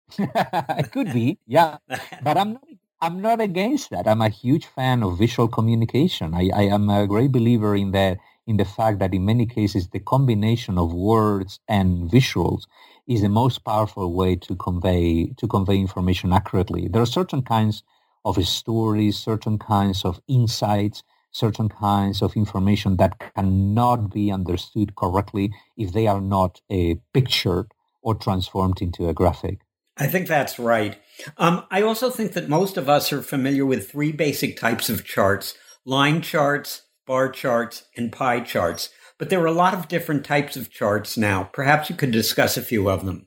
it 0.19 0.91
could 0.93 1.13
be, 1.13 1.39
yeah. 1.47 1.79
But 2.21 2.37
I'm 2.39 2.53
not 2.55 2.65
I'm 3.01 3.21
not 3.21 3.41
against 3.41 3.91
that. 3.91 4.09
I'm 4.09 4.21
a 4.23 4.29
huge 4.29 4.67
fan 4.67 5.05
of 5.05 5.19
visual 5.19 5.47
communication. 5.49 6.35
I, 6.35 6.51
I 6.53 6.63
am 6.63 6.91
a 6.91 7.07
great 7.07 7.31
believer 7.31 7.77
in 7.77 7.93
that 7.93 8.19
in 8.47 8.57
the 8.57 8.65
fact 8.65 8.99
that 8.99 9.15
in 9.15 9.25
many 9.25 9.47
cases 9.47 9.89
the 9.89 10.01
combination 10.01 10.79
of 10.79 10.93
words 10.93 11.61
and 11.69 12.11
visuals 12.11 12.63
is 13.07 13.23
the 13.23 13.29
most 13.29 13.65
powerful 13.65 14.13
way 14.13 14.35
to 14.37 14.57
convey 14.57 15.27
to 15.37 15.47
convey 15.47 15.79
information 15.79 16.33
accurately. 16.33 16.89
There 16.89 17.03
are 17.03 17.07
certain 17.21 17.43
kinds 17.43 17.83
of 18.25 18.45
stories, 18.47 19.17
certain 19.17 19.59
kinds 19.59 20.05
of 20.05 20.21
insights, 20.27 21.03
certain 21.31 21.69
kinds 21.69 22.21
of 22.21 22.35
information 22.37 22.97
that 22.97 23.19
cannot 23.35 24.11
be 24.11 24.33
understood 24.33 24.97
correctly 24.97 25.53
if 25.77 25.93
they 25.93 26.07
are 26.09 26.21
not 26.21 26.61
uh, 26.71 26.95
pictured 27.13 27.73
or 28.03 28.15
transformed 28.17 28.83
into 28.83 29.09
a 29.09 29.15
graphic. 29.15 29.61
I 29.99 30.07
think 30.07 30.29
that's 30.29 30.59
right. 30.59 30.99
Um, 31.37 31.65
I 31.71 31.83
also 31.83 32.11
think 32.11 32.33
that 32.33 32.49
most 32.49 32.77
of 32.77 32.89
us 32.89 33.13
are 33.13 33.23
familiar 33.23 33.67
with 33.67 33.91
three 33.91 34.13
basic 34.13 34.59
types 34.59 34.89
of 34.89 35.05
charts 35.05 35.55
line 35.85 36.21
charts, 36.21 36.83
bar 37.07 37.31
charts, 37.31 37.85
and 37.97 38.13
pie 38.13 38.41
charts. 38.41 38.91
But 39.19 39.31
there 39.31 39.41
are 39.41 39.47
a 39.47 39.53
lot 39.53 39.75
of 39.75 39.89
different 39.89 40.25
types 40.25 40.57
of 40.57 40.71
charts 40.71 41.17
now. 41.17 41.45
Perhaps 41.53 41.89
you 41.89 41.97
could 41.97 42.11
discuss 42.11 42.57
a 42.57 42.63
few 42.63 42.91
of 42.91 43.05
them. 43.07 43.27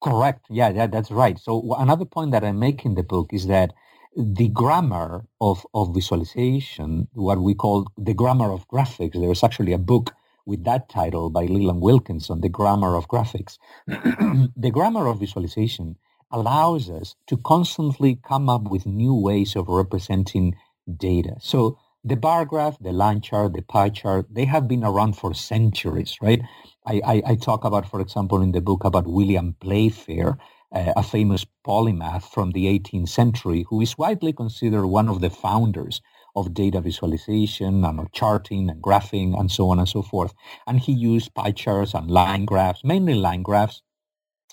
Correct. 0.00 0.46
Yeah, 0.48 0.70
yeah, 0.70 0.86
that's 0.86 1.10
right. 1.10 1.38
So 1.38 1.74
another 1.74 2.06
point 2.06 2.30
that 2.30 2.44
I 2.44 2.52
make 2.52 2.84
in 2.86 2.94
the 2.94 3.02
book 3.02 3.30
is 3.32 3.48
that 3.48 3.72
the 4.16 4.48
grammar 4.48 5.26
of, 5.40 5.66
of 5.74 5.94
visualization, 5.94 7.08
what 7.12 7.40
we 7.42 7.54
call 7.54 7.86
the 7.98 8.14
grammar 8.14 8.52
of 8.52 8.66
graphics, 8.68 9.20
there's 9.20 9.44
actually 9.44 9.72
a 9.72 9.78
book 9.78 10.14
with 10.50 10.64
that 10.64 10.88
title 10.88 11.30
by 11.30 11.46
Leland 11.46 11.80
Wilkinson, 11.80 12.40
The 12.40 12.48
Grammar 12.48 12.96
of 12.96 13.08
Graphics. 13.08 13.56
the 13.86 14.72
grammar 14.72 15.06
of 15.06 15.20
visualization 15.20 15.96
allows 16.32 16.90
us 16.90 17.14
to 17.28 17.36
constantly 17.36 18.18
come 18.28 18.48
up 18.48 18.64
with 18.64 18.84
new 18.84 19.14
ways 19.14 19.54
of 19.54 19.68
representing 19.68 20.56
data. 20.96 21.36
So 21.40 21.78
the 22.02 22.16
bar 22.16 22.44
graph, 22.44 22.78
the 22.80 22.92
line 22.92 23.20
chart, 23.20 23.52
the 23.54 23.62
pie 23.62 23.90
chart, 23.90 24.26
they 24.30 24.44
have 24.46 24.66
been 24.66 24.82
around 24.84 25.16
for 25.16 25.34
centuries, 25.34 26.16
right? 26.20 26.42
I, 26.84 27.00
I, 27.06 27.22
I 27.26 27.34
talk 27.36 27.64
about, 27.64 27.88
for 27.88 28.00
example, 28.00 28.42
in 28.42 28.52
the 28.52 28.60
book 28.60 28.84
about 28.84 29.06
William 29.06 29.54
Playfair, 29.60 30.36
uh, 30.74 30.92
a 30.96 31.02
famous 31.04 31.46
polymath 31.66 32.24
from 32.24 32.52
the 32.52 32.66
18th 32.66 33.08
century, 33.08 33.66
who 33.68 33.80
is 33.80 33.96
widely 33.98 34.32
considered 34.32 34.86
one 34.86 35.08
of 35.08 35.20
the 35.20 35.30
founders 35.30 36.00
of 36.36 36.54
data 36.54 36.80
visualization 36.80 37.84
and 37.84 38.00
of 38.00 38.12
charting 38.12 38.70
and 38.70 38.82
graphing 38.82 39.38
and 39.38 39.50
so 39.50 39.70
on 39.70 39.78
and 39.78 39.88
so 39.88 40.02
forth. 40.02 40.32
And 40.66 40.80
he 40.80 40.92
used 40.92 41.34
pie 41.34 41.52
charts 41.52 41.94
and 41.94 42.10
line 42.10 42.44
graphs, 42.44 42.82
mainly 42.84 43.14
line 43.14 43.42
graphs, 43.42 43.82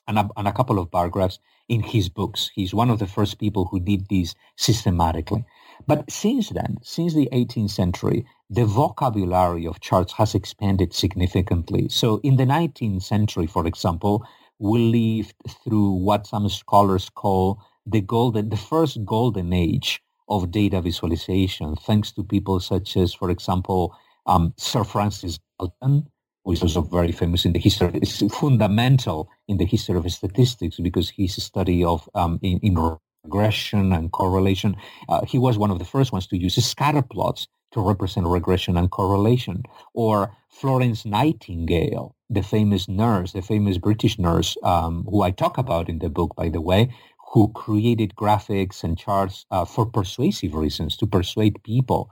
and 0.08 0.18
a, 0.18 0.30
and 0.38 0.48
a 0.48 0.54
couple 0.54 0.80
of 0.80 0.90
bar 0.90 1.10
graphs 1.10 1.40
in 1.68 1.82
his 1.82 2.10
books. 2.10 2.50
He's 2.56 2.74
one 2.74 2.90
of 2.90 3.00
the 3.00 3.08
first 3.08 3.40
people 3.40 3.66
who 3.66 3.80
did 3.80 4.08
this 4.10 4.36
systematically. 4.56 5.46
But 5.86 6.10
since 6.10 6.50
then, 6.50 6.78
since 6.82 7.14
the 7.14 7.30
18th 7.32 7.72
century, 7.72 8.26
the 8.50 8.66
vocabulary 8.66 9.68
of 9.68 9.82
charts 9.82 10.14
has 10.14 10.34
expanded 10.34 10.94
significantly. 10.94 11.90
So 11.90 12.20
in 12.24 12.38
the 12.38 12.46
19th 12.46 13.04
century, 13.04 13.48
for 13.48 13.68
example, 13.68 14.26
we 14.60 14.80
lived 14.80 15.36
through 15.64 15.92
what 15.92 16.26
some 16.26 16.50
scholars 16.50 17.10
call 17.10 17.62
the 17.86 18.02
golden, 18.02 18.50
the 18.50 18.58
first 18.58 19.04
golden 19.06 19.54
age 19.54 20.02
of 20.28 20.52
data 20.52 20.82
visualization, 20.82 21.76
thanks 21.76 22.12
to 22.14 22.24
people 22.24 22.60
such 22.60 22.98
as, 22.98 23.14
for 23.14 23.30
example, 23.30 23.96
um, 24.26 24.54
Sir 24.58 24.84
Francis 24.84 25.40
Galton, 25.60 26.08
who 26.44 26.52
is 26.52 26.62
also 26.62 26.82
very 26.82 27.12
famous 27.12 27.46
in 27.46 27.54
the 27.54 27.60
history, 27.60 28.00
is 28.02 28.24
fundamental 28.34 29.30
in 29.48 29.58
the 29.58 29.66
history 29.66 29.98
of 29.98 30.12
statistics 30.12 30.78
because 30.78 31.10
his 31.10 31.42
study 31.42 31.84
of 31.84 32.10
um, 32.16 32.40
in, 32.42 32.60
in 32.60 33.00
regression 33.28 33.94
and 33.94 34.12
correlation. 34.12 34.76
Uh, 35.10 35.26
he 35.26 35.38
was 35.38 35.58
one 35.58 35.72
of 35.72 35.80
the 35.80 35.86
first 35.86 36.12
ones 36.12 36.28
to 36.28 36.38
use 36.38 36.56
scatter 36.66 37.02
plots 37.02 37.48
to 37.74 37.82
represent 37.82 38.26
regression 38.26 38.78
and 38.78 38.92
correlation. 38.92 39.64
Or 39.94 40.36
Florence 40.50 41.06
Nightingale, 41.06 42.16
the 42.30 42.42
famous 42.42 42.88
nurse, 42.88 43.34
the 43.34 43.42
famous 43.42 43.78
British 43.78 44.18
nurse, 44.18 44.56
um, 44.64 45.06
who 45.10 45.22
I 45.22 45.32
talk 45.32 45.58
about 45.58 45.90
in 45.90 46.00
the 46.00 46.10
book, 46.10 46.36
by 46.36 46.50
the 46.50 46.62
way, 46.62 46.90
who 47.34 47.50
created 47.54 48.16
graphics 48.16 48.84
and 48.84 48.98
charts 48.98 49.46
uh, 49.52 49.66
for 49.66 49.86
persuasive 49.86 50.54
reasons, 50.56 50.98
to 50.98 51.08
persuade 51.08 51.62
people. 51.64 52.10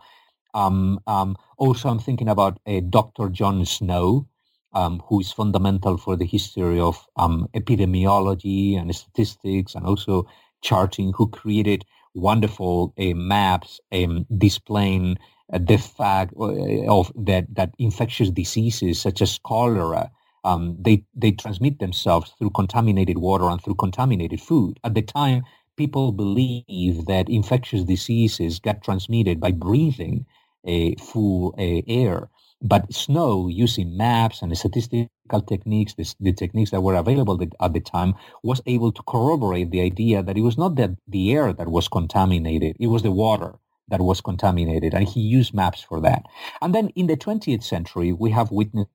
Um, 0.54 1.00
um, 1.08 1.38
also, 1.58 1.90
I'm 1.90 2.00
thinking 2.00 2.30
about 2.30 2.60
uh, 2.68 2.82
Dr. 2.90 3.30
John 3.30 3.66
Snow, 3.66 4.28
um, 4.74 5.02
who 5.08 5.22
is 5.22 5.32
fundamental 5.32 5.98
for 5.98 6.16
the 6.16 6.26
history 6.26 6.80
of 6.80 7.06
um, 7.18 7.48
epidemiology 7.56 8.80
and 8.80 8.94
statistics 8.96 9.76
and 9.76 9.86
also 9.86 10.28
charting, 10.62 11.14
who 11.14 11.30
created 11.30 11.86
wonderful 12.14 12.94
uh, 13.00 13.14
maps 13.16 13.80
um, 13.94 14.26
displaying 14.38 15.18
uh, 15.54 15.60
the 15.62 15.78
fact 15.78 16.34
uh, 16.40 16.86
of 16.92 17.12
that, 17.16 17.46
that 17.56 17.74
infectious 17.80 18.32
diseases 18.32 19.02
such 19.02 19.22
as 19.22 19.40
cholera, 19.40 20.12
um, 20.46 20.78
they, 20.80 21.04
they 21.16 21.32
transmit 21.32 21.80
themselves 21.80 22.34
through 22.38 22.52
contaminated 22.52 23.18
water 23.18 23.46
and 23.46 23.62
through 23.62 23.76
contaminated 23.76 24.40
food. 24.40 24.80
At 24.84 24.94
the 24.94 25.02
time, 25.02 25.44
people 25.76 26.12
believe 26.12 27.06
that 27.08 27.28
infectious 27.28 27.84
diseases 27.84 28.60
get 28.60 28.84
transmitted 28.84 29.40
by 29.40 29.52
breathing 29.52 30.26
a 30.66 30.96
full 30.96 31.56
air. 31.58 32.30
But 32.62 32.94
Snow, 32.94 33.48
using 33.48 33.98
maps 33.98 34.42
and 34.42 34.56
statistical 34.58 35.42
techniques, 35.48 35.96
the, 35.96 36.14
the, 36.20 36.32
techniques 36.32 36.72
that 36.72 36.82
were 36.82 36.96
available 36.96 37.40
at 37.60 37.74
the 37.74 37.80
time, 37.80 38.14
was 38.44 38.62
able 38.66 38.92
to 38.92 39.04
corroborate 39.04 39.72
the 39.72 39.82
idea 39.82 40.24
that 40.24 40.38
it 40.38 40.42
was 40.42 40.58
not 40.58 40.76
the, 40.76 40.96
the 41.08 41.34
air 41.34 41.54
that 41.54 41.68
was 41.68 41.88
contaminated, 41.88 42.78
it 42.80 42.88
was 42.88 43.04
the 43.04 43.12
water 43.12 43.56
that 43.90 44.02
was 44.02 44.22
contaminated. 44.22 44.94
And 44.94 45.08
he 45.08 45.20
used 45.20 45.54
maps 45.54 45.82
for 45.82 46.00
that. 46.02 46.24
And 46.62 46.74
then 46.74 46.90
in 46.90 47.08
the 47.08 47.18
20th 47.18 47.64
century, 47.64 48.14
we 48.14 48.32
have 48.32 48.52
witnessed 48.52 48.90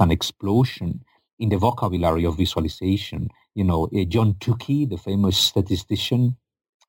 an 0.00 0.10
explosion 0.10 1.04
in 1.38 1.50
the 1.50 1.58
vocabulary 1.58 2.24
of 2.24 2.36
visualization. 2.36 3.28
You 3.54 3.64
know, 3.64 3.88
uh, 3.96 4.04
John 4.04 4.34
Tukey, 4.34 4.88
the 4.88 4.98
famous 4.98 5.38
statistician, 5.38 6.36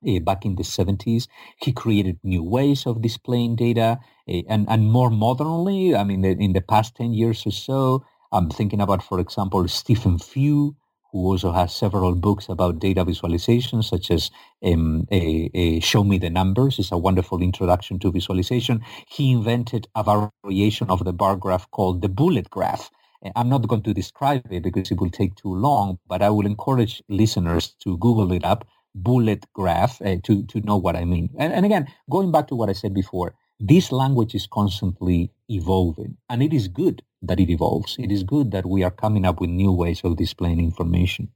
uh, 0.06 0.20
back 0.20 0.44
in 0.44 0.56
the 0.56 0.62
70s. 0.62 1.28
He 1.62 1.72
created 1.72 2.18
new 2.22 2.42
ways 2.42 2.86
of 2.86 3.02
displaying 3.02 3.56
data. 3.56 3.98
Uh, 4.28 4.42
and, 4.48 4.68
and 4.68 4.92
more 4.92 5.10
modernly, 5.10 5.96
I 5.96 6.04
mean, 6.04 6.24
in 6.24 6.52
the 6.52 6.60
past 6.60 6.96
10 6.96 7.12
years 7.14 7.46
or 7.46 7.52
so, 7.52 8.04
I'm 8.32 8.50
thinking 8.50 8.80
about, 8.80 9.02
for 9.02 9.20
example, 9.20 9.66
Stephen 9.68 10.18
Few, 10.18 10.76
who 11.12 11.26
also 11.26 11.52
has 11.52 11.74
several 11.74 12.14
books 12.14 12.48
about 12.48 12.78
data 12.80 13.04
visualization, 13.04 13.82
such 13.82 14.10
as 14.10 14.30
um, 14.64 15.06
a, 15.10 15.50
a 15.54 15.80
Show 15.80 16.04
Me 16.04 16.18
the 16.18 16.30
Numbers. 16.30 16.78
It's 16.78 16.92
a 16.92 16.98
wonderful 16.98 17.42
introduction 17.42 17.98
to 18.00 18.12
visualization. 18.12 18.82
He 19.08 19.32
invented 19.32 19.88
a 19.96 20.28
variation 20.44 20.90
of 20.90 21.04
the 21.04 21.14
bar 21.14 21.36
graph 21.36 21.70
called 21.72 22.02
the 22.02 22.10
bullet 22.10 22.50
graph. 22.50 22.90
I'm 23.34 23.48
not 23.48 23.66
going 23.66 23.82
to 23.82 23.94
describe 23.94 24.46
it 24.50 24.62
because 24.62 24.90
it 24.90 25.00
will 25.00 25.10
take 25.10 25.34
too 25.34 25.54
long, 25.54 25.98
but 26.06 26.22
I 26.22 26.30
will 26.30 26.46
encourage 26.46 27.02
listeners 27.08 27.74
to 27.82 27.98
Google 27.98 28.32
it 28.32 28.44
up 28.44 28.66
bullet 28.94 29.46
graph 29.52 30.00
uh, 30.02 30.16
to, 30.24 30.44
to 30.44 30.60
know 30.60 30.76
what 30.76 30.96
I 30.96 31.04
mean. 31.04 31.30
And, 31.38 31.52
and 31.52 31.64
again, 31.64 31.88
going 32.10 32.32
back 32.32 32.48
to 32.48 32.54
what 32.54 32.68
I 32.68 32.72
said 32.72 32.94
before, 32.94 33.34
this 33.60 33.90
language 33.90 34.34
is 34.34 34.46
constantly 34.46 35.32
evolving 35.48 36.16
and 36.28 36.42
it 36.42 36.52
is 36.52 36.68
good 36.68 37.02
that 37.22 37.40
it 37.40 37.50
evolves. 37.50 37.96
It 37.98 38.12
is 38.12 38.22
good 38.22 38.52
that 38.52 38.66
we 38.66 38.84
are 38.84 38.90
coming 38.90 39.24
up 39.24 39.40
with 39.40 39.50
new 39.50 39.72
ways 39.72 40.00
of 40.04 40.16
displaying 40.16 40.60
information. 40.60 41.30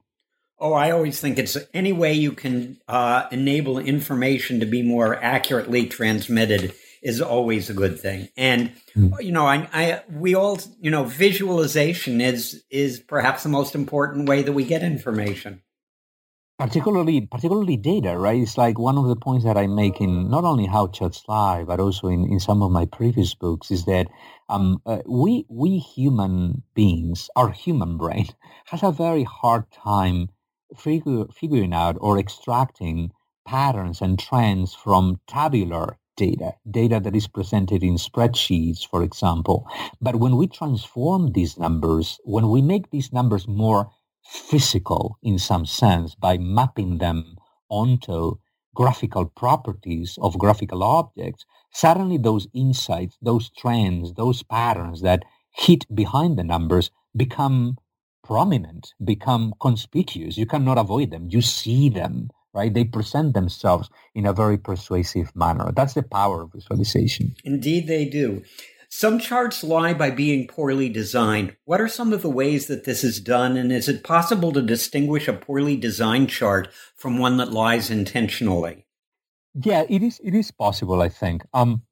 Oh, 0.58 0.74
I 0.74 0.92
always 0.92 1.20
think 1.20 1.38
it's 1.38 1.58
any 1.74 1.92
way 1.92 2.12
you 2.12 2.30
can 2.32 2.78
uh, 2.86 3.26
enable 3.32 3.80
information 3.80 4.60
to 4.60 4.66
be 4.66 4.82
more 4.82 5.16
accurately 5.20 5.86
transmitted 5.86 6.72
is 7.02 7.20
always 7.20 7.68
a 7.68 7.74
good 7.74 7.98
thing. 8.00 8.28
And 8.36 8.72
mm. 8.96 9.12
you 9.20 9.32
know, 9.32 9.46
I, 9.46 9.68
I, 9.72 10.02
we 10.10 10.34
all, 10.34 10.58
you 10.80 10.90
know, 10.90 11.04
visualization 11.04 12.20
is 12.20 12.62
is 12.70 13.00
perhaps 13.00 13.42
the 13.42 13.48
most 13.48 13.74
important 13.74 14.28
way 14.28 14.42
that 14.42 14.52
we 14.52 14.64
get 14.64 14.82
information 14.82 15.62
particularly 16.62 17.22
particularly 17.22 17.76
data, 17.76 18.16
right? 18.16 18.40
It's 18.40 18.56
like 18.56 18.78
one 18.78 18.96
of 18.96 19.08
the 19.08 19.16
points 19.16 19.44
that 19.44 19.56
I 19.56 19.66
make 19.66 20.00
in 20.00 20.30
not 20.30 20.44
only 20.44 20.66
How 20.66 20.86
Charts 20.86 21.24
Lie, 21.26 21.64
but 21.64 21.80
also 21.80 22.06
in, 22.06 22.24
in 22.30 22.38
some 22.38 22.62
of 22.62 22.70
my 22.70 22.86
previous 22.86 23.34
books 23.34 23.72
is 23.72 23.84
that 23.86 24.06
um, 24.48 24.80
uh, 24.86 24.98
we 25.06 25.44
we 25.48 25.78
human 25.78 26.62
beings, 26.74 27.28
our 27.34 27.50
human 27.50 27.96
brain, 27.96 28.28
has 28.66 28.84
a 28.84 28.92
very 28.92 29.24
hard 29.24 29.64
time 29.72 30.28
figure, 30.76 31.24
figuring 31.34 31.74
out 31.74 31.96
or 32.00 32.16
extracting 32.16 33.10
patterns 33.44 34.00
and 34.00 34.18
trends 34.18 34.72
from 34.72 35.20
tabular 35.26 35.98
data, 36.16 36.52
data 36.70 37.00
that 37.00 37.16
is 37.16 37.26
presented 37.26 37.82
in 37.82 37.96
spreadsheets, 37.96 38.86
for 38.86 39.02
example. 39.02 39.66
But 40.00 40.16
when 40.16 40.36
we 40.36 40.46
transform 40.46 41.32
these 41.32 41.58
numbers, 41.58 42.18
when 42.24 42.48
we 42.48 42.62
make 42.62 42.90
these 42.90 43.12
numbers 43.12 43.48
more 43.48 43.90
physical 44.24 45.18
in 45.22 45.38
some 45.38 45.66
sense 45.66 46.14
by 46.14 46.38
mapping 46.38 46.98
them 46.98 47.36
onto 47.68 48.36
graphical 48.74 49.26
properties 49.26 50.18
of 50.22 50.38
graphical 50.38 50.82
objects, 50.82 51.44
suddenly 51.72 52.18
those 52.18 52.46
insights, 52.54 53.16
those 53.20 53.50
trends, 53.50 54.14
those 54.14 54.42
patterns 54.42 55.02
that 55.02 55.24
hit 55.50 55.84
behind 55.94 56.38
the 56.38 56.44
numbers 56.44 56.90
become 57.16 57.76
prominent, 58.24 58.94
become 59.04 59.52
conspicuous. 59.60 60.38
You 60.38 60.46
cannot 60.46 60.78
avoid 60.78 61.10
them. 61.10 61.28
You 61.28 61.42
see 61.42 61.88
them 61.88 62.30
right? 62.54 62.72
They 62.72 62.84
present 62.84 63.34
themselves 63.34 63.90
in 64.14 64.26
a 64.26 64.32
very 64.32 64.58
persuasive 64.58 65.34
manner. 65.34 65.72
That's 65.74 65.94
the 65.94 66.02
power 66.02 66.42
of 66.42 66.52
visualization. 66.52 67.34
Indeed, 67.44 67.86
they 67.86 68.04
do. 68.04 68.42
Some 68.94 69.18
charts 69.18 69.64
lie 69.64 69.94
by 69.94 70.10
being 70.10 70.46
poorly 70.46 70.90
designed. 70.90 71.56
What 71.64 71.80
are 71.80 71.88
some 71.88 72.12
of 72.12 72.20
the 72.20 72.28
ways 72.28 72.66
that 72.66 72.84
this 72.84 73.02
is 73.02 73.20
done? 73.20 73.56
And 73.56 73.72
is 73.72 73.88
it 73.88 74.04
possible 74.04 74.52
to 74.52 74.60
distinguish 74.60 75.28
a 75.28 75.32
poorly 75.32 75.76
designed 75.76 76.28
chart 76.28 76.68
from 76.94 77.18
one 77.18 77.38
that 77.38 77.52
lies 77.52 77.90
intentionally? 77.90 78.84
Yeah, 79.54 79.84
it 79.88 80.02
is. 80.02 80.20
It 80.22 80.34
is 80.34 80.50
possible. 80.50 81.00
I 81.00 81.08
think. 81.08 81.42
Um, 81.54 81.82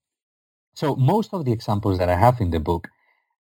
so 0.75 0.94
most 0.94 1.33
of 1.33 1.46
the 1.46 1.53
examples 1.53 1.99
that 1.99 2.11
I 2.11 2.16
have 2.16 2.40
in 2.40 2.51
the 2.51 2.61
book, 2.61 2.88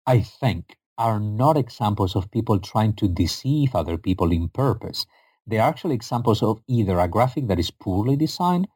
I 0.06 0.20
think, 0.20 0.76
are 0.96 1.20
not 1.20 1.56
examples 1.56 2.16
of 2.16 2.30
people 2.30 2.58
trying 2.60 2.94
to 2.94 3.08
deceive 3.08 3.74
other 3.74 3.96
people 3.96 4.32
in 4.32 4.48
purpose. 4.48 5.06
They 5.50 5.58
are 5.58 5.68
actually 5.68 5.96
examples 5.96 6.42
of 6.42 6.62
either 6.68 6.98
a 7.00 7.08
graphic 7.08 7.48
that 7.48 7.58
is 7.58 7.72
poorly 7.72 8.16
designed, 8.16 8.68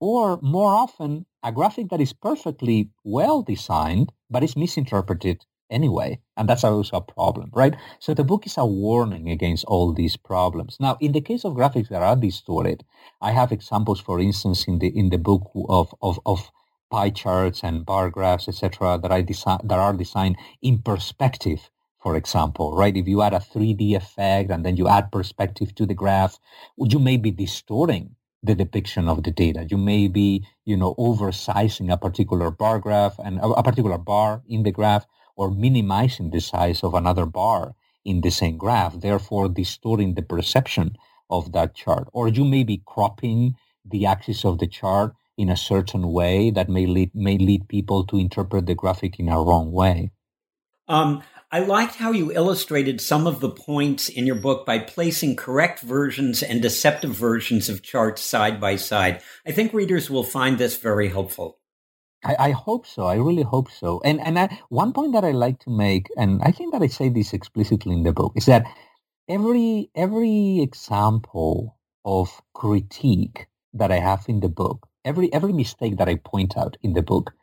or 0.00 0.38
more 0.40 0.74
often 0.74 1.26
a 1.42 1.52
graphic 1.52 1.90
that 1.90 2.00
is 2.00 2.14
perfectly 2.14 2.90
well 3.04 3.42
designed, 3.42 4.12
but 4.30 4.42
is 4.42 4.56
misinterpreted 4.56 5.44
anyway. 5.70 6.20
And 6.36 6.48
that's 6.48 6.64
also 6.64 6.96
a 6.96 7.00
problem, 7.00 7.50
right? 7.52 7.74
So 7.98 8.14
the 8.14 8.24
book 8.24 8.46
is 8.46 8.56
a 8.56 8.64
warning 8.64 9.28
against 9.30 9.64
all 9.66 9.92
these 9.92 10.16
problems. 10.16 10.78
Now, 10.80 10.96
in 11.00 11.12
the 11.12 11.20
case 11.20 11.44
of 11.44 11.54
graphics 11.54 11.88
that 11.88 12.02
are 12.02 12.16
distorted, 12.16 12.84
I 13.20 13.32
have 13.32 13.52
examples, 13.52 14.00
for 14.00 14.18
instance, 14.18 14.64
in 14.64 14.78
the 14.78 14.88
in 14.88 15.10
the 15.10 15.18
book 15.18 15.50
of 15.68 15.94
of, 16.00 16.18
of 16.24 16.50
pie 16.90 17.10
charts 17.10 17.62
and 17.62 17.84
bar 17.84 18.10
graphs, 18.10 18.48
etc., 18.48 18.98
that 19.02 19.12
I 19.12 19.22
design 19.22 19.60
that 19.64 19.78
are 19.78 19.92
designed 19.92 20.36
in 20.62 20.82
perspective. 20.82 21.70
For 22.02 22.16
example, 22.16 22.74
right? 22.74 22.96
If 22.96 23.06
you 23.06 23.22
add 23.22 23.32
a 23.32 23.38
3D 23.38 23.94
effect 23.94 24.50
and 24.50 24.66
then 24.66 24.76
you 24.76 24.88
add 24.88 25.12
perspective 25.12 25.74
to 25.76 25.86
the 25.86 25.94
graph, 25.94 26.38
you 26.76 26.98
may 26.98 27.16
be 27.16 27.30
distorting 27.30 28.16
the 28.42 28.56
depiction 28.56 29.08
of 29.08 29.22
the 29.22 29.30
data. 29.30 29.66
You 29.70 29.76
may 29.76 30.08
be, 30.08 30.44
you 30.64 30.76
know, 30.76 30.94
oversizing 30.98 31.92
a 31.92 31.96
particular 31.96 32.50
bar 32.50 32.80
graph 32.80 33.18
and 33.20 33.38
a 33.40 33.62
particular 33.62 33.98
bar 33.98 34.42
in 34.48 34.64
the 34.64 34.72
graph 34.72 35.06
or 35.36 35.50
minimizing 35.50 36.30
the 36.30 36.40
size 36.40 36.82
of 36.82 36.94
another 36.94 37.24
bar 37.24 37.74
in 38.04 38.20
the 38.20 38.30
same 38.30 38.56
graph, 38.56 39.00
therefore 39.00 39.48
distorting 39.48 40.14
the 40.14 40.22
perception 40.22 40.96
of 41.30 41.52
that 41.52 41.74
chart. 41.74 42.08
Or 42.12 42.26
you 42.28 42.44
may 42.44 42.64
be 42.64 42.82
cropping 42.84 43.54
the 43.84 44.06
axis 44.06 44.44
of 44.44 44.58
the 44.58 44.66
chart 44.66 45.14
in 45.38 45.48
a 45.48 45.56
certain 45.56 46.10
way 46.12 46.50
that 46.50 46.68
may 46.68 46.86
lead 46.86 47.14
may 47.14 47.38
lead 47.38 47.68
people 47.68 48.04
to 48.06 48.18
interpret 48.18 48.66
the 48.66 48.74
graphic 48.74 49.18
in 49.18 49.28
a 49.28 49.40
wrong 49.40 49.72
way. 49.72 50.10
Um, 50.88 51.22
I 51.54 51.58
liked 51.58 51.96
how 51.96 52.12
you 52.12 52.32
illustrated 52.32 52.98
some 52.98 53.26
of 53.26 53.40
the 53.40 53.50
points 53.50 54.08
in 54.08 54.26
your 54.26 54.36
book 54.36 54.64
by 54.64 54.78
placing 54.78 55.36
correct 55.36 55.80
versions 55.80 56.42
and 56.42 56.62
deceptive 56.62 57.10
versions 57.14 57.68
of 57.68 57.82
charts 57.82 58.22
side 58.22 58.58
by 58.58 58.76
side. 58.76 59.20
I 59.46 59.52
think 59.52 59.74
readers 59.74 60.08
will 60.08 60.24
find 60.24 60.56
this 60.56 60.78
very 60.78 61.10
helpful. 61.10 61.58
I, 62.24 62.36
I 62.38 62.50
hope 62.52 62.86
so. 62.86 63.04
I 63.04 63.16
really 63.16 63.42
hope 63.42 63.70
so. 63.70 64.00
And 64.02 64.18
and 64.22 64.38
I, 64.38 64.58
one 64.70 64.94
point 64.94 65.12
that 65.12 65.26
I 65.26 65.32
like 65.32 65.58
to 65.60 65.70
make, 65.70 66.08
and 66.16 66.40
I 66.42 66.52
think 66.52 66.72
that 66.72 66.80
I 66.80 66.86
say 66.86 67.10
this 67.10 67.34
explicitly 67.34 67.92
in 67.92 68.02
the 68.02 68.14
book, 68.14 68.32
is 68.34 68.46
that 68.46 68.64
every 69.28 69.90
every 69.94 70.62
example 70.62 71.76
of 72.02 72.40
critique 72.54 73.46
that 73.74 73.92
I 73.92 73.98
have 73.98 74.24
in 74.26 74.40
the 74.40 74.48
book, 74.48 74.88
every 75.04 75.30
every 75.34 75.52
mistake 75.52 75.98
that 75.98 76.08
I 76.08 76.14
point 76.14 76.56
out 76.56 76.78
in 76.82 76.94
the 76.94 77.02
book, 77.02 77.34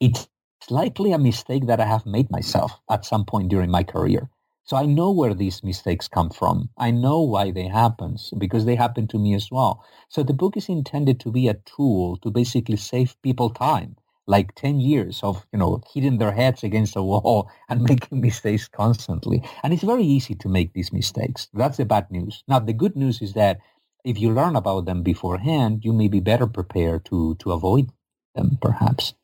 it's 0.00 0.28
likely 0.70 1.12
a 1.12 1.18
mistake 1.18 1.66
that 1.66 1.80
I 1.80 1.86
have 1.86 2.06
made 2.06 2.30
myself 2.30 2.80
at 2.90 3.04
some 3.04 3.24
point 3.24 3.48
during 3.48 3.70
my 3.70 3.82
career. 3.82 4.30
So 4.64 4.76
I 4.76 4.86
know 4.86 5.10
where 5.10 5.34
these 5.34 5.62
mistakes 5.62 6.08
come 6.08 6.30
from. 6.30 6.70
I 6.78 6.90
know 6.90 7.20
why 7.20 7.50
they 7.50 7.68
happen 7.68 8.16
because 8.38 8.64
they 8.64 8.76
happen 8.76 9.06
to 9.08 9.18
me 9.18 9.34
as 9.34 9.50
well. 9.50 9.84
So 10.08 10.22
the 10.22 10.32
book 10.32 10.56
is 10.56 10.68
intended 10.68 11.20
to 11.20 11.30
be 11.30 11.48
a 11.48 11.54
tool 11.54 12.16
to 12.18 12.30
basically 12.30 12.76
save 12.78 13.20
people 13.22 13.50
time, 13.50 13.96
like 14.26 14.54
10 14.54 14.80
years 14.80 15.22
of, 15.22 15.46
you 15.52 15.58
know, 15.58 15.82
hitting 15.92 16.16
their 16.18 16.32
heads 16.32 16.62
against 16.64 16.96
a 16.96 17.02
wall 17.02 17.50
and 17.68 17.82
making 17.82 18.20
mistakes 18.20 18.66
constantly. 18.68 19.42
And 19.62 19.72
it's 19.74 19.82
very 19.82 20.04
easy 20.04 20.34
to 20.36 20.48
make 20.48 20.72
these 20.72 20.92
mistakes. 20.92 21.48
That's 21.52 21.76
the 21.76 21.84
bad 21.84 22.10
news. 22.10 22.42
Now, 22.48 22.58
the 22.58 22.72
good 22.72 22.96
news 22.96 23.20
is 23.20 23.34
that 23.34 23.60
if 24.04 24.18
you 24.18 24.32
learn 24.32 24.56
about 24.56 24.86
them 24.86 25.02
beforehand, 25.02 25.84
you 25.84 25.92
may 25.92 26.08
be 26.08 26.20
better 26.20 26.46
prepared 26.46 27.04
to, 27.06 27.34
to 27.36 27.52
avoid 27.52 27.90
them, 28.34 28.58
perhaps. 28.60 29.14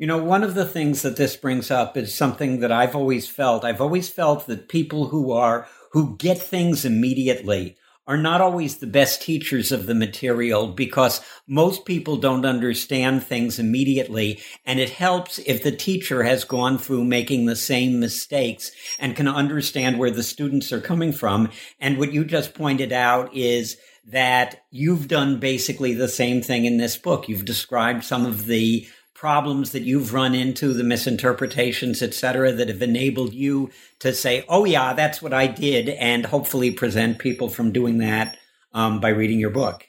You 0.00 0.06
know, 0.06 0.16
one 0.16 0.42
of 0.42 0.54
the 0.54 0.64
things 0.64 1.02
that 1.02 1.16
this 1.16 1.36
brings 1.36 1.70
up 1.70 1.94
is 1.94 2.14
something 2.14 2.60
that 2.60 2.72
I've 2.72 2.96
always 2.96 3.28
felt. 3.28 3.66
I've 3.66 3.82
always 3.82 4.08
felt 4.08 4.46
that 4.46 4.70
people 4.70 5.08
who 5.08 5.30
are, 5.30 5.68
who 5.92 6.16
get 6.16 6.38
things 6.38 6.86
immediately 6.86 7.76
are 8.06 8.16
not 8.16 8.40
always 8.40 8.78
the 8.78 8.86
best 8.86 9.20
teachers 9.20 9.70
of 9.70 9.84
the 9.84 9.94
material 9.94 10.68
because 10.68 11.20
most 11.46 11.84
people 11.84 12.16
don't 12.16 12.46
understand 12.46 13.22
things 13.22 13.58
immediately. 13.58 14.40
And 14.64 14.80
it 14.80 14.88
helps 14.88 15.38
if 15.40 15.62
the 15.62 15.70
teacher 15.70 16.22
has 16.22 16.44
gone 16.44 16.78
through 16.78 17.04
making 17.04 17.44
the 17.44 17.54
same 17.54 18.00
mistakes 18.00 18.72
and 18.98 19.14
can 19.14 19.28
understand 19.28 19.98
where 19.98 20.10
the 20.10 20.22
students 20.22 20.72
are 20.72 20.80
coming 20.80 21.12
from. 21.12 21.50
And 21.78 21.98
what 21.98 22.14
you 22.14 22.24
just 22.24 22.54
pointed 22.54 22.90
out 22.90 23.36
is 23.36 23.76
that 24.06 24.64
you've 24.70 25.08
done 25.08 25.38
basically 25.38 25.92
the 25.92 26.08
same 26.08 26.40
thing 26.40 26.64
in 26.64 26.78
this 26.78 26.96
book. 26.96 27.28
You've 27.28 27.44
described 27.44 28.02
some 28.02 28.24
of 28.24 28.46
the 28.46 28.88
problems 29.20 29.72
that 29.72 29.82
you've 29.82 30.14
run 30.14 30.34
into, 30.34 30.72
the 30.72 30.82
misinterpretations, 30.82 32.00
et 32.00 32.14
cetera, 32.14 32.52
that 32.52 32.68
have 32.68 32.80
enabled 32.80 33.34
you 33.34 33.68
to 33.98 34.14
say, 34.14 34.42
oh, 34.48 34.64
yeah, 34.64 34.94
that's 34.94 35.20
what 35.20 35.34
I 35.34 35.46
did, 35.46 35.90
and 35.90 36.24
hopefully 36.24 36.70
present 36.70 37.18
people 37.18 37.50
from 37.50 37.70
doing 37.70 37.98
that 37.98 38.38
um, 38.72 38.98
by 38.98 39.10
reading 39.10 39.38
your 39.38 39.50
book. 39.50 39.86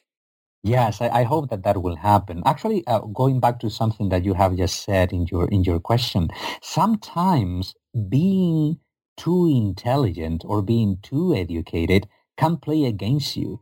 Yes, 0.63 0.99
I, 0.99 1.07
I, 1.21 1.23
hope 1.23 1.49
that 1.49 1.63
that 1.63 1.81
will 1.81 1.95
happen. 1.95 2.43
Actually, 2.45 2.85
uh, 2.87 2.99
going 2.99 3.39
back 3.39 3.61
to 3.61 3.69
something 3.69 4.09
that 4.09 4.25
you 4.25 4.33
have 4.33 4.57
just 4.57 4.83
said 4.83 5.13
in 5.13 5.25
your 5.31 5.47
in 5.47 5.63
your 5.63 5.79
question, 5.79 6.27
sometimes 6.61 7.73
being 8.09 8.79
too 9.15 9.47
intelligent 9.47 10.43
or 10.45 10.61
being 10.61 10.97
too 11.01 11.33
educated 11.33 12.05
can 12.35 12.57
play 12.57 12.83
against 12.83 13.37
you 13.37 13.61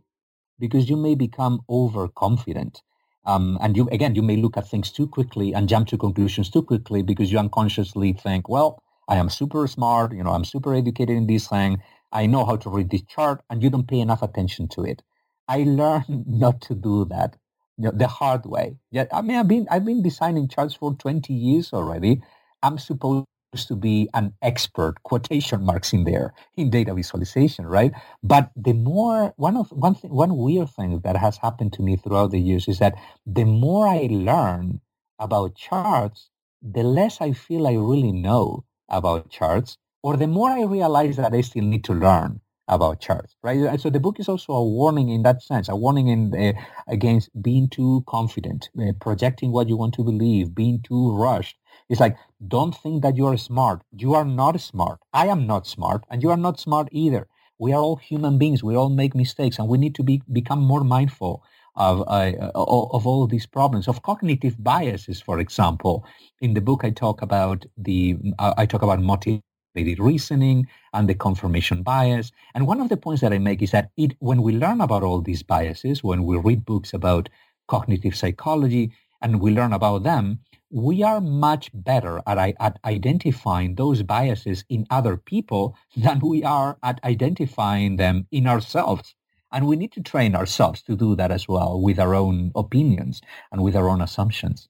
because 0.57 0.89
you 0.89 0.97
may 0.97 1.13
become 1.13 1.61
overconfident. 1.69 2.81
Um, 3.25 3.57
and 3.61 3.75
you 3.77 3.87
again, 3.91 4.15
you 4.15 4.21
may 4.23 4.37
look 4.37 4.57
at 4.57 4.67
things 4.67 4.91
too 4.91 5.07
quickly 5.07 5.53
and 5.53 5.69
jump 5.69 5.87
to 5.89 5.97
conclusions 5.97 6.49
too 6.49 6.63
quickly 6.63 7.01
because 7.03 7.31
you 7.31 7.37
unconsciously 7.39 8.13
think, 8.13 8.49
well, 8.49 8.81
I 9.07 9.17
am 9.17 9.29
super 9.29 9.67
smart, 9.67 10.13
you 10.13 10.23
know, 10.23 10.31
I'm 10.31 10.45
super 10.45 10.73
educated 10.73 11.15
in 11.17 11.27
this 11.27 11.47
thing. 11.47 11.81
I 12.11 12.25
know 12.25 12.45
how 12.45 12.55
to 12.57 12.69
read 12.69 12.89
this 12.89 13.03
chart, 13.03 13.41
and 13.49 13.61
you 13.61 13.69
don't 13.69 13.87
pay 13.87 13.99
enough 13.99 14.21
attention 14.23 14.67
to 14.69 14.83
it. 14.83 15.03
I 15.47 15.63
learned 15.63 16.25
not 16.27 16.61
to 16.61 16.75
do 16.75 17.05
that 17.05 17.37
you 17.77 17.85
know, 17.85 17.91
the 17.91 18.07
hard 18.07 18.45
way. 18.45 18.77
Yeah, 18.91 19.05
I 19.11 19.21
mean, 19.21 19.37
I've 19.37 19.47
been 19.47 19.67
I've 19.69 19.85
been 19.85 20.01
designing 20.03 20.47
charts 20.47 20.73
for 20.75 20.93
20 20.93 21.33
years 21.33 21.71
already. 21.73 22.21
I'm 22.63 22.77
supposed 22.77 23.25
to 23.55 23.75
be 23.75 24.07
an 24.13 24.33
expert, 24.41 25.01
quotation 25.03 25.63
marks 25.63 25.91
in 25.91 26.03
there, 26.03 26.33
in 26.55 26.69
data 26.69 26.93
visualization, 26.93 27.65
right? 27.65 27.91
But 28.23 28.51
the 28.55 28.73
more, 28.73 29.33
one 29.37 29.57
of, 29.57 29.71
one 29.71 29.95
thing, 29.95 30.11
one 30.13 30.37
weird 30.37 30.69
thing 30.69 31.01
that 31.03 31.17
has 31.17 31.37
happened 31.37 31.73
to 31.73 31.81
me 31.81 31.95
throughout 31.95 32.31
the 32.31 32.39
years 32.39 32.67
is 32.67 32.79
that 32.79 32.95
the 33.25 33.45
more 33.45 33.87
I 33.87 34.07
learn 34.11 34.81
about 35.17 35.55
charts, 35.55 36.29
the 36.61 36.83
less 36.83 37.21
I 37.21 37.31
feel 37.33 37.67
I 37.67 37.73
really 37.73 38.11
know 38.11 38.65
about 38.87 39.29
charts, 39.29 39.77
or 40.03 40.15
the 40.15 40.27
more 40.27 40.49
I 40.49 40.63
realize 40.63 41.17
that 41.17 41.33
I 41.33 41.41
still 41.41 41.63
need 41.63 41.83
to 41.85 41.93
learn 41.93 42.41
about 42.67 42.99
charts, 42.99 43.35
right? 43.41 43.79
So 43.79 43.89
the 43.89 43.99
book 43.99 44.19
is 44.19 44.29
also 44.29 44.53
a 44.53 44.63
warning 44.63 45.09
in 45.09 45.23
that 45.23 45.41
sense, 45.41 45.69
a 45.69 45.75
warning 45.75 46.07
in 46.07 46.55
against 46.87 47.29
being 47.41 47.67
too 47.67 48.03
confident, 48.07 48.69
uh, 48.79 48.91
projecting 49.01 49.51
what 49.51 49.67
you 49.67 49.75
want 49.75 49.95
to 49.95 50.03
believe, 50.03 50.53
being 50.53 50.79
too 50.83 51.11
rushed, 51.15 51.57
it's 51.89 51.99
like, 51.99 52.17
don't 52.47 52.75
think 52.75 53.01
that 53.03 53.17
you 53.17 53.25
are 53.27 53.37
smart. 53.37 53.81
You 53.97 54.13
are 54.13 54.25
not 54.25 54.59
smart. 54.61 54.99
I 55.13 55.27
am 55.27 55.47
not 55.47 55.67
smart, 55.67 56.03
and 56.09 56.21
you 56.23 56.29
are 56.29 56.37
not 56.37 56.59
smart 56.59 56.87
either. 56.91 57.27
We 57.59 57.73
are 57.73 57.81
all 57.81 57.97
human 57.97 58.37
beings. 58.37 58.63
We 58.63 58.75
all 58.75 58.89
make 58.89 59.15
mistakes, 59.15 59.59
and 59.59 59.67
we 59.67 59.77
need 59.77 59.95
to 59.95 60.03
be 60.03 60.21
become 60.31 60.61
more 60.61 60.83
mindful 60.83 61.43
of 61.75 62.01
uh, 62.07 62.33
of 62.55 63.07
all 63.07 63.23
of 63.23 63.29
these 63.31 63.45
problems 63.47 63.87
of 63.87 64.03
cognitive 64.03 64.61
biases. 64.63 65.21
For 65.21 65.39
example, 65.39 66.05
in 66.41 66.53
the 66.53 66.61
book, 66.61 66.81
I 66.83 66.91
talk 66.91 67.21
about 67.21 67.65
the 67.77 68.17
uh, 68.39 68.53
I 68.57 68.65
talk 68.65 68.81
about 68.83 69.01
motivated 69.01 69.99
reasoning 69.99 70.67
and 70.93 71.09
the 71.09 71.15
confirmation 71.15 71.83
bias. 71.83 72.31
And 72.53 72.67
one 72.67 72.81
of 72.81 72.89
the 72.89 72.97
points 72.97 73.21
that 73.21 73.33
I 73.33 73.39
make 73.39 73.61
is 73.61 73.71
that 73.71 73.89
it 73.97 74.15
when 74.19 74.41
we 74.41 74.53
learn 74.53 74.81
about 74.81 75.03
all 75.03 75.21
these 75.21 75.43
biases, 75.43 76.03
when 76.03 76.23
we 76.23 76.37
read 76.37 76.65
books 76.65 76.93
about 76.93 77.29
cognitive 77.67 78.15
psychology 78.15 78.91
and 79.21 79.41
we 79.41 79.51
learn 79.51 79.73
about 79.73 80.03
them, 80.03 80.39
we 80.71 81.03
are 81.03 81.19
much 81.19 81.71
better 81.73 82.21
at, 82.27 82.55
at 82.59 82.79
identifying 82.85 83.75
those 83.75 84.03
biases 84.03 84.63
in 84.69 84.85
other 84.89 85.17
people 85.17 85.75
than 85.95 86.19
we 86.19 86.43
are 86.43 86.77
at 86.83 87.03
identifying 87.03 87.95
them 87.95 88.27
in 88.31 88.47
ourselves. 88.47 89.15
And 89.51 89.67
we 89.67 89.75
need 89.75 89.91
to 89.93 90.01
train 90.01 90.35
ourselves 90.35 90.83
to 90.83 90.95
do 90.95 91.15
that 91.15 91.31
as 91.31 91.47
well 91.47 91.81
with 91.81 91.99
our 91.99 92.13
own 92.13 92.51
opinions 92.55 93.21
and 93.51 93.63
with 93.63 93.75
our 93.75 93.89
own 93.89 94.01
assumptions. 94.01 94.69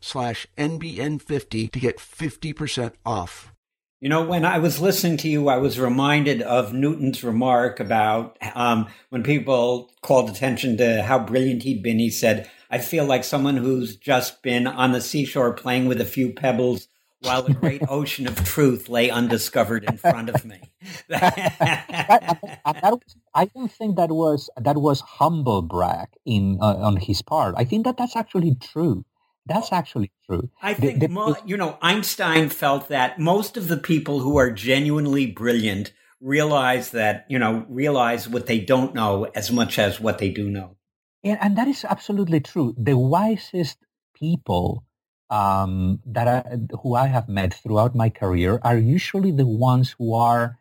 slash 0.00 0.46
NBN50 0.56 1.70
to 1.70 1.80
get 1.80 1.98
50% 1.98 2.92
off. 3.04 3.52
You 4.00 4.08
know, 4.08 4.24
when 4.24 4.46
I 4.46 4.58
was 4.58 4.80
listening 4.80 5.18
to 5.18 5.28
you, 5.28 5.48
I 5.48 5.58
was 5.58 5.78
reminded 5.78 6.40
of 6.40 6.72
Newton's 6.72 7.22
remark 7.22 7.80
about 7.80 8.38
um, 8.54 8.88
when 9.10 9.22
people 9.22 9.90
called 10.00 10.30
attention 10.30 10.78
to 10.78 11.02
how 11.02 11.18
brilliant 11.18 11.64
he'd 11.64 11.82
been. 11.82 11.98
He 11.98 12.08
said, 12.08 12.50
I 12.70 12.78
feel 12.78 13.04
like 13.04 13.24
someone 13.24 13.58
who's 13.58 13.96
just 13.96 14.42
been 14.42 14.66
on 14.66 14.92
the 14.92 15.02
seashore 15.02 15.52
playing 15.52 15.86
with 15.86 16.00
a 16.00 16.06
few 16.06 16.32
pebbles 16.32 16.88
while 17.20 17.42
the 17.42 17.52
great 17.52 17.82
ocean 17.88 18.26
of 18.26 18.42
truth 18.44 18.88
lay 18.88 19.10
undiscovered 19.10 19.84
in 19.84 19.96
front 19.96 20.30
of 20.30 20.44
me. 20.44 20.60
that, 21.08 21.36
that, 21.58 23.02
I 23.34 23.44
don't 23.44 23.70
think 23.70 23.96
that 23.96 24.10
was 24.10 24.48
that 24.56 24.76
was 24.76 25.00
humble 25.00 25.62
brag 25.62 26.08
in 26.24 26.58
uh, 26.60 26.76
on 26.76 26.96
his 26.96 27.22
part. 27.22 27.54
I 27.56 27.64
think 27.64 27.84
that 27.84 27.96
that's 27.96 28.16
actually 28.16 28.54
true. 28.54 29.04
That's 29.46 29.72
actually 29.72 30.12
true. 30.26 30.50
I 30.62 30.74
think, 30.74 31.00
the, 31.00 31.42
you 31.44 31.56
know, 31.56 31.78
Einstein 31.82 32.50
felt 32.50 32.88
that 32.88 33.18
most 33.18 33.56
of 33.56 33.68
the 33.68 33.76
people 33.76 34.20
who 34.20 34.36
are 34.36 34.50
genuinely 34.50 35.26
brilliant 35.26 35.92
realize 36.20 36.90
that, 36.90 37.26
you 37.28 37.38
know, 37.38 37.64
realize 37.68 38.28
what 38.28 38.46
they 38.46 38.60
don't 38.60 38.94
know 38.94 39.24
as 39.34 39.50
much 39.50 39.78
as 39.78 40.00
what 40.00 40.18
they 40.18 40.30
do 40.30 40.48
know. 40.48 40.76
And, 41.24 41.38
and 41.40 41.58
that 41.58 41.66
is 41.66 41.84
absolutely 41.84 42.40
true. 42.40 42.74
The 42.78 42.96
wisest 42.96 43.78
people 44.14 44.84
um, 45.30 46.00
that 46.04 46.28
I, 46.28 46.76
who 46.82 46.94
I 46.94 47.06
have 47.06 47.28
met 47.28 47.54
throughout 47.54 47.94
my 47.94 48.10
career 48.10 48.60
are 48.62 48.76
usually 48.76 49.32
the 49.32 49.46
ones 49.46 49.94
who 49.98 50.14
are, 50.14 50.58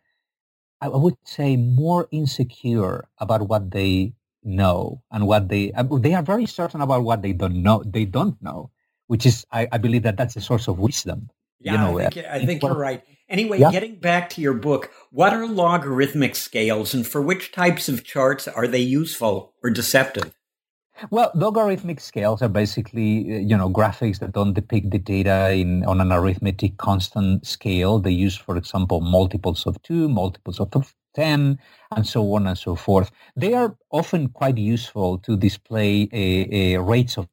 I 0.80 0.88
would 0.88 1.18
say, 1.26 1.58
more 1.58 2.08
insecure 2.12 3.10
about 3.20 3.48
what 3.50 3.72
they 3.72 4.14
know 4.50 5.02
and 5.12 5.28
what 5.28 5.48
they 5.48 5.72
uh, 5.74 5.84
they 5.84 6.14
are 6.14 6.24
very 6.24 6.46
certain 6.46 6.82
about 6.82 7.04
what 7.04 7.22
they 7.22 7.34
don't 7.34 7.62
know. 7.62 7.84
They 7.86 8.06
don't 8.06 8.42
know, 8.42 8.72
which 9.08 9.26
is, 9.26 9.46
I, 9.52 9.68
I 9.72 9.78
believe 9.78 10.04
that 10.04 10.18
that's 10.18 10.36
a 10.36 10.42
source 10.42 10.68
of 10.68 10.80
wisdom. 10.80 11.30
Yeah, 11.60 11.74
you 11.74 11.78
know, 11.78 12.00
I 12.00 12.10
think, 12.10 12.26
I 12.26 12.46
think 12.46 12.64
you're 12.64 12.74
right. 12.74 13.04
Anyway, 13.30 13.60
yeah. 13.60 13.72
getting 13.72 13.96
back 14.00 14.30
to 14.32 14.42
your 14.42 14.54
book, 14.54 14.92
what 15.12 15.34
are 15.34 15.46
logarithmic 15.46 16.36
scales 16.36 16.94
and 16.94 17.06
for 17.06 17.22
which 17.22 17.52
types 17.52 17.88
of 17.88 18.04
charts 18.04 18.48
are 18.48 18.68
they 18.68 18.80
useful 18.80 19.54
or 19.64 19.70
deceptive? 19.70 20.34
Well, 21.12 21.32
logarithmic 21.34 22.00
scales 22.00 22.42
are 22.42 22.50
basically, 22.50 23.42
you 23.42 23.56
know, 23.56 23.70
graphics 23.70 24.20
that 24.20 24.34
don't 24.34 24.54
depict 24.54 24.92
the 24.92 25.00
data 25.00 25.52
in 25.52 25.86
on 25.86 26.02
an 26.02 26.12
arithmetic 26.12 26.78
constant 26.78 27.46
scale. 27.46 28.00
They 28.00 28.12
use, 28.12 28.36
for 28.36 28.58
example, 28.58 29.00
multiples 29.00 29.66
of 29.66 29.82
two, 29.82 30.10
multiples 30.10 30.60
of 30.60 30.72
10, 31.14 31.60
and 31.96 32.08
so 32.08 32.34
on 32.34 32.48
and 32.48 32.58
so 32.58 32.76
forth. 32.76 33.12
They 33.36 33.54
are 33.54 33.76
often 33.92 34.30
quite 34.30 34.58
useful 34.58 35.18
to 35.20 35.38
display 35.38 36.10
a, 36.14 36.76
a 36.76 36.82
rates 36.82 37.18
of 37.18 37.28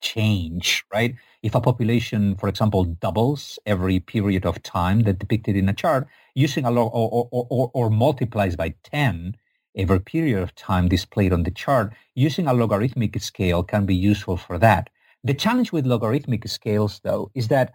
change, 0.00 0.84
right? 0.92 1.14
If 1.42 1.54
a 1.54 1.60
population, 1.60 2.36
for 2.36 2.48
example, 2.48 2.84
doubles 2.84 3.58
every 3.66 4.00
period 4.00 4.44
of 4.44 4.62
time 4.62 5.00
that 5.02 5.18
depicted 5.18 5.56
in 5.56 5.68
a 5.68 5.72
chart, 5.72 6.06
using 6.34 6.64
a 6.64 6.70
log 6.70 6.90
or, 6.92 7.28
or, 7.32 7.46
or, 7.50 7.70
or 7.74 7.90
multiplies 7.90 8.56
by 8.56 8.74
10 8.84 9.36
every 9.76 10.00
period 10.00 10.42
of 10.42 10.54
time 10.54 10.88
displayed 10.88 11.32
on 11.32 11.44
the 11.44 11.50
chart, 11.50 11.94
using 12.14 12.46
a 12.46 12.52
logarithmic 12.52 13.20
scale 13.22 13.62
can 13.62 13.86
be 13.86 13.94
useful 13.94 14.36
for 14.36 14.58
that. 14.58 14.90
The 15.24 15.34
challenge 15.34 15.72
with 15.72 15.86
logarithmic 15.86 16.46
scales, 16.48 17.00
though, 17.04 17.30
is 17.34 17.48
that 17.48 17.72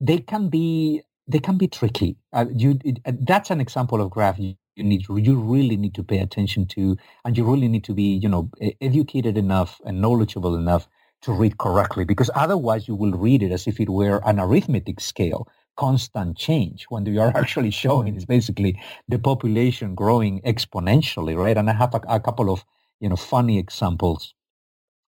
they 0.00 0.18
can 0.18 0.48
be 0.48 1.02
they 1.28 1.40
can 1.40 1.58
be 1.58 1.68
tricky. 1.68 2.16
Uh, 2.32 2.46
you, 2.54 2.78
it, 2.84 3.00
uh, 3.06 3.12
that's 3.22 3.50
an 3.50 3.60
example 3.60 4.00
of 4.02 4.10
graph 4.10 4.38
you, 4.38 4.54
you 4.76 4.84
need 4.84 5.06
you 5.08 5.36
really 5.40 5.76
need 5.76 5.94
to 5.96 6.04
pay 6.04 6.18
attention 6.18 6.66
to, 6.68 6.96
and 7.24 7.36
you 7.38 7.44
really 7.44 7.68
need 7.68 7.84
to 7.84 7.94
be 7.94 8.04
you 8.16 8.28
know 8.28 8.50
educated 8.82 9.38
enough 9.38 9.80
and 9.86 10.02
knowledgeable 10.02 10.56
enough 10.56 10.88
to 11.22 11.32
read 11.32 11.58
correctly 11.58 12.04
because 12.04 12.30
otherwise 12.36 12.88
you 12.88 12.94
will 12.96 13.12
read 13.12 13.42
it 13.42 13.52
as 13.52 13.66
if 13.66 13.80
it 13.80 13.90
were 13.90 14.22
an 14.26 14.40
arithmetic 14.40 15.00
scale 15.00 15.48
constant 15.76 16.38
change 16.38 16.86
when 16.90 17.06
you 17.06 17.20
are 17.20 17.32
actually 17.36 17.72
showing 17.72 18.16
is 18.16 18.26
basically 18.26 18.80
the 19.08 19.18
population 19.18 19.96
growing 19.96 20.42
exponentially 20.42 21.36
right? 21.36 21.58
And 21.58 21.70
i 21.70 21.74
have 21.74 21.94
a, 21.96 22.02
a 22.08 22.20
couple 22.20 22.52
of 22.52 22.64
you 23.00 23.10
know 23.10 23.16
funny 23.16 23.58
examples 23.58 24.34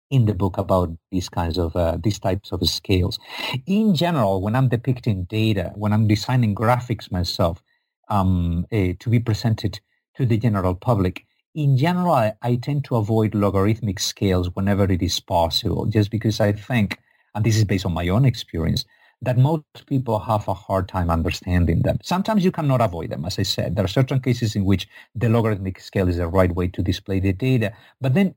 in 0.09 0.25
the 0.25 0.33
book 0.33 0.57
about 0.57 0.89
these 1.11 1.29
kinds 1.29 1.57
of 1.57 1.75
uh, 1.75 1.97
these 2.01 2.19
types 2.19 2.51
of 2.51 2.67
scales 2.67 3.19
in 3.65 3.93
general 3.93 4.41
when 4.41 4.55
i'm 4.55 4.69
depicting 4.69 5.23
data 5.25 5.71
when 5.75 5.93
i'm 5.93 6.07
designing 6.07 6.55
graphics 6.55 7.11
myself 7.11 7.61
um, 8.09 8.65
uh, 8.71 8.93
to 8.99 9.09
be 9.09 9.19
presented 9.19 9.79
to 10.15 10.25
the 10.25 10.37
general 10.37 10.73
public 10.73 11.27
in 11.57 11.75
general, 11.75 12.13
I, 12.13 12.33
I 12.43 12.55
tend 12.55 12.85
to 12.85 12.97
avoid 12.97 13.33
logarithmic 13.33 13.99
scales 13.99 14.53
whenever 14.53 14.83
it 14.83 15.01
is 15.01 15.19
possible, 15.19 15.87
just 15.87 16.11
because 16.11 16.39
I 16.39 16.51
think, 16.51 16.99
and 17.33 17.43
this 17.43 17.57
is 17.57 17.65
based 17.65 17.83
on 17.83 17.93
my 17.93 18.07
own 18.09 18.25
experience, 18.25 18.85
that 19.23 19.39
most 19.39 19.63
people 19.87 20.19
have 20.19 20.47
a 20.47 20.53
hard 20.53 20.87
time 20.87 21.09
understanding 21.09 21.81
them. 21.81 21.97
Sometimes 22.03 22.45
you 22.45 22.51
cannot 22.51 22.81
avoid 22.81 23.09
them, 23.09 23.25
as 23.25 23.39
I 23.39 23.43
said. 23.43 23.75
There 23.75 23.83
are 23.83 23.87
certain 23.87 24.19
cases 24.19 24.55
in 24.55 24.65
which 24.65 24.87
the 25.15 25.29
logarithmic 25.29 25.79
scale 25.79 26.07
is 26.07 26.17
the 26.17 26.27
right 26.27 26.53
way 26.53 26.67
to 26.67 26.83
display 26.83 27.19
the 27.19 27.33
data. 27.33 27.73
But 27.99 28.13
then 28.13 28.35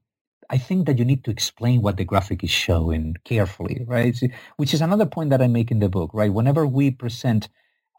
I 0.51 0.59
think 0.59 0.87
that 0.87 0.99
you 0.99 1.07
need 1.07 1.25
to 1.27 1.33
explain 1.33 1.83
what 1.83 1.99
the 1.99 2.05
graphic 2.05 2.45
is 2.45 2.51
showing 2.51 3.17
carefully, 3.25 3.85
right? 3.89 4.17
Which 4.59 4.75
is 4.75 4.83
another 4.83 5.07
point 5.07 5.31
that 5.31 5.43
I 5.43 5.49
make 5.49 5.71
in 5.73 5.81
the 5.81 5.91
book, 5.91 6.13
right? 6.15 6.33
Whenever 6.35 6.67
we 6.67 6.93
present 6.93 7.49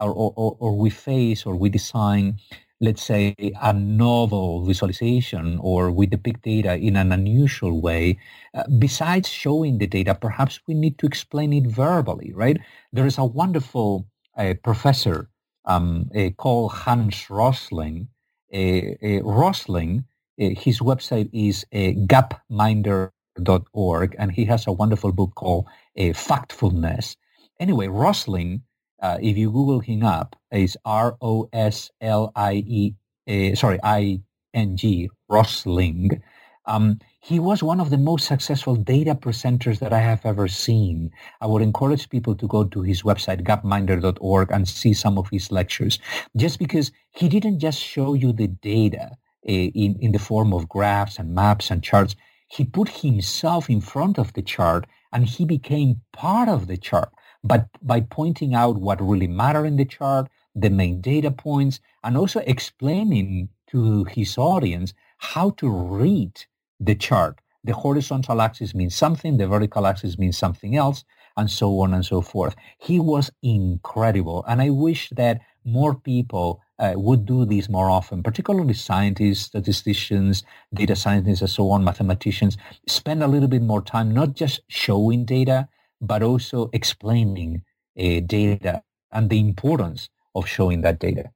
or, 0.01 0.11
or, 0.13 0.57
or 0.59 0.77
we 0.77 0.91
face 0.91 1.45
or 1.47 1.55
we 1.57 1.69
design 1.69 2.39
let's 2.81 3.03
say, 3.03 3.35
a 3.61 3.73
novel 3.73 4.63
visualization 4.65 5.57
or 5.61 5.91
we 5.91 6.05
depict 6.05 6.43
data 6.43 6.75
in 6.75 6.95
an 6.95 7.11
unusual 7.11 7.81
way, 7.81 8.19
uh, 8.55 8.63
besides 8.79 9.29
showing 9.29 9.79
the 9.79 9.87
data, 9.87 10.15
perhaps 10.15 10.59
we 10.67 10.75
need 10.75 10.97
to 10.99 11.07
explain 11.07 11.53
it 11.53 11.65
verbally, 11.67 12.33
right? 12.33 12.59
There 12.93 13.07
is 13.07 13.17
a 13.17 13.25
wonderful 13.25 14.07
uh, 14.37 14.55
professor 14.63 15.29
um, 15.65 16.09
uh, 16.15 16.29
called 16.37 16.73
Hans 16.73 17.29
Rosling. 17.29 18.09
Rosling, 18.53 20.05
his 20.41 20.79
website 20.79 21.29
is 21.33 21.65
gapminder.org, 21.73 24.15
and 24.19 24.31
he 24.31 24.45
has 24.45 24.67
a 24.67 24.71
wonderful 24.71 25.11
book 25.11 25.33
called 25.35 25.65
Factfulness. 25.97 27.15
Anyway, 27.59 27.87
Rosling 27.87 28.61
uh, 29.01 29.17
if 29.21 29.37
you 29.37 29.51
Google 29.51 29.79
him 29.79 30.03
up, 30.03 30.35
is 30.51 30.77
R 30.85 31.17
O 31.21 31.49
S 31.53 31.89
L 32.01 32.31
I 32.35 32.63
E, 32.67 32.95
uh, 33.27 33.55
sorry, 33.55 33.79
I 33.83 34.21
N 34.53 34.77
G, 34.77 35.09
Rosling. 35.29 36.21
Um, 36.67 36.99
he 37.19 37.39
was 37.39 37.63
one 37.63 37.79
of 37.79 37.89
the 37.89 37.97
most 37.97 38.27
successful 38.27 38.75
data 38.75 39.15
presenters 39.15 39.79
that 39.79 39.91
I 39.93 39.99
have 39.99 40.23
ever 40.25 40.47
seen. 40.47 41.09
I 41.41 41.47
would 41.47 41.63
encourage 41.63 42.09
people 42.09 42.35
to 42.35 42.47
go 42.47 42.63
to 42.65 42.81
his 42.83 43.01
website, 43.01 43.41
gapminder.org, 43.43 44.51
and 44.51 44.67
see 44.67 44.93
some 44.93 45.17
of 45.17 45.27
his 45.31 45.51
lectures, 45.51 45.97
just 46.37 46.59
because 46.59 46.91
he 47.11 47.29
didn't 47.29 47.59
just 47.59 47.79
show 47.79 48.13
you 48.13 48.31
the 48.31 48.47
data 48.47 49.09
uh, 49.11 49.15
Uh, 49.47 49.51
in, 49.51 49.97
in 49.99 50.11
the 50.11 50.19
form 50.19 50.53
of 50.53 50.69
graphs 50.69 51.17
and 51.19 51.33
maps 51.33 51.71
and 51.71 51.83
charts. 51.83 52.15
He 52.47 52.65
put 52.65 52.89
himself 52.89 53.69
in 53.69 53.81
front 53.81 54.19
of 54.19 54.33
the 54.33 54.41
chart 54.43 54.85
and 55.11 55.25
he 55.25 55.45
became 55.45 56.01
part 56.13 56.49
of 56.49 56.67
the 56.67 56.77
chart 56.77 57.09
but 57.43 57.67
by 57.81 58.01
pointing 58.01 58.53
out 58.53 58.77
what 58.77 59.01
really 59.01 59.27
matter 59.27 59.65
in 59.65 59.77
the 59.77 59.85
chart, 59.85 60.29
the 60.55 60.69
main 60.69 61.01
data 61.01 61.31
points, 61.31 61.79
and 62.03 62.17
also 62.17 62.41
explaining 62.41 63.49
to 63.67 64.03
his 64.05 64.37
audience 64.37 64.93
how 65.17 65.51
to 65.51 65.69
read 65.69 66.45
the 66.79 66.95
chart. 66.95 67.39
The 67.63 67.73
horizontal 67.73 68.41
axis 68.41 68.75
means 68.75 68.95
something, 68.95 69.37
the 69.37 69.47
vertical 69.47 69.87
axis 69.87 70.17
means 70.17 70.37
something 70.37 70.75
else. 70.75 71.03
and 71.37 71.49
so 71.49 71.79
on 71.79 71.93
and 71.93 72.05
so 72.05 72.21
forth. 72.21 72.55
He 72.79 72.99
was 72.99 73.31
incredible. 73.41 74.43
And 74.49 74.61
I 74.61 74.69
wish 74.71 75.09
that 75.11 75.39
more 75.63 75.95
people 75.95 76.61
uh, 76.81 76.93
would 76.95 77.25
do 77.25 77.45
this 77.45 77.69
more 77.69 77.89
often, 77.89 78.23
particularly 78.23 78.73
scientists, 78.73 79.45
statisticians, 79.45 80.43
data 80.73 80.95
scientists, 80.95 81.41
and 81.41 81.49
so 81.49 81.69
on, 81.69 81.83
mathematicians, 81.83 82.57
spend 82.87 83.21
a 83.21 83.27
little 83.27 83.47
bit 83.47 83.61
more 83.61 83.81
time 83.81 84.11
not 84.11 84.33
just 84.33 84.61
showing 84.67 85.23
data, 85.23 85.69
but 86.01 86.23
also 86.23 86.69
explaining 86.73 87.61
uh, 87.99 88.19
data 88.25 88.81
and 89.11 89.29
the 89.29 89.39
importance 89.39 90.09
of 90.33 90.47
showing 90.47 90.81
that 90.81 90.99
data. 90.99 91.29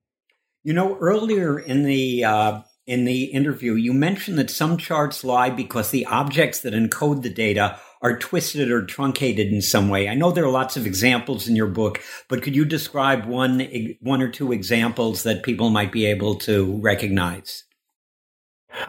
You 0.64 0.74
know, 0.74 0.98
earlier 1.00 1.60
in 1.60 1.84
the 1.84 2.24
uh, 2.24 2.62
in 2.88 3.06
the 3.06 3.26
interview, 3.26 3.74
you 3.74 3.94
mentioned 3.94 4.40
that 4.40 4.50
some 4.50 4.78
charts 4.78 5.24
lie 5.24 5.52
because 5.52 5.92
the 5.92 6.08
objects 6.08 6.62
that 6.62 6.74
encode 6.74 7.22
the 7.22 7.30
data 7.30 7.80
are 8.06 8.16
twisted 8.20 8.70
or 8.70 8.86
truncated 8.86 9.52
in 9.52 9.64
some 9.64 9.90
way. 9.90 10.08
I 10.08 10.14
know 10.14 10.30
there 10.30 10.46
are 10.46 10.60
lots 10.62 10.78
of 10.78 10.86
examples 10.86 11.48
in 11.48 11.56
your 11.56 11.72
book, 11.82 12.00
but 12.30 12.44
could 12.44 12.56
you 12.56 12.64
describe 12.64 13.26
one 13.26 13.56
one 14.00 14.22
or 14.22 14.30
two 14.30 14.52
examples 14.52 15.24
that 15.24 15.42
people 15.42 15.72
might 15.72 15.92
be 15.92 16.06
able 16.06 16.36
to 16.48 16.78
recognize? 16.84 17.64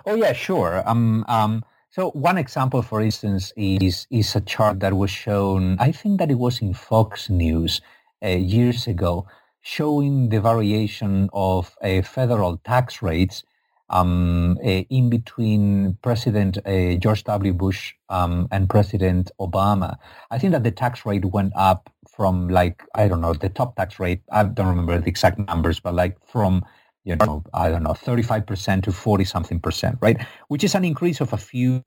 Oh 0.05 0.17
yeah, 0.17 0.35
sure. 0.35 0.83
Um, 0.85 1.25
um, 1.29 1.65
so 1.89 2.11
one 2.11 2.37
example, 2.37 2.83
for 2.83 3.01
instance, 3.01 3.55
is 3.57 4.07
is 4.11 4.37
a 4.37 4.43
chart 4.43 4.81
that 4.81 4.93
was 4.93 5.11
shown. 5.11 5.79
I 5.81 5.93
think 5.93 6.19
that 6.19 6.31
it 6.31 6.39
was 6.47 6.61
in 6.61 6.75
Fox 6.75 7.31
News 7.31 7.81
uh, 8.23 8.29
years 8.29 8.87
ago, 8.87 9.27
showing 9.63 10.29
the 10.29 10.43
variation 10.43 11.31
of 11.33 11.75
uh, 11.81 12.03
federal 12.03 12.59
tax 12.59 13.01
rates 13.01 13.45
um, 13.89 14.59
in 14.63 15.11
between 15.11 15.97
President 16.03 16.59
uh, 16.67 16.95
George 16.97 17.25
W. 17.25 17.53
Bush 17.53 17.95
um, 18.09 18.49
and 18.51 18.69
President 18.69 19.31
Obama. 19.41 19.97
I 20.31 20.39
think 20.39 20.53
that 20.53 20.65
the 20.65 20.71
tax 20.71 21.07
rate 21.07 21.25
went 21.25 21.53
up 21.57 21.91
from 22.17 22.49
like, 22.49 22.83
I 22.95 23.09
don't 23.09 23.21
know, 23.21 23.35
the 23.35 23.49
top 23.49 23.77
tax 23.77 24.01
rate, 24.01 24.23
I 24.33 24.45
don't 24.45 24.69
remember 24.69 24.99
the 24.99 25.09
exact 25.09 25.39
numbers, 25.39 25.81
but 25.81 25.95
like 25.95 26.17
from, 26.27 26.65
you 27.05 27.17
know, 27.17 27.45
I 27.55 27.69
don't 27.69 27.83
know, 27.83 27.91
35% 27.93 28.83
to 28.85 28.93
40 28.93 29.25
something 29.25 29.61
percent, 29.61 29.99
right? 30.01 30.17
Which 30.49 30.65
is 30.65 30.75
an 30.75 30.85
increase 30.85 31.21
of 31.21 31.33
a 31.33 31.37
few 31.37 31.83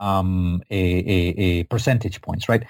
um, 0.00 0.62
a, 0.70 0.76
a, 0.76 1.28
a 1.38 1.62
percentage 1.64 2.20
points, 2.20 2.48
right? 2.48 2.64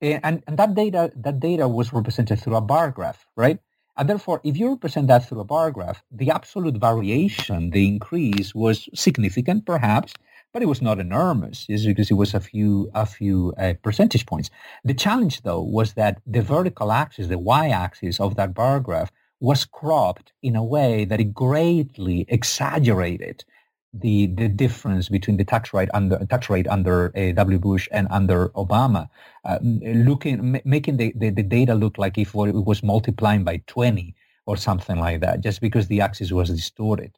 And, 0.00 0.42
and 0.46 0.56
that 0.56 0.74
data 0.74 1.12
that 1.14 1.40
data 1.40 1.68
was 1.68 1.92
represented 1.92 2.40
through 2.40 2.56
a 2.56 2.62
bar 2.62 2.90
graph, 2.90 3.26
right? 3.36 3.58
And 4.00 4.08
therefore, 4.08 4.40
if 4.44 4.56
you 4.56 4.70
represent 4.70 5.08
that 5.08 5.28
through 5.28 5.40
a 5.40 5.44
bar 5.44 5.70
graph, 5.70 6.02
the 6.10 6.30
absolute 6.30 6.78
variation, 6.78 7.68
the 7.68 7.86
increase 7.86 8.54
was 8.54 8.88
significant, 8.94 9.66
perhaps, 9.66 10.14
but 10.54 10.62
it 10.62 10.68
was 10.68 10.80
not 10.80 10.98
enormous, 10.98 11.66
because 11.66 12.10
it 12.10 12.14
was 12.14 12.32
a 12.32 12.40
few 12.40 12.90
a 12.94 13.04
few 13.04 13.52
uh, 13.58 13.74
percentage 13.82 14.24
points. 14.24 14.48
The 14.84 14.94
challenge, 14.94 15.42
though, 15.42 15.60
was 15.60 15.92
that 16.00 16.22
the 16.26 16.40
vertical 16.40 16.92
axis, 16.92 17.28
the 17.28 17.38
y-axis 17.38 18.20
of 18.20 18.36
that 18.36 18.54
bar 18.54 18.80
graph, 18.80 19.12
was 19.38 19.66
cropped 19.66 20.32
in 20.42 20.56
a 20.56 20.64
way 20.64 21.04
that 21.04 21.20
it 21.20 21.34
greatly 21.34 22.24
exaggerated 22.28 23.44
the 23.92 24.26
the 24.26 24.48
difference 24.48 25.08
between 25.08 25.36
the 25.36 25.44
tax 25.44 25.74
rate 25.74 25.88
under 25.92 26.24
tax 26.26 26.48
rate 26.48 26.68
under 26.68 27.12
uh, 27.16 27.32
W. 27.32 27.58
Bush 27.58 27.88
and 27.90 28.06
under 28.10 28.48
Obama, 28.50 29.08
uh, 29.44 29.58
looking 29.62 30.56
m- 30.56 30.62
making 30.64 30.96
the, 30.96 31.12
the, 31.16 31.30
the, 31.30 31.42
data 31.42 31.74
look 31.74 31.98
like 31.98 32.16
if 32.16 32.34
it 32.34 32.54
was 32.54 32.82
multiplying 32.82 33.42
by 33.42 33.62
20 33.66 34.14
or 34.46 34.56
something 34.56 34.98
like 34.98 35.20
that, 35.20 35.40
just 35.40 35.60
because 35.60 35.88
the 35.88 36.00
axis 36.00 36.30
was 36.30 36.50
distorted. 36.50 37.16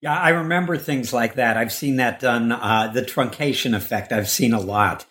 Yeah, 0.00 0.18
I 0.18 0.30
remember 0.30 0.76
things 0.78 1.12
like 1.12 1.34
that. 1.34 1.56
I've 1.56 1.72
seen 1.72 1.96
that 1.96 2.20
done. 2.20 2.52
Uh, 2.52 2.90
the 2.92 3.02
truncation 3.02 3.76
effect, 3.76 4.12
I've 4.12 4.28
seen 4.28 4.52
a 4.52 4.60
lot. 4.60 5.06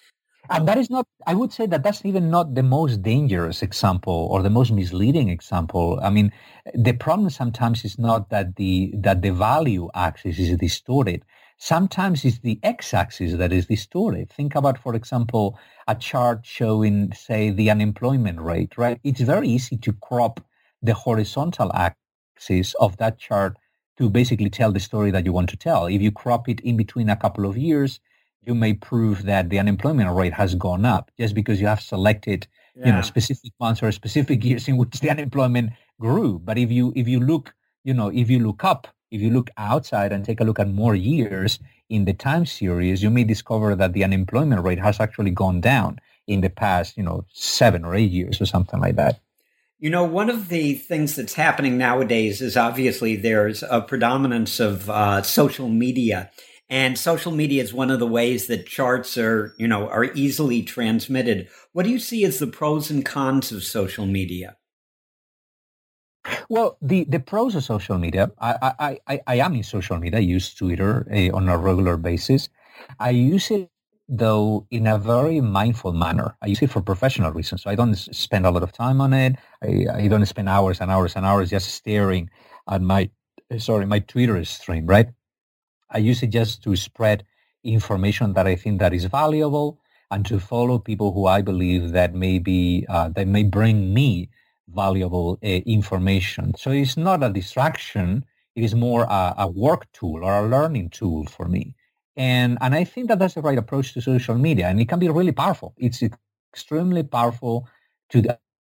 And 0.50 0.68
that 0.68 0.78
is 0.78 0.90
not, 0.90 1.08
I 1.26 1.34
would 1.34 1.54
say 1.54 1.66
that 1.68 1.84
that's 1.84 2.04
even 2.04 2.30
not 2.30 2.56
the 2.56 2.64
most 2.64 3.02
dangerous 3.02 3.62
example 3.62 4.28
or 4.32 4.42
the 4.42 4.50
most 4.50 4.72
misleading 4.72 5.30
example. 5.30 6.00
I 6.04 6.10
mean, 6.10 6.34
the 6.74 6.94
problem 6.94 7.30
sometimes 7.30 7.86
is 7.86 7.98
not 7.98 8.30
that 8.32 8.56
the, 8.58 8.94
that 8.98 9.22
the 9.22 9.32
value 9.32 9.90
axis 9.94 10.40
is 10.40 10.58
distorted. 10.58 11.24
Sometimes 11.58 12.26
it's 12.26 12.40
the 12.40 12.60
x-axis 12.64 13.36
that 13.36 13.54
is 13.54 13.68
distorted. 13.68 14.30
Think 14.32 14.56
about, 14.56 14.78
for 14.80 14.96
example, 14.96 15.58
a 15.88 15.96
chart 15.96 16.40
showing, 16.44 17.14
say, 17.14 17.52
the 17.52 17.70
unemployment 17.70 18.42
rate, 18.42 18.78
right? 18.78 19.00
It's 19.04 19.22
very 19.22 19.48
easy 19.48 19.78
to 19.78 19.94
crop 19.94 20.44
the 20.82 20.96
horizontal 20.96 21.72
axis 21.74 22.74
of 22.80 22.98
that 22.98 23.20
chart 23.20 23.58
to 23.98 24.10
basically 24.10 24.50
tell 24.50 24.72
the 24.72 24.80
story 24.80 25.12
that 25.12 25.26
you 25.26 25.32
want 25.32 25.50
to 25.52 25.58
tell. 25.58 25.86
If 25.86 26.02
you 26.02 26.12
crop 26.12 26.50
it 26.50 26.60
in 26.62 26.78
between 26.78 27.10
a 27.10 27.16
couple 27.16 27.46
of 27.46 27.58
years, 27.58 28.00
you 28.44 28.56
may 28.56 28.74
prove 28.74 29.24
that 29.24 29.50
the 29.50 29.60
unemployment 29.60 30.14
rate 30.16 30.34
has 30.34 30.56
gone 30.56 30.86
up 30.86 31.12
just 31.20 31.36
because 31.36 31.62
you 31.62 31.68
have 31.68 31.82
selected 31.82 32.48
yeah. 32.76 32.88
you 32.88 32.92
know 32.92 33.02
specific 33.02 33.52
months 33.60 33.84
or 33.84 33.92
specific 33.92 34.44
years 34.50 34.68
in 34.68 34.78
which 34.78 35.00
the 35.00 35.10
unemployment 35.10 35.72
grew 36.00 36.40
but 36.40 36.58
if 36.58 36.72
you 36.72 36.92
if 36.96 37.08
you 37.08 37.20
look 37.20 37.54
you 37.84 37.94
know 37.94 38.10
if 38.10 38.30
you 38.30 38.40
look 38.40 38.64
up 38.64 38.88
if 39.12 39.22
you 39.22 39.30
look 39.30 39.50
outside 39.58 40.12
and 40.12 40.24
take 40.24 40.40
a 40.40 40.44
look 40.44 40.60
at 40.60 40.70
more 40.70 40.96
years 40.96 41.60
in 41.90 42.06
the 42.06 42.14
time 42.14 42.46
series 42.46 43.04
you 43.04 43.10
may 43.10 43.24
discover 43.24 43.76
that 43.76 43.94
the 43.94 44.04
unemployment 44.04 44.64
rate 44.64 44.80
has 44.80 45.00
actually 45.00 45.32
gone 45.32 45.62
down 45.62 46.00
in 46.28 46.42
the 46.42 46.50
past 46.50 46.98
you 46.98 47.04
know 47.04 47.26
seven 47.32 47.86
or 47.86 47.96
eight 47.96 48.12
years 48.12 48.42
or 48.42 48.46
something 48.46 48.80
like 48.80 48.96
that 48.96 49.20
you 49.82 49.90
know, 49.90 50.04
one 50.04 50.30
of 50.30 50.50
the 50.50 50.76
things 50.76 51.16
that's 51.16 51.34
happening 51.34 51.76
nowadays 51.76 52.40
is 52.40 52.56
obviously 52.56 53.16
there's 53.16 53.64
a 53.64 53.82
predominance 53.82 54.60
of 54.60 54.88
uh, 54.92 55.24
social 55.24 55.70
media. 55.70 56.30
And 56.72 56.98
social 56.98 57.34
media 57.34 57.62
is 57.62 57.74
one 57.74 57.92
of 57.92 58.00
the 58.00 58.08
ways 58.08 58.48
that 58.48 58.66
charts 58.66 59.18
are, 59.18 59.54
you 59.58 59.68
know, 59.68 59.90
are 59.90 60.06
easily 60.06 60.64
transmitted. 60.64 61.50
What 61.74 61.84
do 61.84 61.92
you 61.92 62.00
see 62.00 62.24
as 62.24 62.40
the 62.40 62.48
pros 62.48 62.90
and 62.90 63.06
cons 63.06 63.52
of 63.52 63.66
social 63.66 64.06
media? 64.06 64.56
Well, 66.48 66.78
the, 66.82 67.04
the 67.04 67.20
pros 67.20 67.56
of 67.56 67.66
social 67.66 67.98
media, 67.98 68.32
I, 68.40 68.74
I, 68.80 69.00
I, 69.08 69.22
I 69.28 69.36
am 69.36 69.54
in 69.56 69.64
social 69.64 69.98
media. 69.98 70.20
I 70.20 70.22
use 70.22 70.54
Twitter 70.54 71.06
uh, 71.12 71.36
on 71.36 71.50
a 71.50 71.58
regular 71.58 71.98
basis. 71.98 72.48
I 73.00 73.10
use 73.10 73.52
it, 73.52 73.70
though, 74.08 74.66
in 74.72 74.88
a 74.88 74.98
very 74.98 75.42
mindful 75.42 75.92
manner. 75.92 76.38
I 76.42 76.48
use 76.48 76.62
it 76.62 76.70
for 76.70 76.82
professional 76.82 77.34
reasons. 77.34 77.64
So 77.64 77.70
I 77.70 77.76
don't 77.76 77.96
spend 77.96 78.46
a 78.46 78.52
lot 78.52 78.64
of 78.64 78.72
time 78.72 79.02
on 79.02 79.14
it. 79.14 79.36
I, 79.62 79.88
I 79.94 80.08
don't 80.08 80.26
spend 80.26 80.48
hours 80.48 80.80
and 80.80 80.90
hours 80.90 81.18
and 81.18 81.26
hours 81.26 81.50
just 81.50 81.70
staring 81.74 82.30
at 82.70 82.82
my, 82.82 83.10
sorry, 83.58 83.86
my 83.86 84.00
Twitter 84.00 84.42
stream, 84.46 84.86
right? 84.86 85.10
I 85.92 86.00
use 86.00 86.24
it 86.24 86.28
just 86.28 86.64
to 86.64 86.76
spread 86.76 87.26
information 87.64 88.34
that 88.34 88.48
I 88.48 88.56
think 88.56 88.80
that 88.80 88.94
is 88.94 89.06
valuable 89.06 89.80
and 90.12 90.26
to 90.26 90.40
follow 90.40 90.80
people 90.80 91.14
who 91.14 91.28
I 91.28 91.42
believe 91.42 91.92
that 91.92 92.14
may 92.14 92.40
be, 92.40 92.86
uh, 92.90 93.10
that 93.10 93.28
may 93.28 93.44
bring 93.44 93.94
me 93.94 94.30
valuable 94.70 95.40
uh, 95.44 95.48
information. 95.48 96.54
So 96.56 96.72
it's 96.72 96.98
not 96.98 97.24
a 97.24 97.30
distraction. 97.30 98.26
It 98.56 98.64
is 98.64 98.76
more 98.76 99.04
a, 99.04 99.36
a, 99.38 99.48
work 99.48 99.92
tool 99.94 100.24
or 100.24 100.46
a 100.46 100.48
learning 100.48 100.90
tool 100.90 101.26
for 101.26 101.48
me. 101.48 101.76
And, 102.18 102.58
and 102.62 102.76
I 102.76 102.84
think 102.84 103.08
that 103.08 103.20
that's 103.20 103.36
the 103.36 103.42
right 103.42 103.58
approach 103.58 103.94
to 103.94 104.02
social 104.02 104.36
media. 104.36 104.68
And 104.68 104.80
it 104.82 104.90
can 104.90 105.00
be 105.00 105.10
really 105.10 105.32
powerful. 105.32 105.74
It's 105.78 106.04
extremely 106.54 107.04
powerful 107.04 107.68
to 108.10 108.22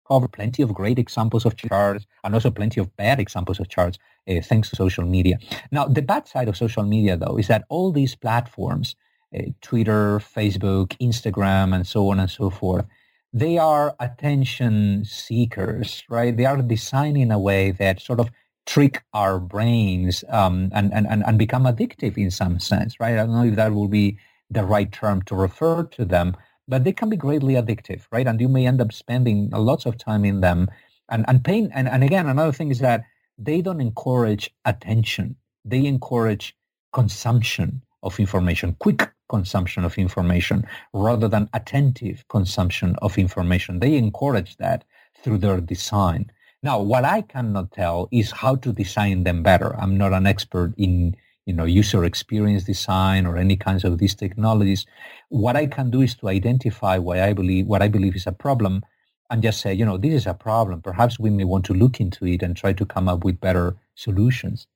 cover 0.07 0.29
plenty 0.29 0.63
of 0.63 0.75
great 0.75 0.99
examples 0.99 1.45
of 1.45 1.57
charts 1.57 2.07
and 2.25 2.35
also 2.35 2.51
plenty 2.51 2.81
of 2.81 2.95
bad 2.97 3.21
examples 3.21 3.61
of 3.61 3.69
charts 3.69 3.99
uh, 4.29 4.41
thanks 4.43 4.71
to 4.71 4.77
social 4.77 5.05
media. 5.05 5.39
Now, 5.71 5.87
the 5.87 6.03
bad 6.03 6.29
side 6.29 6.49
of 6.49 6.57
social 6.57 6.83
media, 6.83 7.17
though, 7.17 7.37
is 7.39 7.49
that 7.49 7.65
all 7.69 7.93
these 7.93 8.15
platforms, 8.15 8.97
uh, 9.37 9.43
Twitter, 9.61 10.19
Facebook, 10.19 10.97
Instagram, 10.99 11.75
and 11.75 11.87
so 11.87 12.11
on 12.11 12.21
and 12.21 12.31
so 12.31 12.51
forth, 12.51 12.87
they 13.33 13.59
are 13.59 13.95
attention 14.01 15.05
seekers, 15.05 16.05
right? 16.09 16.37
They 16.37 16.47
are 16.47 16.63
designed 16.63 17.19
in 17.19 17.31
a 17.31 17.39
way 17.39 17.71
that 17.73 18.01
sort 18.01 18.21
of 18.21 18.31
trick 18.67 19.03
our 19.13 19.39
brains 19.39 20.25
um, 20.29 20.71
and, 20.73 20.93
and, 20.93 21.07
and 21.09 21.39
become 21.39 21.65
addictive 21.65 22.17
in 22.17 22.31
some 22.31 22.59
sense, 22.59 22.99
right? 22.99 23.15
I 23.15 23.17
don't 23.19 23.33
know 23.33 23.45
if 23.45 23.57
that 23.57 23.75
will 23.75 23.89
be 23.89 24.19
the 24.51 24.65
right 24.65 24.91
term 24.91 25.23
to 25.23 25.35
refer 25.35 25.85
to 25.85 26.05
them, 26.05 26.37
but 26.69 26.85
they 26.85 26.93
can 26.93 27.09
be 27.09 27.17
greatly 27.17 27.55
addictive, 27.55 28.07
right? 28.11 28.27
And 28.27 28.41
you 28.41 28.49
may 28.49 28.67
end 28.67 28.81
up 28.81 28.93
spending 28.93 29.51
lots 29.51 29.87
of 29.87 29.99
time 29.99 30.25
in 30.25 30.41
them 30.41 30.69
and, 31.09 31.25
and 31.29 31.45
paying. 31.45 31.71
And, 31.73 31.89
and 31.89 32.03
again, 32.03 32.27
another 32.27 32.53
thing 32.53 32.71
is 32.71 32.81
that 32.81 33.05
they 33.39 33.63
don't 33.63 33.81
encourage 33.81 34.51
attention. 34.65 35.37
They 35.65 35.87
encourage 35.87 36.57
consumption 36.93 37.83
of 38.03 38.19
information, 38.19 38.77
quick 38.81 39.11
consumption 39.29 39.85
of 39.85 39.99
information, 39.99 40.67
rather 40.93 41.29
than 41.29 41.49
attentive 41.53 42.27
consumption 42.29 42.97
of 43.03 43.19
information. 43.19 43.81
They 43.81 43.97
encourage 43.97 44.57
that 44.57 44.85
through 45.23 45.39
their 45.39 45.61
design. 45.61 46.31
Now, 46.63 46.81
what 46.81 47.05
I 47.05 47.23
cannot 47.23 47.73
tell 47.73 48.09
is 48.11 48.31
how 48.31 48.57
to 48.57 48.73
design 48.73 49.25
them 49.25 49.43
better. 49.43 49.77
I'm 49.77 49.97
not 49.97 50.13
an 50.13 50.27
expert 50.27 50.75
in 50.77 51.17
you 51.47 51.55
know, 51.55 51.65
user 51.65 52.05
experience 52.05 52.65
design 52.65 53.25
or 53.25 53.37
any 53.37 53.57
kinds 53.57 53.85
of 53.85 53.99
these 53.99 54.15
technologies. 54.15 54.85
What 55.29 55.57
I 55.57 55.67
can 55.67 55.91
do 55.91 56.03
is 56.03 56.15
to 56.17 56.29
identify 56.29 56.99
what 56.99 57.21
I 57.21 57.33
believe, 57.33 57.67
what 57.67 57.83
I 57.83 57.89
believe 57.89 58.17
is 58.17 58.27
a 58.27 58.33
problem 58.33 58.83
and 59.31 59.43
just 59.43 59.61
say, 59.61 59.73
you 59.73 59.85
know, 59.85 59.97
this 59.97 60.13
is 60.13 60.27
a 60.27 60.35
problem. 60.35 60.83
Perhaps 60.83 61.19
we 61.19 61.31
may 61.31 61.45
want 61.45 61.65
to 61.67 61.75
look 61.75 62.01
into 62.01 62.27
it 62.27 62.43
and 62.43 62.57
try 62.57 62.73
to 62.73 62.85
come 62.85 63.09
up 63.09 63.25
with 63.25 63.41
better 63.41 63.77
solutions. 63.95 64.67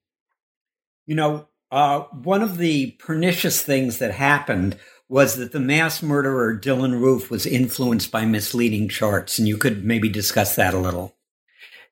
You 1.06 1.16
know, 1.16 1.48
uh, 1.70 2.00
one 2.22 2.42
of 2.42 2.58
the 2.58 2.92
pernicious 2.92 3.62
things 3.62 3.98
that 3.98 4.12
happened 4.12 4.78
was 5.08 5.36
that 5.36 5.50
the 5.52 5.60
mass 5.60 6.02
murderer 6.02 6.56
Dylann 6.56 7.00
Roof 7.00 7.30
was 7.30 7.46
influenced 7.46 8.12
by 8.12 8.24
misleading 8.24 8.88
charts, 8.88 9.38
and 9.38 9.48
you 9.48 9.56
could 9.56 9.84
maybe 9.84 10.08
discuss 10.08 10.54
that 10.54 10.72
a 10.72 10.78
little. 10.78 11.16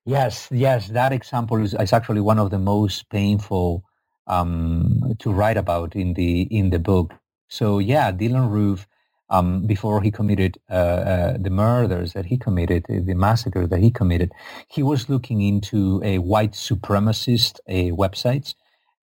Yes, 0.04 0.48
yes, 0.52 0.88
that 0.88 1.12
example 1.12 1.62
is, 1.62 1.74
is 1.74 1.92
actually 1.92 2.20
one 2.20 2.38
of 2.38 2.50
the 2.50 2.58
most 2.58 3.08
painful 3.10 3.84
um, 4.28 5.14
to 5.18 5.32
write 5.32 5.56
about 5.56 5.96
in 5.96 6.14
the 6.14 6.42
in 6.42 6.70
the 6.70 6.78
book. 6.78 7.14
So 7.48 7.78
yeah, 7.78 8.12
Dylann 8.12 8.50
Roof, 8.50 8.86
um, 9.30 9.66
before 9.66 10.02
he 10.02 10.10
committed 10.10 10.58
uh, 10.70 10.74
uh, 10.74 11.36
the 11.38 11.50
murders 11.50 12.12
that 12.12 12.26
he 12.26 12.36
committed, 12.36 12.84
the 12.88 13.14
massacre 13.14 13.66
that 13.66 13.80
he 13.80 13.90
committed, 13.90 14.32
he 14.68 14.82
was 14.82 15.08
looking 15.08 15.40
into 15.40 16.00
a 16.04 16.18
white 16.18 16.52
supremacist 16.52 17.58
a 17.66 17.90
websites, 17.92 18.54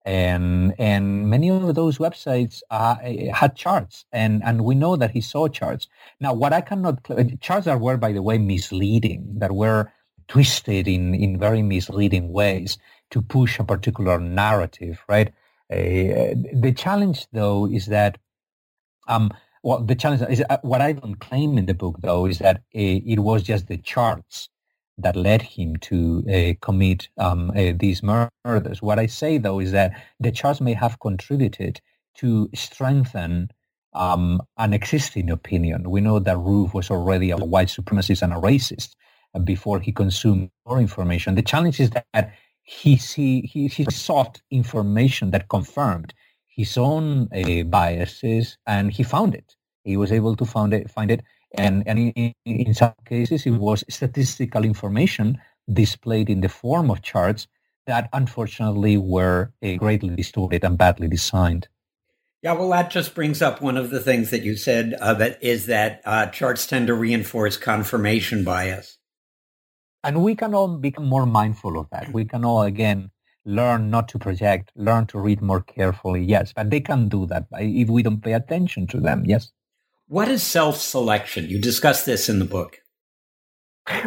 and 0.04 0.74
and 0.78 1.28
many 1.28 1.50
of 1.50 1.74
those 1.74 1.98
websites 1.98 2.62
uh, 2.70 2.96
had 3.34 3.56
charts, 3.56 4.04
and 4.12 4.42
and 4.44 4.64
we 4.64 4.76
know 4.76 4.96
that 4.96 5.10
he 5.10 5.20
saw 5.20 5.48
charts. 5.48 5.88
Now, 6.20 6.32
what 6.32 6.52
I 6.52 6.60
cannot 6.60 7.04
charts 7.40 7.66
that 7.66 7.80
were, 7.80 7.96
by 7.96 8.12
the 8.12 8.22
way, 8.22 8.38
misleading, 8.38 9.38
that 9.38 9.52
were 9.52 9.92
twisted 10.28 10.86
in 10.88 11.14
in 11.14 11.38
very 11.38 11.62
misleading 11.62 12.32
ways 12.32 12.78
to 13.12 13.22
push 13.22 13.58
a 13.58 13.64
particular 13.64 14.20
narrative, 14.20 15.02
right? 15.08 15.28
Uh, 15.72 16.34
the 16.54 16.74
challenge, 16.76 17.26
though, 17.32 17.66
is 17.66 17.86
that 17.86 18.18
um, 19.08 19.30
well, 19.62 19.82
the 19.82 19.94
challenge 19.94 20.22
is 20.30 20.42
uh, 20.50 20.58
what 20.62 20.80
I 20.80 20.92
don't 20.92 21.16
claim 21.20 21.58
in 21.58 21.66
the 21.66 21.74
book, 21.74 21.96
though, 22.00 22.26
is 22.26 22.38
that 22.38 22.56
uh, 22.58 22.60
it 22.72 23.20
was 23.20 23.42
just 23.42 23.66
the 23.68 23.78
charts 23.78 24.48
that 24.98 25.16
led 25.16 25.42
him 25.42 25.76
to 25.76 26.24
uh, 26.32 26.54
commit 26.64 27.08
um, 27.18 27.50
uh, 27.50 27.72
these 27.78 28.02
murders. 28.02 28.82
What 28.82 28.98
I 28.98 29.06
say, 29.06 29.38
though, 29.38 29.58
is 29.60 29.72
that 29.72 30.00
the 30.20 30.30
charts 30.30 30.60
may 30.60 30.74
have 30.74 31.00
contributed 31.00 31.80
to 32.16 32.48
strengthen 32.54 33.50
um, 33.94 34.40
an 34.58 34.72
existing 34.72 35.30
opinion. 35.30 35.90
We 35.90 36.00
know 36.00 36.18
that 36.20 36.38
Roof 36.38 36.74
was 36.74 36.90
already 36.90 37.30
a 37.30 37.36
white 37.36 37.68
supremacist 37.68 38.22
and 38.22 38.32
a 38.32 38.36
racist 38.36 38.90
uh, 39.34 39.40
before 39.40 39.80
he 39.80 39.92
consumed 39.92 40.50
more 40.66 40.78
information. 40.80 41.34
The 41.34 41.42
challenge 41.42 41.80
is 41.80 41.90
that 41.90 42.32
he, 42.66 42.96
he, 42.96 43.68
he 43.68 43.84
sought 43.90 44.40
information 44.50 45.30
that 45.30 45.48
confirmed 45.48 46.12
his 46.46 46.76
own 46.76 47.28
uh, 47.32 47.62
biases 47.62 48.58
and 48.66 48.92
he 48.92 49.02
found 49.02 49.34
it. 49.34 49.54
He 49.84 49.96
was 49.96 50.10
able 50.10 50.34
to 50.36 50.44
find 50.44 50.74
it, 50.74 50.90
find 50.90 51.10
it 51.10 51.22
and, 51.56 51.86
and 51.86 52.12
in, 52.16 52.34
in 52.44 52.74
some 52.74 52.92
cases 53.04 53.46
it 53.46 53.52
was 53.52 53.84
statistical 53.88 54.64
information 54.64 55.38
displayed 55.72 56.28
in 56.28 56.40
the 56.40 56.48
form 56.48 56.90
of 56.90 57.02
charts 57.02 57.46
that 57.86 58.08
unfortunately 58.12 58.96
were 58.96 59.52
uh, 59.62 59.74
greatly 59.76 60.14
distorted 60.16 60.64
and 60.64 60.76
badly 60.76 61.06
designed. 61.06 61.68
Yeah, 62.42 62.52
well, 62.52 62.70
that 62.70 62.90
just 62.90 63.14
brings 63.14 63.42
up 63.42 63.62
one 63.62 63.76
of 63.76 63.90
the 63.90 64.00
things 64.00 64.30
that 64.30 64.42
you 64.42 64.56
said 64.56 64.94
uh, 65.00 65.14
that 65.14 65.42
is 65.42 65.66
that 65.66 66.02
uh, 66.04 66.26
charts 66.26 66.66
tend 66.66 66.88
to 66.88 66.94
reinforce 66.94 67.56
confirmation 67.56 68.44
bias. 68.44 68.95
And 70.06 70.22
we 70.22 70.36
can 70.36 70.54
all 70.54 70.68
become 70.68 71.06
more 71.06 71.26
mindful 71.26 71.76
of 71.76 71.90
that. 71.90 72.12
We 72.12 72.24
can 72.24 72.44
all, 72.44 72.62
again, 72.62 73.10
learn 73.44 73.90
not 73.90 74.06
to 74.10 74.20
project, 74.20 74.70
learn 74.76 75.06
to 75.06 75.18
read 75.18 75.42
more 75.42 75.60
carefully, 75.60 76.22
yes, 76.22 76.52
but 76.54 76.70
they 76.70 76.78
can 76.80 77.08
do 77.08 77.26
that 77.26 77.46
if 77.52 77.88
we 77.88 78.04
don't 78.04 78.22
pay 78.22 78.34
attention 78.34 78.86
to 78.88 79.00
them, 79.00 79.24
yes. 79.26 79.50
What 80.06 80.28
is 80.28 80.44
self-selection? 80.44 81.48
You 81.48 81.60
discuss 81.60 82.04
this 82.04 82.28
in 82.28 82.38
the 82.38 82.44
book. 82.44 82.78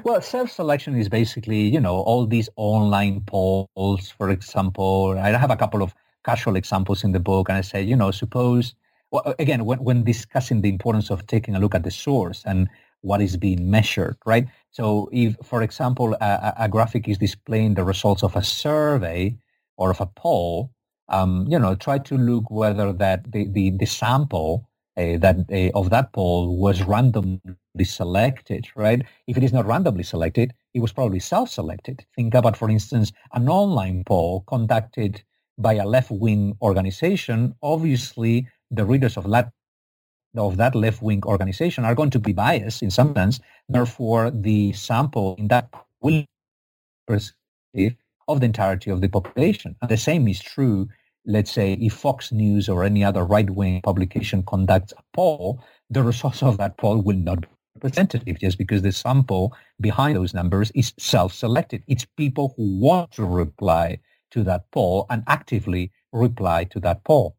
Well, 0.03 0.21
self-selection 0.21 0.95
is 0.95 1.09
basically, 1.09 1.63
you 1.63 1.81
know, 1.81 1.97
all 1.97 2.25
these 2.25 2.47
online 2.55 3.19
polls, 3.27 4.13
for 4.17 4.29
example. 4.29 5.17
I 5.19 5.31
have 5.37 5.51
a 5.51 5.57
couple 5.57 5.83
of 5.83 5.93
casual 6.25 6.55
examples 6.55 7.03
in 7.03 7.11
the 7.11 7.19
book, 7.19 7.49
and 7.49 7.57
I 7.57 7.61
say, 7.61 7.81
you 7.81 7.97
know, 7.97 8.11
suppose, 8.11 8.73
well, 9.11 9.35
again, 9.37 9.65
when, 9.65 9.83
when 9.83 10.05
discussing 10.05 10.61
the 10.61 10.69
importance 10.69 11.09
of 11.09 11.27
taking 11.27 11.55
a 11.57 11.59
look 11.59 11.75
at 11.75 11.83
the 11.83 11.91
source 11.91 12.43
and 12.45 12.69
what 13.01 13.21
is 13.21 13.37
being 13.37 13.69
measured, 13.69 14.17
right? 14.25 14.47
So 14.71 15.09
if, 15.11 15.35
for 15.43 15.61
example, 15.63 16.15
a, 16.21 16.53
a 16.57 16.69
graphic 16.69 17.07
is 17.07 17.17
displaying 17.17 17.75
the 17.75 17.83
results 17.83 18.23
of 18.23 18.35
a 18.35 18.43
survey 18.43 19.37
or 19.77 19.91
of 19.91 20.01
a 20.01 20.05
poll, 20.05 20.71
um, 21.07 21.45
you 21.49 21.57
know, 21.57 21.75
try 21.75 21.97
to 21.99 22.17
look 22.17 22.49
whether 22.51 22.93
that 22.93 23.31
the, 23.31 23.47
the, 23.47 23.71
the 23.71 23.85
sample 23.85 24.69
uh, 24.97 25.17
that 25.17 25.37
uh, 25.51 25.77
of 25.77 25.89
that 25.89 26.11
poll 26.11 26.57
was 26.57 26.83
randomly 26.83 27.39
selected, 27.83 28.67
right? 28.75 29.01
If 29.27 29.37
it 29.37 29.43
is 29.43 29.53
not 29.53 29.65
randomly 29.65 30.03
selected, 30.03 30.53
it 30.73 30.81
was 30.81 30.91
probably 30.91 31.19
self-selected. 31.19 32.05
Think 32.15 32.33
about, 32.33 32.57
for 32.57 32.69
instance, 32.69 33.11
an 33.33 33.47
online 33.47 34.03
poll 34.05 34.43
conducted 34.47 35.23
by 35.57 35.73
a 35.73 35.85
left-wing 35.85 36.57
organization. 36.61 37.55
Obviously, 37.63 38.47
the 38.71 38.85
readers 38.85 39.17
of 39.17 39.29
that 39.31 39.51
of 40.35 40.57
that 40.57 40.75
left-wing 40.75 41.23
organization 41.25 41.85
are 41.85 41.95
going 41.95 42.11
to 42.11 42.19
be 42.19 42.33
biased 42.33 42.83
in 42.83 42.91
some 42.91 43.13
sense. 43.15 43.39
Therefore, 43.67 44.31
the 44.31 44.73
sample 44.73 45.35
in 45.37 45.47
that 45.47 45.69
will 46.01 46.23
perceive 47.07 47.95
of 48.27 48.39
the 48.39 48.45
entirety 48.45 48.91
of 48.91 49.01
the 49.01 49.07
population. 49.07 49.75
And 49.81 49.89
the 49.89 49.97
same 49.97 50.27
is 50.27 50.39
true, 50.39 50.87
let's 51.25 51.51
say, 51.51 51.73
if 51.73 51.93
Fox 51.93 52.31
News 52.31 52.69
or 52.69 52.83
any 52.83 53.03
other 53.03 53.23
right-wing 53.25 53.81
publication 53.81 54.43
conducts 54.43 54.93
a 54.97 55.01
poll, 55.13 55.63
the 55.89 56.03
results 56.03 56.43
of 56.43 56.57
that 56.57 56.77
poll 56.77 57.01
will 57.01 57.17
not 57.17 57.41
be 57.41 57.47
representative 57.75 58.39
just 58.39 58.57
because 58.57 58.83
the 58.83 58.91
sample 58.91 59.55
behind 59.81 60.15
those 60.15 60.35
numbers 60.35 60.71
is 60.75 60.93
self-selected. 60.99 61.83
It's 61.87 62.05
people 62.17 62.53
who 62.55 62.79
want 62.79 63.11
to 63.13 63.25
reply 63.25 63.99
to 64.31 64.43
that 64.43 64.69
poll 64.71 65.07
and 65.09 65.23
actively 65.25 65.91
reply 66.11 66.65
to 66.65 66.79
that 66.81 67.03
poll. 67.03 67.35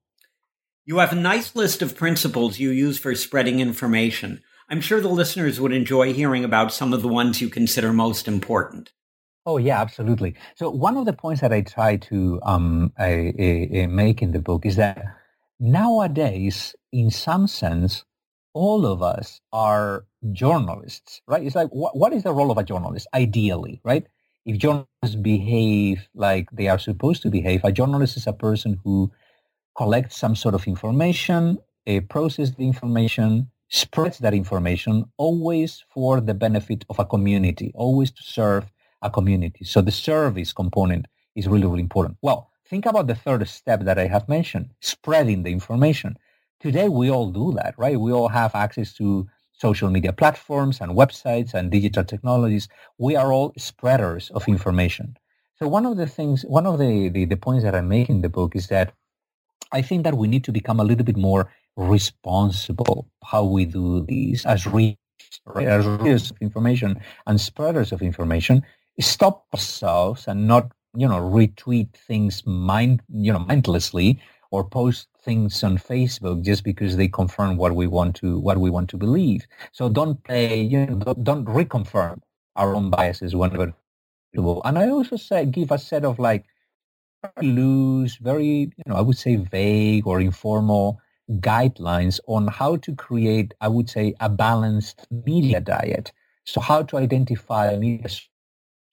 You 0.91 0.99
have 0.99 1.13
a 1.13 1.15
nice 1.15 1.55
list 1.55 1.83
of 1.83 1.95
principles 1.95 2.59
you 2.59 2.71
use 2.71 2.99
for 2.99 3.15
spreading 3.15 3.61
information. 3.61 4.43
I'm 4.69 4.81
sure 4.81 5.01
the 5.01 5.07
listeners 5.07 5.61
would 5.61 5.73
enjoy 5.73 6.13
hearing 6.13 6.45
about 6.45 6.73
some 6.73 6.93
of 6.93 7.01
the 7.01 7.07
ones 7.07 7.41
you 7.41 7.49
consider 7.49 7.93
most 7.93 8.27
important. 8.27 8.91
Oh 9.47 9.57
yeah, 9.57 9.81
absolutely. 9.81 10.35
So 10.57 10.69
one 10.69 10.97
of 10.97 11.07
the 11.07 11.13
points 11.13 11.43
that 11.43 11.53
I 11.53 11.61
try 11.61 11.95
to 12.11 12.41
um, 12.43 12.93
make 12.99 14.21
in 14.21 14.33
the 14.33 14.43
book 14.43 14.67
is 14.67 14.75
that 14.75 15.01
nowadays, 15.61 16.75
in 16.91 17.13
some 17.13 17.47
sense, 17.47 18.03
all 18.53 18.85
of 18.85 19.01
us 19.01 19.41
are 19.53 20.07
journalists, 20.33 21.23
right? 21.29 21.45
It's 21.45 21.55
like, 21.55 21.71
wh- 21.71 21.95
what 21.95 22.13
is 22.13 22.25
the 22.25 22.33
role 22.33 22.51
of 22.51 22.59
a 22.59 22.65
journalist? 22.65 23.07
Ideally, 23.15 23.81
right? 23.85 24.09
If 24.45 24.59
journalists 24.59 25.15
behave 25.23 26.09
like 26.17 26.49
they 26.51 26.67
are 26.67 26.81
supposed 26.81 27.23
to 27.23 27.31
behave, 27.31 27.61
a 27.63 27.71
journalist 27.71 28.17
is 28.17 28.27
a 28.27 28.33
person 28.33 28.81
who 28.83 29.13
collect 29.81 30.13
some 30.13 30.37
sort 30.37 30.55
of 30.55 30.67
information, 30.67 31.43
uh, 31.89 32.01
process 32.11 32.51
the 32.51 32.67
information, 32.73 33.31
spreads 33.71 34.19
that 34.19 34.35
information 34.35 34.95
always 35.17 35.71
for 35.95 36.21
the 36.21 36.35
benefit 36.35 36.85
of 36.91 36.99
a 36.99 37.07
community, 37.15 37.73
always 37.75 38.11
to 38.11 38.23
serve 38.23 38.65
a 39.01 39.09
community. 39.09 39.65
So 39.65 39.81
the 39.81 39.97
service 40.11 40.53
component 40.53 41.07
is 41.35 41.49
really, 41.49 41.67
really 41.67 41.87
important. 41.89 42.19
Well, 42.21 42.51
think 42.69 42.85
about 42.85 43.07
the 43.07 43.15
third 43.15 43.49
step 43.49 43.81
that 43.85 43.99
I 43.99 44.07
have 44.07 44.29
mentioned, 44.29 44.67
spreading 44.81 45.45
the 45.45 45.53
information. 45.59 46.11
Today, 46.67 46.89
we 46.91 47.11
all 47.11 47.31
do 47.31 47.47
that, 47.59 47.73
right? 47.79 47.99
We 47.99 48.13
all 48.13 48.29
have 48.29 48.55
access 48.55 48.93
to 49.01 49.27
social 49.53 49.89
media 49.89 50.13
platforms 50.13 50.83
and 50.83 50.93
websites 50.93 51.55
and 51.55 51.71
digital 51.71 52.05
technologies. 52.05 52.69
We 52.99 53.17
are 53.17 53.33
all 53.33 53.55
spreaders 53.57 54.29
of 54.37 54.47
information. 54.47 55.17
So 55.59 55.69
one 55.69 55.87
of 55.87 55.97
the 55.97 56.07
things, 56.07 56.43
one 56.43 56.67
of 56.67 56.79
the, 56.79 57.09
the, 57.09 57.25
the 57.25 57.37
points 57.37 57.65
that 57.65 57.75
I 57.75 57.81
make 57.81 58.11
in 58.11 58.21
the 58.21 58.29
book 58.29 58.55
is 58.55 58.67
that 58.69 58.93
I 59.73 59.83
think 59.83 60.05
that 60.05 60.17
we 60.17 60.29
need 60.29 60.45
to 60.45 60.53
become 60.53 60.81
a 60.81 60.85
little 60.85 61.05
bit 61.05 61.17
more 61.17 61.51
responsible 61.77 63.09
how 63.25 63.45
we 63.45 63.65
do 63.65 64.05
these 64.07 64.45
as 64.45 64.67
readers, 64.67 66.31
of 66.31 66.37
information 66.41 67.01
and 67.27 67.41
spreaders 67.41 67.93
of 67.93 68.03
information. 68.03 68.63
Stop 69.01 69.47
ourselves 69.55 70.27
and 70.29 70.47
not, 70.47 70.73
you 70.97 71.09
know, 71.09 71.21
retweet 71.21 71.93
things 71.95 72.45
mind, 72.45 73.01
you 73.13 73.33
know, 73.33 73.39
mindlessly 73.39 74.21
or 74.51 74.65
post 74.65 75.09
things 75.23 75.63
on 75.63 75.79
Facebook 75.79 76.45
just 76.45 76.65
because 76.65 76.97
they 76.97 77.09
confirm 77.09 77.57
what 77.57 77.75
we 77.75 77.87
want 77.87 78.17
to 78.17 78.39
what 78.39 78.59
we 78.59 78.69
want 78.71 78.91
to 78.91 78.97
believe. 78.97 79.47
So 79.73 79.89
don't 79.89 80.23
play, 80.25 80.61
you 80.61 80.87
know, 80.87 81.15
don't 81.15 81.47
reconfirm 81.47 82.21
our 82.57 82.75
own 82.75 82.91
biases 82.91 83.35
whenever 83.35 83.73
possible. 84.35 84.63
and 84.65 84.79
I 84.79 84.89
also 84.89 85.17
say 85.17 85.47
give 85.47 85.71
a 85.71 85.79
set 85.79 86.05
of 86.05 86.19
like 86.19 86.45
loose, 87.43 88.17
very, 88.17 88.71
you 88.77 88.85
know, 88.87 88.97
I 88.97 89.01
would 89.01 89.19
say 89.19 89.37
vague 89.37 90.07
or 90.07 90.21
informal 90.21 91.01
guidelines 91.41 92.21
on 92.27 92.49
how 92.49 92.77
to 92.77 92.95
create, 92.95 93.55
I 93.61 93.69
would 93.69 93.89
say, 93.91 94.15
a 94.21 94.29
balanced 94.29 95.07
media 95.11 95.61
diet. 95.61 96.13
So 96.45 96.61
how 96.61 96.83
to 96.83 96.97
identify 96.97 97.77
media 97.77 98.09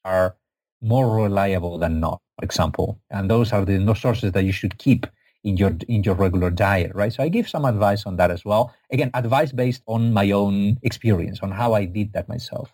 are 0.05 0.37
more 0.81 1.15
reliable 1.15 1.77
than 1.77 1.99
not, 1.99 2.21
for 2.37 2.45
example. 2.45 2.99
And 3.09 3.29
those 3.29 3.53
are 3.53 3.65
the 3.65 3.95
sources 3.95 4.31
that 4.33 4.43
you 4.43 4.51
should 4.51 4.77
keep 4.77 5.07
in 5.43 5.57
your 5.57 5.75
in 5.87 6.03
your 6.03 6.15
regular 6.15 6.49
diet, 6.49 6.91
right? 6.95 7.13
So 7.13 7.23
I 7.23 7.29
give 7.29 7.47
some 7.49 7.65
advice 7.65 8.05
on 8.05 8.17
that 8.17 8.31
as 8.31 8.45
well. 8.45 8.73
Again, 8.91 9.11
advice 9.13 9.51
based 9.51 9.81
on 9.87 10.13
my 10.13 10.31
own 10.31 10.77
experience, 10.83 11.39
on 11.41 11.51
how 11.51 11.73
I 11.73 11.85
did 11.85 12.13
that 12.13 12.29
myself. 12.29 12.73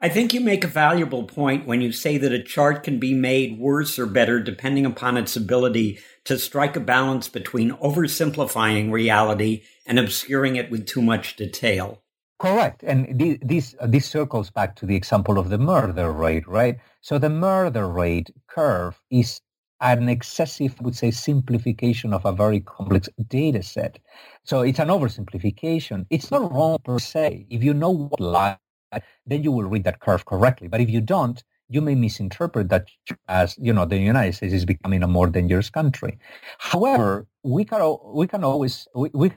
I 0.00 0.08
think 0.08 0.32
you 0.32 0.40
make 0.40 0.62
a 0.62 0.68
valuable 0.68 1.24
point 1.24 1.66
when 1.66 1.80
you 1.80 1.90
say 1.90 2.18
that 2.18 2.30
a 2.30 2.40
chart 2.40 2.84
can 2.84 3.00
be 3.00 3.14
made 3.14 3.58
worse 3.58 3.98
or 3.98 4.06
better 4.06 4.38
depending 4.38 4.86
upon 4.86 5.16
its 5.16 5.34
ability 5.34 5.98
to 6.22 6.38
strike 6.38 6.76
a 6.76 6.80
balance 6.80 7.28
between 7.28 7.72
oversimplifying 7.72 8.92
reality 8.92 9.64
and 9.86 9.98
obscuring 9.98 10.54
it 10.54 10.70
with 10.70 10.86
too 10.86 11.02
much 11.02 11.34
detail. 11.34 12.00
Correct. 12.38 12.84
And 12.84 13.40
this, 13.42 13.74
uh, 13.80 13.88
this 13.88 14.06
circles 14.06 14.50
back 14.50 14.76
to 14.76 14.86
the 14.86 14.94
example 14.94 15.36
of 15.36 15.50
the 15.50 15.58
murder 15.58 16.12
rate, 16.12 16.46
right? 16.46 16.76
So 17.00 17.18
the 17.18 17.30
murder 17.30 17.88
rate 17.88 18.30
curve 18.46 19.00
is 19.10 19.40
an 19.80 20.08
excessive, 20.08 20.76
I 20.78 20.84
would 20.84 20.94
say, 20.94 21.10
simplification 21.10 22.14
of 22.14 22.24
a 22.24 22.30
very 22.30 22.60
complex 22.60 23.08
data 23.26 23.64
set. 23.64 23.98
So 24.44 24.60
it's 24.60 24.78
an 24.78 24.88
oversimplification. 24.88 26.06
It's 26.08 26.30
not 26.30 26.52
wrong 26.52 26.78
per 26.84 27.00
se. 27.00 27.46
If 27.50 27.64
you 27.64 27.74
know 27.74 27.90
what 27.90 28.20
lie 28.20 28.58
then 29.26 29.42
you 29.42 29.52
will 29.52 29.64
read 29.64 29.84
that 29.84 30.00
curve 30.00 30.24
correctly. 30.24 30.68
But 30.68 30.80
if 30.80 30.90
you 30.90 31.00
don't, 31.00 31.42
you 31.68 31.80
may 31.80 31.94
misinterpret 31.94 32.70
that 32.70 32.88
as 33.28 33.56
you 33.60 33.72
know 33.72 33.84
the 33.84 33.98
United 33.98 34.34
States 34.34 34.54
is 34.54 34.64
becoming 34.64 35.02
a 35.02 35.08
more 35.08 35.26
dangerous 35.26 35.70
country. 35.70 36.18
However, 36.58 37.26
we 37.42 37.64
can 37.64 37.96
we 38.04 38.26
can 38.26 38.42
always 38.44 38.88
we, 38.94 39.10
we 39.12 39.32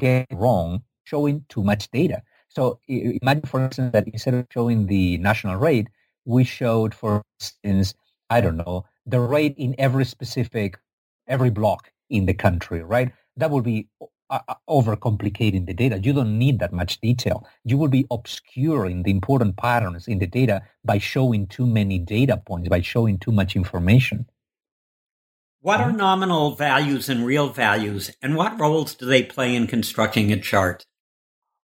get 0.00 0.26
wrong 0.32 0.82
showing 1.04 1.44
too 1.48 1.62
much 1.62 1.90
data. 1.90 2.22
So 2.48 2.78
imagine, 2.88 3.42
for 3.42 3.62
instance, 3.64 3.92
that 3.92 4.08
instead 4.08 4.34
of 4.34 4.46
showing 4.50 4.86
the 4.86 5.18
national 5.18 5.56
rate, 5.56 5.88
we 6.24 6.44
showed, 6.44 6.94
for 6.94 7.22
instance, 7.40 7.94
I 8.30 8.40
don't 8.40 8.56
know, 8.56 8.86
the 9.04 9.20
rate 9.20 9.54
in 9.58 9.74
every 9.78 10.04
specific 10.04 10.78
every 11.26 11.50
block 11.50 11.90
in 12.10 12.26
the 12.26 12.34
country, 12.34 12.82
right? 12.82 13.12
That 13.36 13.50
would 13.50 13.64
be 13.64 13.88
Uh, 14.30 14.38
uh, 14.48 14.54
overcomplicating 14.70 15.66
the 15.66 15.74
data. 15.74 16.00
You 16.02 16.14
don't 16.14 16.38
need 16.38 16.58
that 16.58 16.72
much 16.72 16.98
detail. 17.02 17.46
You 17.62 17.76
will 17.76 17.88
be 17.88 18.06
obscuring 18.10 19.02
the 19.02 19.10
important 19.10 19.58
patterns 19.58 20.08
in 20.08 20.18
the 20.18 20.26
data 20.26 20.62
by 20.82 20.96
showing 20.96 21.46
too 21.46 21.66
many 21.66 21.98
data 21.98 22.38
points, 22.38 22.70
by 22.70 22.80
showing 22.80 23.18
too 23.18 23.32
much 23.32 23.54
information. 23.54 24.24
What 25.60 25.80
are 25.80 25.88
mm-hmm. 25.88 25.98
nominal 25.98 26.54
values 26.56 27.10
and 27.10 27.26
real 27.26 27.50
values, 27.50 28.12
and 28.22 28.34
what 28.34 28.58
roles 28.58 28.94
do 28.94 29.04
they 29.04 29.22
play 29.22 29.54
in 29.54 29.66
constructing 29.66 30.32
a 30.32 30.40
chart? 30.40 30.86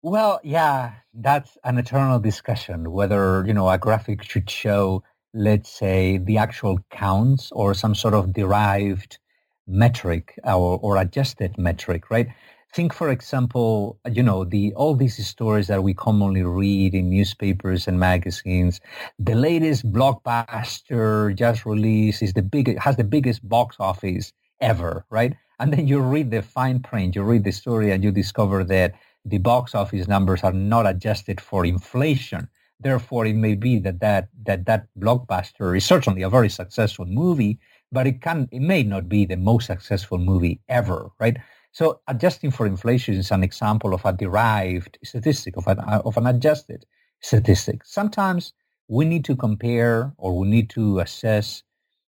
Well, 0.03 0.41
yeah, 0.43 0.95
that's 1.15 1.57
an 1.63 1.79
eternal 1.79 2.19
discussion 2.19 2.91
whether, 2.91 3.45
you 3.47 3.55
know, 3.55 3.71
a 3.71 3.79
graphic 3.79 4.25
should 4.25 4.51
show, 4.51 5.05
let's 5.33 5.71
say, 5.71 6.19
the 6.19 6.39
actual 6.39 6.81
counts 6.91 7.53
or 7.53 7.73
some 7.73 7.95
sort 7.95 8.15
of 8.15 8.33
derived 8.33 9.21
metric 9.69 10.39
or, 10.45 10.79
or 10.83 10.97
adjusted 10.97 11.57
metric, 11.59 12.11
right? 12.11 12.29
Think, 12.75 12.93
for 12.93 13.11
example, 13.11 13.99
you 14.11 14.23
know, 14.23 14.45
the 14.45 14.75
all 14.75 14.95
these 14.95 15.27
stories 15.27 15.69
that 15.69 15.83
we 15.83 15.95
commonly 15.95 16.43
read 16.43 16.95
in 16.95 17.09
newspapers 17.09 17.89
and 17.89 17.99
magazines. 17.99 18.81
The 19.19 19.35
latest 19.35 19.91
blockbuster 19.91 21.35
just 21.35 21.64
released 21.64 22.23
is 22.23 22.35
the 22.35 22.43
big 22.43 22.79
has 22.79 22.97
the 22.97 23.05
biggest 23.05 23.47
box 23.49 23.77
office 23.81 24.33
ever, 24.61 25.07
right? 25.11 25.35
And 25.59 25.73
then 25.73 25.89
you 25.89 26.01
read 26.01 26.31
the 26.31 26.43
fine 26.43 26.81
print, 26.81 27.16
you 27.16 27.23
read 27.23 27.45
the 27.45 27.53
story, 27.53 27.91
and 27.91 28.05
you 28.05 28.12
discover 28.12 28.64
that 28.64 28.95
the 29.25 29.39
box 29.39 29.75
office 29.75 30.07
numbers 30.07 30.45
are 30.45 30.53
not 30.53 30.87
adjusted 30.87 31.41
for 31.41 31.64
inflation. 31.64 32.49
Therefore, 32.81 33.27
it 33.27 33.35
may 33.35 33.55
be 33.55 33.79
that 33.81 34.01
that 34.01 34.29
that, 34.45 34.66
that 34.66 34.87
blockbuster 34.99 35.77
is 35.77 35.87
certainly 35.87 36.23
a 36.23 36.31
very 36.31 36.51
successful 36.51 37.07
movie, 37.07 37.59
but 37.93 38.07
it 38.07 38.20
can 38.20 38.49
it 38.53 38.61
may 38.61 38.82
not 38.82 39.09
be 39.09 39.24
the 39.24 39.36
most 39.36 39.66
successful 39.66 40.18
movie 40.18 40.61
ever, 40.68 41.11
right? 41.20 41.36
So 41.72 42.01
adjusting 42.09 42.51
for 42.51 42.66
inflation 42.66 43.14
is 43.14 43.30
an 43.30 43.43
example 43.43 43.95
of 43.95 44.05
a 44.05 44.12
derived 44.12 44.99
statistic, 45.05 45.57
of 45.57 45.66
an, 45.66 45.78
of 45.80 46.16
an 46.16 46.26
adjusted 46.26 46.86
statistic. 47.20 47.84
Sometimes 47.84 48.53
we 48.89 49.05
need 49.05 49.24
to 49.26 49.36
compare 49.36 50.12
or 50.16 50.36
we 50.39 50.49
need 50.49 50.70
to 50.70 50.99
assess, 51.01 51.62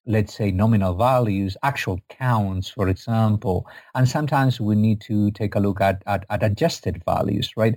let's 0.06 0.34
say, 0.34 0.52
nominal 0.52 0.94
values, 0.96 1.58
actual 1.64 2.00
counts, 2.10 2.70
for 2.70 2.88
example. 2.88 3.68
And 3.96 4.08
sometimes 4.08 4.62
we 4.62 4.76
need 4.76 5.02
to 5.02 5.32
take 5.32 5.56
a 5.56 5.60
look 5.60 5.82
at, 5.82 6.04
at, 6.06 6.26
at 6.30 6.44
adjusted 6.44 7.02
values, 7.04 7.52
right? 7.58 7.76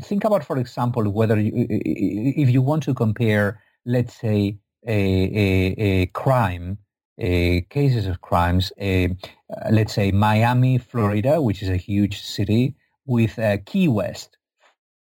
Think 0.00 0.24
about, 0.24 0.44
for 0.44 0.58
example, 0.58 1.08
whether 1.10 1.40
you, 1.40 1.52
if 1.54 2.50
you 2.50 2.62
want 2.62 2.82
to 2.84 2.94
compare, 2.94 3.62
let's 3.86 4.14
say, 4.20 4.58
a, 4.86 4.92
a, 4.92 5.74
a 5.78 6.06
crime 6.06 6.78
cases 7.18 8.06
of 8.06 8.20
crimes, 8.20 8.72
uh, 8.80 9.08
let's 9.70 9.94
say 9.94 10.10
Miami, 10.12 10.78
Florida, 10.78 11.40
which 11.40 11.62
is 11.62 11.68
a 11.68 11.76
huge 11.76 12.22
city, 12.22 12.74
with 13.06 13.38
uh, 13.38 13.58
Key 13.66 13.88
West, 13.88 14.38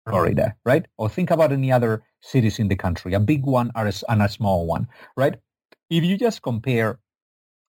Florida, 0.08 0.56
right? 0.66 0.86
Or 0.98 1.10
think 1.10 1.32
about 1.32 1.52
any 1.52 1.72
other 1.72 2.04
cities 2.22 2.60
in 2.60 2.68
the 2.68 2.76
country, 2.76 3.14
a 3.14 3.20
big 3.20 3.46
one 3.46 3.72
and 3.76 4.22
a 4.22 4.30
small 4.30 4.66
one, 4.66 4.88
right? 5.16 5.36
If 5.90 6.04
you 6.04 6.18
just 6.18 6.42
compare 6.42 7.00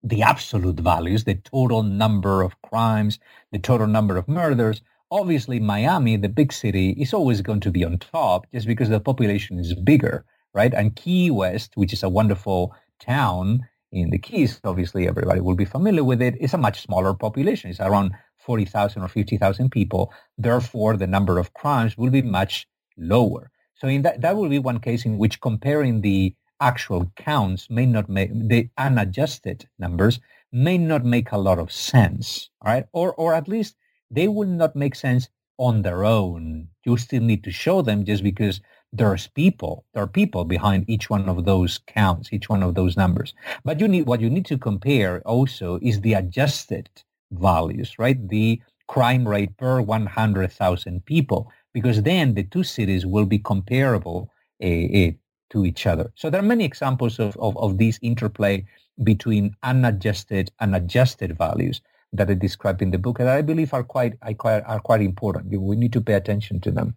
the 0.03 0.22
absolute 0.22 0.78
values, 0.80 1.24
the 1.24 1.34
total 1.34 1.82
number 1.82 2.43
of 2.43 2.61
crimes, 2.62 3.18
the 3.53 3.59
total 3.59 3.86
number 3.86 4.16
of 4.16 4.28
murders, 4.28 4.82
obviously 5.11 5.59
Miami, 5.59 6.16
the 6.16 6.28
big 6.28 6.53
city, 6.53 6.91
is 6.91 7.12
always 7.12 7.41
going 7.41 7.61
to 7.61 7.70
be 7.70 7.84
on 7.84 7.99
top 7.99 8.47
just 8.53 8.66
because 8.66 8.89
the 8.89 9.01
population 9.01 9.59
is 9.59 9.74
bigger, 9.74 10.24
right? 10.55 10.72
And 10.74 10.95
Key 10.95 11.30
West, 11.30 11.72
which 11.74 11.93
is 11.93 12.03
a 12.03 12.09
wonderful 12.09 12.74
town, 13.01 13.66
in 13.93 14.11
the 14.11 14.18
Keys, 14.18 14.61
obviously 14.64 15.09
everybody 15.09 15.41
will 15.41 15.55
be 15.55 15.64
familiar 15.64 16.05
with 16.05 16.20
it, 16.20 16.36
is 16.41 16.55
a 16.55 16.59
much 16.59 16.82
smaller 16.82 17.14
population. 17.14 17.70
It's 17.70 17.80
around 17.80 18.12
40,000 18.39 19.03
or 19.03 19.09
50,000 19.09 19.70
people. 19.70 20.12
Therefore, 20.36 20.97
the 20.97 21.07
number 21.07 21.39
of 21.39 21.55
crimes 21.55 21.97
will 21.97 22.11
be 22.11 22.22
much 22.22 22.66
lower. 22.97 23.51
So 23.74 23.89
in 23.89 24.03
that, 24.03 24.20
that 24.20 24.36
will 24.36 24.49
be 24.49 24.59
one 24.59 24.80
case 24.80 25.05
in 25.05 25.18
which 25.18 25.41
comparing 25.41 26.01
the 26.01 26.34
actual 26.61 27.12
counts 27.16 27.70
may 27.70 27.86
not 27.86 28.09
make, 28.09 28.30
the 28.32 28.68
unadjusted 28.76 29.68
numbers 29.78 30.20
may 30.53 30.78
not 30.78 31.05
make 31.05 31.30
a 31.30 31.39
lot 31.39 31.59
of 31.59 31.70
sense, 31.70 32.51
right? 32.64 32.86
Or, 32.93 33.14
or 33.14 33.34
at 33.34 33.49
least 33.49 33.76
they 34.11 34.28
will 34.28 34.49
not 34.49 34.74
make 34.74 34.95
sense 34.95 35.28
on 35.59 35.82
their 35.82 36.05
own. 36.05 36.68
You 36.84 36.97
still 36.97 37.22
need 37.22 37.45
to 37.45 37.51
show 37.51 37.82
them 37.82 38.05
just 38.05 38.22
because 38.22 38.61
there's 38.93 39.26
people 39.28 39.84
there 39.93 40.03
are 40.03 40.09
people 40.09 40.45
behind 40.45 40.89
each 40.89 41.11
one 41.11 41.28
of 41.28 41.45
those 41.45 41.78
counts 41.86 42.32
each 42.32 42.49
one 42.49 42.62
of 42.62 42.74
those 42.74 42.97
numbers 42.97 43.34
but 43.64 43.80
you 43.80 43.89
need 43.89 44.07
what 44.07 44.20
you 44.20 44.30
need 44.30 44.47
to 44.47 44.57
compare 44.57 45.20
also 45.26 45.78
is 45.82 46.01
the 46.01 46.14
adjusted 46.14 46.89
values 47.32 47.99
right 47.99 48.28
the 48.28 48.61
crime 48.86 49.28
rate 49.28 49.55
per 49.59 49.82
100,000 49.82 51.05
people 51.05 51.53
because 51.74 52.03
then 52.03 52.32
the 52.34 52.45
two 52.45 52.64
cities 52.64 53.05
will 53.05 53.26
be 53.26 53.39
comparable 53.39 54.30
uh, 54.62 55.12
to 55.51 55.66
each 55.66 55.86
other 55.86 56.11
so 56.14 56.30
there 56.30 56.41
are 56.41 56.55
many 56.55 56.64
examples 56.64 57.18
of, 57.18 57.36
of, 57.36 57.57
of 57.59 57.76
this 57.76 57.99
interplay 58.01 58.64
between 59.05 59.55
unadjusted 59.62 60.51
and 60.61 60.74
adjusted 60.74 61.36
values 61.36 61.80
that 62.12 62.30
I 62.30 62.34
described 62.34 62.82
in 62.82 62.91
the 62.91 62.99
book 62.99 63.20
and 63.20 63.28
I 63.28 63.43
believe 63.43 63.74
are 63.74 63.84
quite, 63.84 64.14
are 64.22 64.80
quite 64.80 65.03
important. 65.03 65.61
We 65.61 65.76
need 65.76 65.93
to 65.93 66.01
pay 66.01 66.14
attention 66.14 66.61
to 66.61 66.70
them. 66.70 66.97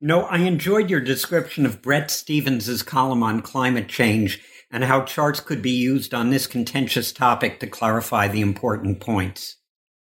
No, 0.00 0.22
I 0.22 0.38
enjoyed 0.38 0.88
your 0.88 1.00
description 1.00 1.66
of 1.66 1.82
Bret 1.82 2.10
Stephens's 2.10 2.82
column 2.82 3.22
on 3.22 3.42
climate 3.42 3.88
change 3.88 4.40
and 4.70 4.84
how 4.84 5.02
charts 5.02 5.40
could 5.40 5.60
be 5.60 5.72
used 5.72 6.14
on 6.14 6.30
this 6.30 6.46
contentious 6.46 7.12
topic 7.12 7.60
to 7.60 7.66
clarify 7.66 8.26
the 8.28 8.40
important 8.40 9.00
points. 9.00 9.56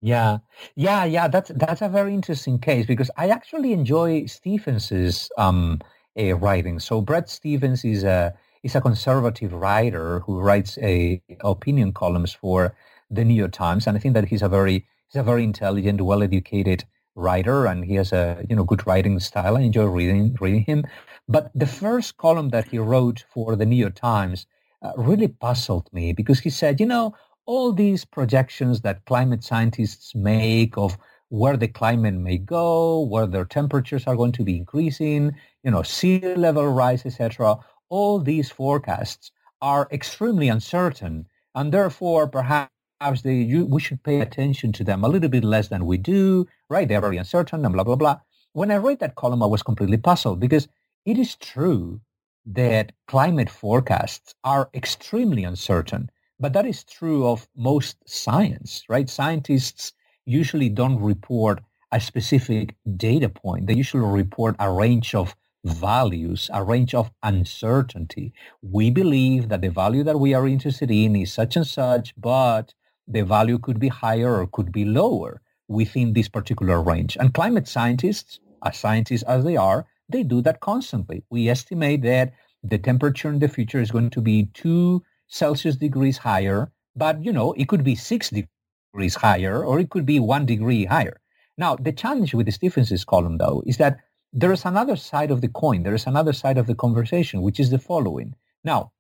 Yeah, 0.01 0.39
yeah, 0.75 1.05
yeah. 1.05 1.27
That's 1.27 1.51
that's 1.55 1.81
a 1.81 1.89
very 1.89 2.13
interesting 2.13 2.59
case 2.59 2.85
because 2.85 3.11
I 3.17 3.29
actually 3.29 3.71
enjoy 3.71 4.25
Stephens's 4.25 5.29
um, 5.37 5.79
writing. 6.17 6.79
So 6.79 6.99
Bret 6.99 7.29
Stephens 7.29 7.85
is 7.85 8.03
a 8.03 8.33
is 8.63 8.75
a 8.75 8.81
conservative 8.81 9.53
writer 9.53 10.19
who 10.21 10.39
writes 10.39 10.77
a 10.79 11.21
opinion 11.41 11.93
columns 11.93 12.33
for 12.33 12.75
the 13.09 13.23
New 13.23 13.35
York 13.35 13.51
Times, 13.51 13.85
and 13.85 13.95
I 13.95 13.99
think 13.99 14.15
that 14.15 14.25
he's 14.25 14.41
a 14.41 14.49
very 14.49 14.87
he's 15.07 15.19
a 15.19 15.23
very 15.23 15.43
intelligent, 15.43 16.01
well 16.01 16.23
educated 16.23 16.83
writer 17.15 17.65
and 17.65 17.85
he 17.85 17.95
has 17.95 18.11
a 18.11 18.43
you 18.49 18.55
know 18.55 18.63
good 18.63 18.85
writing 18.87 19.19
style. 19.19 19.57
I 19.57 19.61
enjoy 19.61 19.85
reading 19.85 20.35
reading 20.39 20.63
him. 20.63 20.83
But 21.27 21.51
the 21.55 21.67
first 21.67 22.17
column 22.17 22.49
that 22.49 22.67
he 22.69 22.79
wrote 22.79 23.23
for 23.33 23.55
the 23.55 23.65
New 23.65 23.75
York 23.75 23.95
Times 23.95 24.45
uh, 24.81 24.91
really 24.97 25.29
puzzled 25.29 25.89
me 25.93 26.13
because 26.13 26.39
he 26.41 26.49
said, 26.49 26.79
you 26.79 26.85
know, 26.85 27.15
all 27.45 27.71
these 27.71 28.05
projections 28.05 28.81
that 28.81 29.05
climate 29.05 29.43
scientists 29.43 30.13
make 30.15 30.77
of 30.77 30.97
where 31.29 31.57
the 31.57 31.67
climate 31.67 32.13
may 32.13 32.37
go, 32.37 33.01
where 33.01 33.25
their 33.25 33.45
temperatures 33.45 34.05
are 34.05 34.15
going 34.15 34.31
to 34.33 34.43
be 34.43 34.57
increasing, 34.57 35.35
you 35.63 35.71
know, 35.71 35.81
sea 35.81 36.19
level 36.35 36.67
rise, 36.67 37.05
etc. 37.05 37.57
All 37.89 38.19
these 38.19 38.51
forecasts 38.51 39.31
are 39.61 39.87
extremely 39.91 40.49
uncertain, 40.49 41.25
and 41.55 41.71
therefore 41.71 42.27
perhaps 42.27 42.71
they, 43.11 43.35
you, 43.35 43.65
we 43.65 43.81
should 43.81 44.03
pay 44.03 44.21
attention 44.21 44.71
to 44.73 44.83
them 44.83 45.03
a 45.03 45.07
little 45.07 45.29
bit 45.29 45.43
less 45.43 45.67
than 45.67 45.85
we 45.85 45.97
do, 45.97 46.47
right? 46.69 46.87
They're 46.87 47.01
very 47.01 47.17
uncertain 47.17 47.65
and 47.65 47.73
blah, 47.73 47.83
blah, 47.83 47.95
blah. 47.95 48.19
When 48.53 48.71
I 48.71 48.75
read 48.75 48.99
that 48.99 49.15
column, 49.15 49.43
I 49.43 49.47
was 49.47 49.63
completely 49.63 49.97
puzzled 49.97 50.39
because 50.39 50.67
it 51.05 51.17
is 51.17 51.35
true 51.35 52.01
that 52.45 52.91
climate 53.07 53.49
forecasts 53.49 54.35
are 54.43 54.69
extremely 54.73 55.43
uncertain, 55.43 56.09
but 56.39 56.53
that 56.53 56.65
is 56.65 56.83
true 56.83 57.25
of 57.27 57.47
most 57.55 57.97
science, 58.05 58.83
right? 58.89 59.09
Scientists 59.09 59.93
usually 60.25 60.69
don't 60.69 61.01
report 61.01 61.61
a 61.91 61.99
specific 61.99 62.75
data 62.97 63.29
point. 63.29 63.67
They 63.67 63.75
usually 63.75 64.03
report 64.03 64.55
a 64.59 64.71
range 64.71 65.15
of 65.15 65.35
values, 65.63 66.49
a 66.53 66.63
range 66.63 66.93
of 66.93 67.11
uncertainty. 67.21 68.33
We 68.61 68.89
believe 68.89 69.49
that 69.49 69.61
the 69.61 69.69
value 69.69 70.03
that 70.03 70.19
we 70.19 70.33
are 70.33 70.47
interested 70.47 70.91
in 70.91 71.15
is 71.15 71.31
such 71.31 71.55
and 71.55 71.65
such, 71.67 72.13
but 72.17 72.73
the 73.07 73.21
value 73.23 73.59
could 73.59 73.79
be 73.79 73.89
higher 73.89 74.39
or 74.39 74.47
could 74.47 74.71
be 74.71 74.85
lower 74.85 75.41
within 75.67 76.13
this 76.13 76.29
particular 76.29 76.81
range. 76.81 77.17
And 77.19 77.33
climate 77.33 77.67
scientists, 77.67 78.39
as 78.65 78.77
scientists 78.77 79.23
as 79.23 79.43
they 79.43 79.57
are, 79.57 79.85
they 80.09 80.23
do 80.23 80.41
that 80.41 80.59
constantly. 80.59 81.23
We 81.29 81.49
estimate 81.49 82.01
that 82.03 82.33
the 82.63 82.77
temperature 82.77 83.29
in 83.29 83.39
the 83.39 83.47
future 83.47 83.81
is 83.81 83.91
going 83.91 84.09
to 84.11 84.21
be 84.21 84.49
two 84.53 85.03
Celsius 85.27 85.75
degrees 85.75 86.17
higher, 86.17 86.71
but 86.95 87.23
you 87.23 87.31
know, 87.31 87.53
it 87.53 87.67
could 87.67 87.83
be 87.83 87.95
six 87.95 88.29
degrees 88.29 89.15
higher 89.15 89.63
or 89.63 89.79
it 89.79 89.89
could 89.89 90.05
be 90.05 90.19
one 90.19 90.45
degree 90.45 90.85
higher. 90.85 91.19
Now, 91.57 91.75
the 91.75 91.91
challenge 91.91 92.33
with 92.33 92.45
the 92.45 92.51
Stephens's 92.51 93.05
column, 93.05 93.37
though, 93.37 93.63
is 93.65 93.77
that 93.77 93.99
there 94.31 94.51
is 94.51 94.65
another 94.65 94.95
side 94.95 95.29
of 95.29 95.41
the 95.41 95.47
coin. 95.47 95.83
There 95.83 95.93
is 95.93 96.07
another 96.07 96.33
side 96.33 96.57
of 96.57 96.65
the 96.65 96.75
conversation, 96.75 97.41
which 97.41 97.59
is 97.59 97.69
the 97.69 97.77
following. 97.77 98.35
Now, 98.63 98.91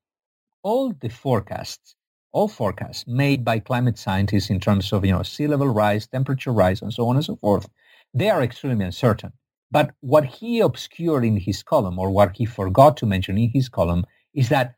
all 0.61 0.93
the 0.93 1.09
forecasts, 1.09 1.95
all 2.33 2.47
forecasts 2.47 3.05
made 3.07 3.45
by 3.45 3.59
climate 3.59 3.97
scientists 3.97 4.49
in 4.49 4.59
terms 4.59 4.91
of, 4.91 5.05
you 5.05 5.11
know, 5.11 5.23
sea 5.23 5.47
level 5.47 5.67
rise, 5.67 6.07
temperature 6.07 6.51
rise, 6.51 6.81
and 6.81 6.91
so 6.91 7.07
on 7.07 7.15
and 7.15 7.23
so 7.23 7.35
forth, 7.35 7.69
they 8.13 8.29
are 8.29 8.43
extremely 8.43 8.83
uncertain. 8.83 9.31
But 9.71 9.91
what 10.01 10.25
he 10.25 10.59
obscured 10.59 11.23
in 11.25 11.37
his 11.37 11.63
column, 11.63 11.97
or 11.97 12.09
what 12.09 12.35
he 12.35 12.45
forgot 12.45 12.97
to 12.97 13.05
mention 13.05 13.37
in 13.37 13.49
his 13.49 13.69
column, 13.69 14.05
is 14.33 14.49
that 14.49 14.75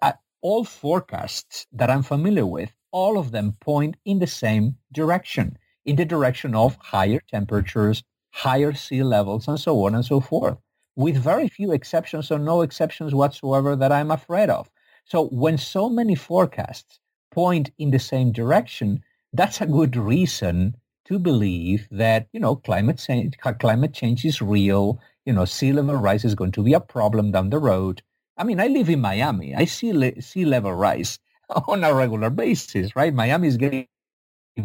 uh, 0.00 0.12
all 0.40 0.64
forecasts 0.64 1.66
that 1.72 1.90
I'm 1.90 2.02
familiar 2.02 2.46
with, 2.46 2.72
all 2.90 3.18
of 3.18 3.30
them 3.30 3.56
point 3.60 3.96
in 4.04 4.18
the 4.18 4.26
same 4.26 4.76
direction, 4.92 5.56
in 5.84 5.96
the 5.96 6.04
direction 6.04 6.54
of 6.54 6.76
higher 6.76 7.20
temperatures, 7.30 8.02
higher 8.30 8.72
sea 8.74 9.02
levels, 9.02 9.48
and 9.48 9.60
so 9.60 9.84
on 9.86 9.94
and 9.94 10.04
so 10.04 10.20
forth, 10.20 10.58
with 10.96 11.16
very 11.16 11.48
few 11.48 11.72
exceptions 11.72 12.30
or 12.30 12.38
no 12.38 12.62
exceptions 12.62 13.14
whatsoever 13.14 13.76
that 13.76 13.92
I'm 13.92 14.10
afraid 14.10 14.50
of. 14.50 14.70
So 15.04 15.26
when 15.28 15.58
so 15.58 15.88
many 15.88 16.14
forecasts 16.14 17.00
point 17.30 17.70
in 17.78 17.90
the 17.90 17.98
same 17.98 18.32
direction, 18.32 19.02
that's 19.32 19.60
a 19.60 19.66
good 19.66 19.96
reason 19.96 20.76
to 21.06 21.18
believe 21.18 21.88
that, 21.90 22.28
you 22.32 22.40
know, 22.40 22.56
climate 22.56 22.98
change, 22.98 23.36
climate 23.60 23.92
change 23.94 24.24
is 24.24 24.42
real. 24.42 25.00
You 25.26 25.32
know, 25.34 25.44
sea 25.44 25.72
level 25.72 25.96
rise 25.96 26.24
is 26.24 26.34
going 26.34 26.52
to 26.52 26.62
be 26.62 26.74
a 26.74 26.80
problem 26.80 27.32
down 27.32 27.50
the 27.50 27.58
road. 27.58 28.02
I 28.36 28.44
mean, 28.44 28.60
I 28.60 28.68
live 28.68 28.88
in 28.88 29.00
Miami. 29.00 29.54
I 29.54 29.64
see 29.66 29.92
le- 29.92 30.20
sea 30.22 30.44
level 30.44 30.72
rise 30.74 31.18
on 31.68 31.84
a 31.84 31.94
regular 31.94 32.30
basis, 32.30 32.96
right? 32.96 33.14
Miami 33.14 33.48
is 33.48 33.56
getting 33.56 33.86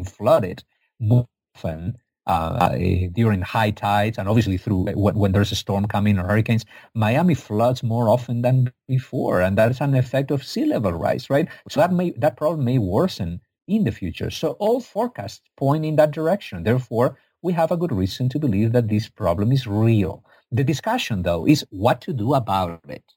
flooded 0.06 0.64
more 1.00 1.28
often 1.56 1.98
Uh, 2.28 2.58
uh, 2.60 2.78
during 3.14 3.42
high 3.42 3.72
tides 3.72 4.18
and 4.18 4.28
obviously 4.28 4.58
through 4.58 4.90
uh, 4.90 4.92
when, 4.96 5.16
when, 5.16 5.32
there's 5.32 5.54
a 5.54 5.56
storm 5.56 5.88
coming 5.88 6.20
or 6.20 6.28
hurricanes, 6.28 6.66
Miami 6.94 7.34
floods 7.34 7.84
more 7.84 8.10
often 8.10 8.42
than 8.42 8.70
before, 8.86 9.40
and 9.40 9.58
that's 9.58 9.80
an 9.80 9.96
effect 9.96 10.30
of 10.30 10.44
sea 10.44 10.66
level 10.66 10.92
rise, 10.92 11.30
right? 11.30 11.48
So 11.70 11.80
that 11.80 11.94
may 11.94 12.12
that 12.18 12.36
problem 12.36 12.66
may 12.66 12.80
worsen 12.80 13.40
in 13.70 13.86
the 13.86 13.94
future. 13.94 14.30
So 14.30 14.58
all 14.60 14.82
forecasts 14.82 15.40
point 15.56 15.86
in 15.86 15.96
that 15.96 16.12
direction. 16.12 16.64
Therefore, 16.64 17.18
we 17.42 17.54
have 17.54 17.72
a 17.72 17.78
good 17.78 17.94
reason 17.94 18.28
to 18.30 18.40
believe 18.40 18.74
that 18.74 18.90
this 18.90 19.08
problem 19.08 19.54
is 19.54 19.66
real. 19.66 20.22
The 20.52 20.66
discussion, 20.66 21.24
though, 21.24 21.48
is 21.48 21.66
what 21.70 22.02
to 22.02 22.12
do 22.12 22.34
about 22.34 22.82
it, 22.90 23.14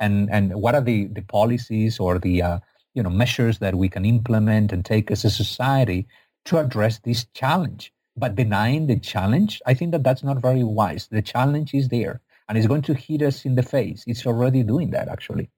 and 0.00 0.28
and 0.32 0.52
what 0.56 0.74
are 0.74 0.82
the 0.82 1.06
the 1.06 1.22
policies 1.22 2.00
or 2.00 2.18
the 2.18 2.42
uh, 2.42 2.58
you 2.94 3.04
know 3.04 3.10
measures 3.10 3.60
that 3.60 3.76
we 3.76 3.88
can 3.88 4.04
implement 4.04 4.72
and 4.72 4.84
take 4.84 5.12
as 5.12 5.24
a 5.24 5.30
society 5.30 6.08
to 6.46 6.58
address 6.58 6.98
this 7.04 7.24
challenge 7.34 7.92
but 8.18 8.34
denying 8.34 8.86
the 8.86 8.98
challenge, 8.98 9.60
I 9.66 9.74
think 9.74 9.92
that 9.92 10.02
that's 10.02 10.22
not 10.22 10.38
very 10.38 10.64
wise. 10.64 11.08
The 11.10 11.22
challenge 11.22 11.74
is 11.74 11.88
there 11.88 12.20
and 12.48 12.56
it's 12.56 12.66
going 12.66 12.82
to 12.82 12.94
hit 12.94 13.22
us 13.22 13.44
in 13.44 13.54
the 13.54 13.62
face. 13.62 14.04
It's 14.06 14.26
already 14.26 14.62
doing 14.62 14.90
that, 14.90 15.08
actually. 15.08 15.50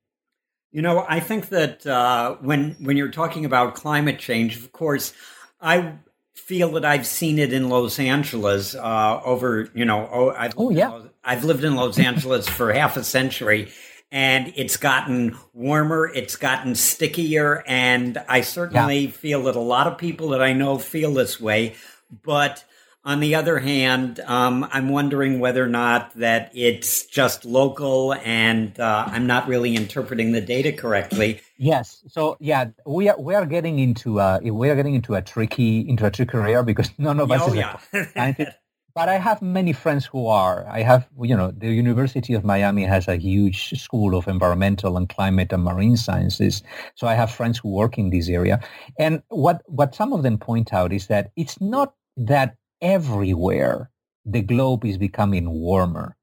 You 0.73 0.83
know, 0.83 1.05
I 1.09 1.21
think 1.21 1.49
that 1.49 1.87
uh, 1.87 2.37
when 2.41 2.77
when 2.81 2.97
you're 2.97 3.11
talking 3.11 3.45
about 3.45 3.75
climate 3.75 4.19
change, 4.19 4.57
of 4.57 4.73
course, 4.73 5.13
I 5.61 5.95
feel 6.35 6.73
that 6.73 6.85
I've 6.85 7.07
seen 7.07 7.39
it 7.39 7.53
in 7.53 7.69
Los 7.69 7.99
Angeles 7.99 8.75
uh, 8.75 9.21
over. 9.25 9.69
You 9.75 9.85
know, 9.85 10.09
oh, 10.13 10.31
I've 10.31 10.55
oh 10.57 10.71
yeah, 10.71 11.01
I've 11.25 11.45
lived 11.45 11.65
in 11.65 11.75
Los 11.75 11.99
Angeles 11.99 12.49
for 12.49 12.73
half 12.73 12.97
a 12.97 13.03
century, 13.03 13.73
and 14.13 14.53
it's 14.55 14.77
gotten 14.77 15.37
warmer, 15.55 16.07
it's 16.07 16.37
gotten 16.37 16.77
stickier, 16.77 17.65
and 17.67 18.19
I 18.29 18.43
certainly 18.43 19.07
yeah. 19.07 19.11
feel 19.11 19.43
that 19.45 19.57
a 19.57 19.61
lot 19.61 19.89
of 19.89 19.99
people 19.99 20.29
that 20.31 20.43
I 20.43 20.53
know 20.53 20.79
feel 20.79 21.15
this 21.15 21.41
way. 21.41 21.75
But 22.23 22.65
on 23.05 23.21
the 23.21 23.35
other 23.35 23.59
hand, 23.59 24.21
um, 24.21 24.69
I'm 24.73 24.91
wondering 24.91 25.41
whether 25.41 25.65
or 25.65 25.69
not 25.69 26.15
that 26.19 26.51
it's 26.55 27.07
just 27.07 27.45
local 27.45 28.15
and 28.15 28.79
uh, 28.79 29.05
I'm 29.09 29.27
not 29.27 29.49
really 29.49 29.75
interpreting 29.75 30.33
the 30.33 30.41
data 30.43 30.73
correctly. 30.73 31.41
Yes. 31.57 32.03
So 32.09 32.37
yeah, 32.41 32.67
we 32.87 33.09
are 33.09 33.19
we 33.19 33.35
are 33.35 33.47
getting 33.47 33.79
into 33.79 34.21
uh, 34.21 34.41
we 34.43 34.69
are 34.69 34.77
getting 34.77 34.95
into 34.95 35.15
a 35.15 35.23
tricky 35.23 35.89
into 35.89 36.07
a 36.07 36.11
tricky 36.11 36.37
area 36.37 36.63
because 36.63 36.91
none 36.99 37.21
of 37.21 37.31
us 37.31 37.43
oh, 37.43 37.49
is 37.49 37.55
yeah. 37.55 38.53
But 38.95 39.09
I 39.09 39.19
have 39.19 39.41
many 39.41 39.73
friends 39.73 40.05
who 40.05 40.27
are. 40.27 40.67
I 40.69 40.83
have, 40.83 41.09
you 41.23 41.37
know, 41.37 41.53
the 41.53 41.69
University 41.71 42.35
of 42.35 42.45
Miami 42.45 42.85
has 42.85 43.07
a 43.07 43.17
huge 43.17 43.81
school 43.81 44.17
of 44.17 44.27
environmental 44.27 44.97
and 44.97 45.09
climate 45.09 45.53
and 45.53 45.63
marine 45.63 45.97
sciences. 45.97 46.63
So 46.97 47.07
I 47.07 47.15
have 47.15 47.31
friends 47.31 47.59
who 47.59 47.69
work 47.69 47.99
in 47.99 48.11
this 48.11 48.29
area. 48.29 48.61
And 48.99 49.23
what, 49.29 49.63
what 49.67 49.95
some 49.95 50.13
of 50.13 50.23
them 50.25 50.39
point 50.39 50.73
out 50.73 50.93
is 50.93 51.07
that 51.07 51.31
it's 51.37 51.61
not 51.61 51.95
that 52.21 52.57
everywhere 52.83 53.91
the 54.27 54.43
globe 54.43 54.85
is 54.85 54.99
becoming 54.99 55.51
warmer. 55.51 56.17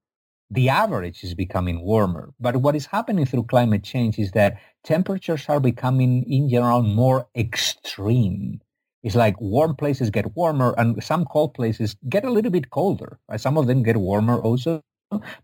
The 0.52 0.70
average 0.70 1.24
is 1.24 1.36
becoming 1.36 1.82
warmer. 1.82 2.34
But 2.40 2.58
what 2.58 2.76
is 2.76 2.86
happening 2.86 3.26
through 3.26 3.44
climate 3.46 3.84
change 3.84 4.18
is 4.20 4.32
that 4.32 4.58
temperatures 4.84 5.46
are 5.50 5.60
becoming, 5.60 6.24
in 6.32 6.50
general, 6.50 6.84
more 6.84 7.28
extreme. 7.36 8.62
It's 9.04 9.16
like 9.16 9.40
warm 9.42 9.76
places 9.76 10.10
get 10.10 10.36
warmer 10.36 10.74
and 10.78 11.04
some 11.04 11.26
cold 11.26 11.54
places 11.54 11.98
get 12.10 12.26
a 12.26 12.32
little 12.32 12.52
bit 12.52 12.70
colder. 12.70 13.20
Right? 13.30 13.42
Some 13.42 13.58
of 13.58 13.68
them 13.68 13.84
get 13.84 13.98
warmer 13.98 14.40
also, 14.40 14.82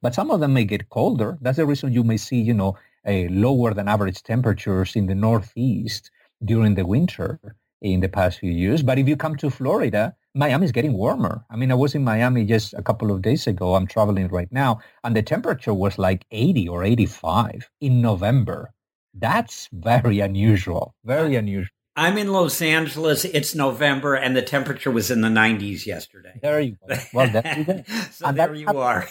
but 0.01 0.15
some 0.15 0.31
of 0.31 0.39
them 0.39 0.53
may 0.53 0.65
get 0.65 0.89
colder. 0.89 1.37
That's 1.41 1.57
the 1.57 1.65
reason 1.65 1.93
you 1.93 2.03
may 2.03 2.17
see, 2.17 2.41
you 2.41 2.53
know, 2.53 2.77
a 3.05 3.27
lower 3.29 3.73
than 3.73 3.89
average 3.89 4.23
temperatures 4.23 4.95
in 4.95 5.07
the 5.07 5.15
Northeast 5.15 6.11
during 6.45 6.75
the 6.75 6.85
winter 6.85 7.39
in 7.81 7.99
the 7.99 8.09
past 8.09 8.39
few 8.39 8.51
years. 8.51 8.83
But 8.83 8.99
if 8.99 9.07
you 9.07 9.17
come 9.17 9.35
to 9.37 9.49
Florida, 9.49 10.15
Miami 10.35 10.65
is 10.65 10.71
getting 10.71 10.93
warmer. 10.93 11.45
I 11.51 11.55
mean, 11.55 11.71
I 11.71 11.75
was 11.75 11.93
in 11.93 12.03
Miami 12.03 12.43
just 12.45 12.73
a 12.73 12.81
couple 12.81 13.11
of 13.11 13.21
days 13.21 13.45
ago. 13.45 13.75
I'm 13.75 13.85
traveling 13.85 14.27
right 14.29 14.51
now, 14.51 14.79
and 15.03 15.15
the 15.15 15.21
temperature 15.21 15.73
was 15.73 15.99
like 15.99 16.25
80 16.31 16.67
or 16.67 16.83
85 16.83 17.69
in 17.81 18.01
November. 18.01 18.73
That's 19.13 19.69
very 19.71 20.19
unusual. 20.21 20.95
Very 21.05 21.35
unusual. 21.35 21.69
I'm 21.95 22.17
in 22.17 22.29
Los 22.29 22.59
Angeles. 22.63 23.25
It's 23.25 23.53
November, 23.53 24.15
and 24.15 24.35
the 24.35 24.41
temperature 24.41 24.89
was 24.89 25.11
in 25.11 25.21
the 25.21 25.27
90s 25.27 25.85
yesterday. 25.85 26.39
There 26.41 26.59
you 26.59 26.77
go. 26.89 26.95
Well, 27.13 27.29
there 27.29 27.85
so 28.11 28.25
and 28.25 28.37
there 28.37 28.55
you 28.55 28.67
are. 28.67 29.07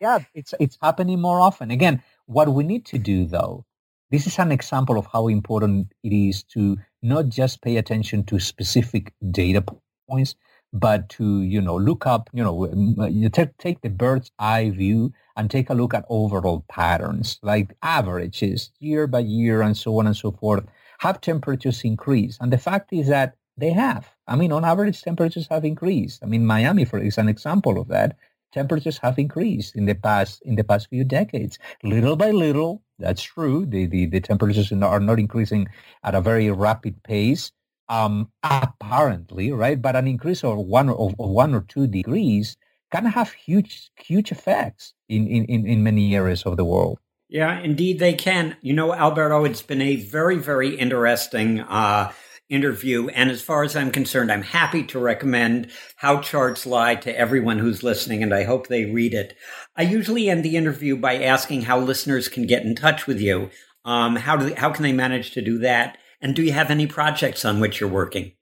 yeah, 0.00 0.18
it's 0.34 0.54
it's 0.58 0.76
happening 0.82 1.20
more 1.20 1.40
often. 1.40 1.70
Again, 1.70 2.02
what 2.26 2.52
we 2.52 2.64
need 2.64 2.84
to 2.86 2.98
do, 2.98 3.26
though, 3.26 3.64
this 4.10 4.26
is 4.26 4.36
an 4.40 4.50
example 4.50 4.98
of 4.98 5.06
how 5.12 5.28
important 5.28 5.92
it 6.02 6.12
is 6.12 6.42
to 6.54 6.76
not 7.00 7.28
just 7.28 7.62
pay 7.62 7.76
attention 7.76 8.24
to 8.24 8.40
specific 8.40 9.12
data 9.30 9.62
points, 10.08 10.34
but 10.74 11.08
to 11.08 11.40
you 11.42 11.60
know 11.60 11.76
look 11.76 12.06
up 12.06 12.28
you 12.32 12.42
know 12.42 12.66
uh, 12.98 13.06
you 13.06 13.28
take 13.28 13.56
take 13.58 13.80
the 13.80 13.88
bird's 13.88 14.30
eye 14.40 14.70
view 14.70 15.12
and 15.36 15.50
take 15.50 15.70
a 15.70 15.74
look 15.74 15.94
at 15.94 16.04
overall 16.08 16.64
patterns 16.68 17.38
like 17.42 17.76
averages 17.82 18.70
year 18.80 19.06
by 19.06 19.20
year 19.20 19.62
and 19.62 19.76
so 19.76 19.98
on 19.98 20.06
and 20.06 20.16
so 20.16 20.32
forth 20.32 20.64
have 20.98 21.20
temperatures 21.20 21.82
increased 21.84 22.38
and 22.40 22.52
the 22.52 22.58
fact 22.58 22.92
is 22.92 23.08
that 23.08 23.34
they 23.56 23.70
have. 23.70 24.10
I 24.26 24.34
mean 24.36 24.50
on 24.52 24.64
average 24.64 25.00
temperatures 25.02 25.46
have 25.48 25.64
increased. 25.64 26.22
I 26.22 26.26
mean 26.26 26.44
miami 26.44 26.84
for 26.84 26.98
is 26.98 27.18
an 27.18 27.28
example 27.28 27.80
of 27.80 27.88
that 27.88 28.16
temperatures 28.52 28.98
have 28.98 29.18
increased 29.18 29.76
in 29.76 29.86
the 29.86 29.94
past 29.94 30.42
in 30.44 30.56
the 30.56 30.64
past 30.64 30.88
few 30.88 31.04
decades. 31.04 31.58
Little 31.84 32.16
by 32.16 32.32
little 32.32 32.82
that's 32.98 33.22
true 33.22 33.64
the 33.66 33.86
the, 33.86 34.06
the 34.06 34.20
temperatures 34.20 34.72
are 34.72 35.00
not 35.00 35.20
increasing 35.20 35.68
at 36.02 36.16
a 36.16 36.20
very 36.20 36.50
rapid 36.50 37.02
pace 37.04 37.52
um, 37.88 38.30
apparently, 38.42 39.52
right? 39.52 39.80
But 39.80 39.96
an 39.96 40.06
increase 40.06 40.44
of 40.44 40.58
one 40.58 40.88
of, 40.88 41.14
of 41.18 41.28
one 41.30 41.54
or 41.54 41.62
two 41.62 41.86
degrees 41.86 42.56
can 42.92 43.06
have 43.06 43.32
huge, 43.32 43.90
huge 43.96 44.30
effects 44.30 44.94
in, 45.08 45.26
in, 45.26 45.66
in 45.66 45.82
many 45.82 46.14
areas 46.14 46.44
of 46.44 46.56
the 46.56 46.64
world. 46.64 46.98
Yeah, 47.28 47.58
indeed 47.60 47.98
they 47.98 48.14
can. 48.14 48.56
You 48.62 48.74
know, 48.74 48.94
Alberto, 48.94 49.44
it's 49.44 49.62
been 49.62 49.82
a 49.82 49.96
very, 49.96 50.36
very 50.36 50.76
interesting 50.76 51.60
uh, 51.60 52.12
interview. 52.48 53.08
And 53.08 53.30
as 53.30 53.42
far 53.42 53.64
as 53.64 53.74
I'm 53.74 53.90
concerned, 53.90 54.30
I'm 54.30 54.42
happy 54.42 54.84
to 54.84 54.98
recommend 54.98 55.70
How 55.96 56.20
Charts 56.20 56.66
Lie 56.66 56.96
to 56.96 57.18
everyone 57.18 57.58
who's 57.58 57.82
listening, 57.82 58.22
and 58.22 58.34
I 58.34 58.44
hope 58.44 58.68
they 58.68 58.84
read 58.84 59.14
it. 59.14 59.36
I 59.76 59.82
usually 59.82 60.28
end 60.28 60.44
the 60.44 60.56
interview 60.56 60.96
by 60.96 61.22
asking 61.22 61.62
how 61.62 61.80
listeners 61.80 62.28
can 62.28 62.46
get 62.46 62.62
in 62.62 62.74
touch 62.74 63.06
with 63.06 63.20
you. 63.20 63.50
Um, 63.84 64.16
how 64.16 64.36
do 64.36 64.50
they, 64.50 64.54
how 64.54 64.70
can 64.70 64.82
they 64.82 64.92
manage 64.92 65.32
to 65.32 65.42
do 65.42 65.58
that? 65.58 65.98
And 66.20 66.34
do 66.34 66.42
you 66.42 66.52
have 66.52 66.70
any 66.70 66.86
projects 66.86 67.44
on 67.44 67.60
which 67.60 67.80
you're 67.80 67.90
working? 67.90 68.32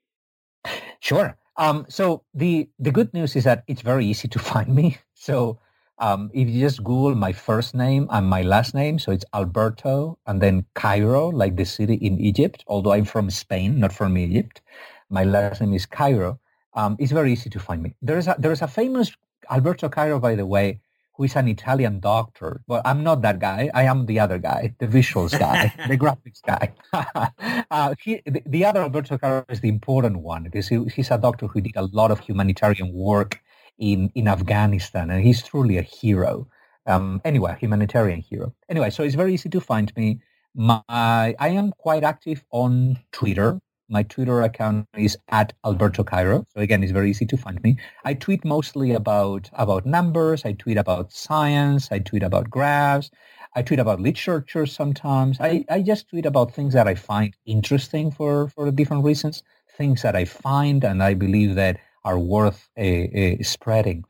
Sure. 0.99 1.37
Um, 1.57 1.85
so 1.89 2.23
the 2.33 2.69
the 2.79 2.91
good 2.91 3.13
news 3.13 3.35
is 3.35 3.43
that 3.43 3.63
it's 3.67 3.81
very 3.81 4.05
easy 4.05 4.27
to 4.29 4.39
find 4.51 4.73
me. 4.73 4.97
So 5.13 5.59
Um, 5.99 6.31
if 6.33 6.49
you 6.49 6.59
just 6.59 6.83
Google 6.83 7.15
my 7.15 7.31
first 7.31 7.75
name 7.75 8.07
and 8.09 8.27
my 8.27 8.41
last 8.41 8.73
name, 8.73 8.99
so 8.99 9.11
it's 9.11 9.25
Alberto 9.33 10.17
and 10.25 10.41
then 10.41 10.65
Cairo, 10.73 11.29
like 11.29 11.55
the 11.55 11.65
city 11.65 11.95
in 11.95 12.19
Egypt, 12.19 12.63
although 12.67 12.91
I'm 12.91 13.05
from 13.05 13.29
Spain, 13.29 13.79
not 13.79 13.93
from 13.93 14.17
Egypt. 14.17 14.61
My 15.09 15.23
last 15.23 15.61
name 15.61 15.73
is 15.73 15.85
Cairo. 15.85 16.39
Um, 16.73 16.97
it's 16.99 17.11
very 17.11 17.31
easy 17.31 17.49
to 17.51 17.59
find 17.59 17.81
me. 17.83 17.93
There 18.01 18.17
is 18.17 18.27
a, 18.27 18.35
there 18.39 18.51
is 18.51 18.61
a 18.61 18.67
famous 18.67 19.15
Alberto 19.49 19.87
Cairo, 19.87 20.19
by 20.19 20.35
the 20.35 20.45
way, 20.45 20.81
who 21.15 21.23
is 21.23 21.35
an 21.35 21.47
Italian 21.47 21.99
doctor. 21.99 22.61
But 22.67 22.81
I'm 22.85 23.03
not 23.03 23.21
that 23.21 23.39
guy. 23.39 23.69
I 23.73 23.83
am 23.83 24.05
the 24.05 24.19
other 24.19 24.37
guy, 24.37 24.73
the 24.79 24.87
visuals 24.87 25.37
guy, 25.37 25.73
the 25.87 25.97
graphics 25.97 26.41
guy. 26.45 26.73
uh, 27.71 27.95
he, 28.01 28.21
the, 28.25 28.41
the, 28.45 28.65
other 28.65 28.81
Alberto 28.81 29.17
Cairo 29.17 29.45
is 29.49 29.61
the 29.61 29.69
important 29.69 30.17
one 30.17 30.43
because 30.43 30.67
he, 30.67 30.83
he's 30.95 31.11
a 31.11 31.17
doctor 31.17 31.47
who 31.47 31.61
did 31.61 31.75
a 31.75 31.83
lot 31.83 32.11
of 32.11 32.19
humanitarian 32.19 32.93
work 32.93 33.41
in, 33.77 34.11
in 34.15 34.27
Afghanistan, 34.27 35.09
and 35.09 35.23
he's 35.23 35.43
truly 35.43 35.77
a 35.77 35.81
hero. 35.81 36.47
Um, 36.85 37.21
anyway, 37.23 37.55
humanitarian 37.59 38.21
hero. 38.21 38.53
Anyway, 38.69 38.89
so 38.89 39.03
it's 39.03 39.15
very 39.15 39.33
easy 39.33 39.49
to 39.49 39.61
find 39.61 39.95
me. 39.95 40.19
My, 40.55 40.81
I 40.87 41.49
am 41.49 41.71
quite 41.71 42.03
active 42.03 42.43
on 42.51 42.99
Twitter. 43.11 43.59
My 43.93 44.01
Twitter 44.01 44.41
account 44.41 44.87
is 44.97 45.15
at 45.29 45.53
Alberto 45.63 46.03
Cairo. 46.03 46.47
So 46.51 46.61
again, 46.61 46.81
it's 46.81 46.91
very 46.91 47.11
easy 47.11 47.27
to 47.27 47.37
find 47.37 47.61
me. 47.61 47.77
I 48.03 48.15
tweet 48.15 48.43
mostly 48.43 48.91
about, 48.93 49.51
about 49.53 49.85
numbers. 49.85 50.45
I 50.45 50.53
tweet 50.53 50.77
about 50.77 51.13
science. 51.13 51.89
I 51.91 51.99
tweet 51.99 52.23
about 52.23 52.49
graphs. 52.49 53.11
I 53.55 53.61
tweet 53.61 53.79
about 53.79 54.01
literature 54.01 54.65
sometimes. 54.65 55.37
I, 55.39 55.63
I 55.69 55.83
just 55.83 56.09
tweet 56.09 56.25
about 56.25 56.55
things 56.55 56.73
that 56.73 56.87
I 56.87 56.95
find 56.95 57.35
interesting 57.45 58.09
for, 58.09 58.47
for 58.47 58.71
different 58.71 59.03
reasons, 59.03 59.43
things 59.77 60.01
that 60.01 60.15
I 60.15 60.25
find 60.25 60.83
and 60.83 61.03
I 61.03 61.13
believe 61.13 61.53
that 61.53 61.77
are 62.03 62.17
worth 62.17 62.67
uh, 62.75 62.81
uh, 62.81 63.35
spreading. 63.43 64.05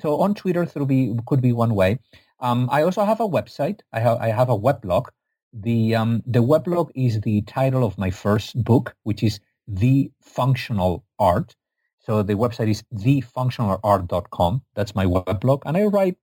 So 0.00 0.20
on 0.20 0.34
Twitter 0.34 0.66
through 0.66 0.86
be, 0.86 1.14
could 1.26 1.40
be 1.40 1.52
one 1.52 1.76
way. 1.76 2.00
Um, 2.40 2.68
I 2.72 2.82
also 2.82 3.04
have 3.04 3.20
a 3.20 3.28
website. 3.28 3.80
I 3.92 4.00
have 4.00 4.18
I 4.18 4.28
have 4.28 4.48
a 4.48 4.58
weblog. 4.58 5.06
The 5.52 5.94
um, 5.94 6.22
the 6.26 6.42
weblog 6.42 6.90
is 6.94 7.20
the 7.20 7.42
title 7.42 7.84
of 7.84 7.98
my 7.98 8.10
first 8.10 8.62
book, 8.64 8.94
which 9.04 9.22
is 9.22 9.40
The 9.66 10.10
Functional 10.22 11.04
Art. 11.18 11.54
So 11.98 12.22
the 12.22 12.34
website 12.34 12.68
is 12.70 12.82
thefunctionalart.com. 12.94 14.62
That's 14.74 14.94
my 14.94 15.06
weblog, 15.06 15.62
and 15.66 15.76
I 15.76 15.84
write 15.84 16.16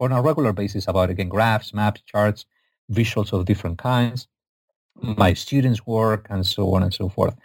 on 0.00 0.12
a 0.12 0.22
regular 0.22 0.52
basis 0.52 0.86
about 0.88 1.10
again 1.10 1.28
graphs, 1.28 1.74
maps, 1.74 2.02
charts, 2.06 2.46
visuals 2.92 3.32
of 3.32 3.44
different 3.44 3.78
kinds 3.78 4.28
my 5.02 5.32
students' 5.32 5.86
work 5.86 6.26
and 6.30 6.46
so 6.46 6.74
on 6.74 6.82
and 6.82 6.92
so 6.92 7.08
forth. 7.08 7.36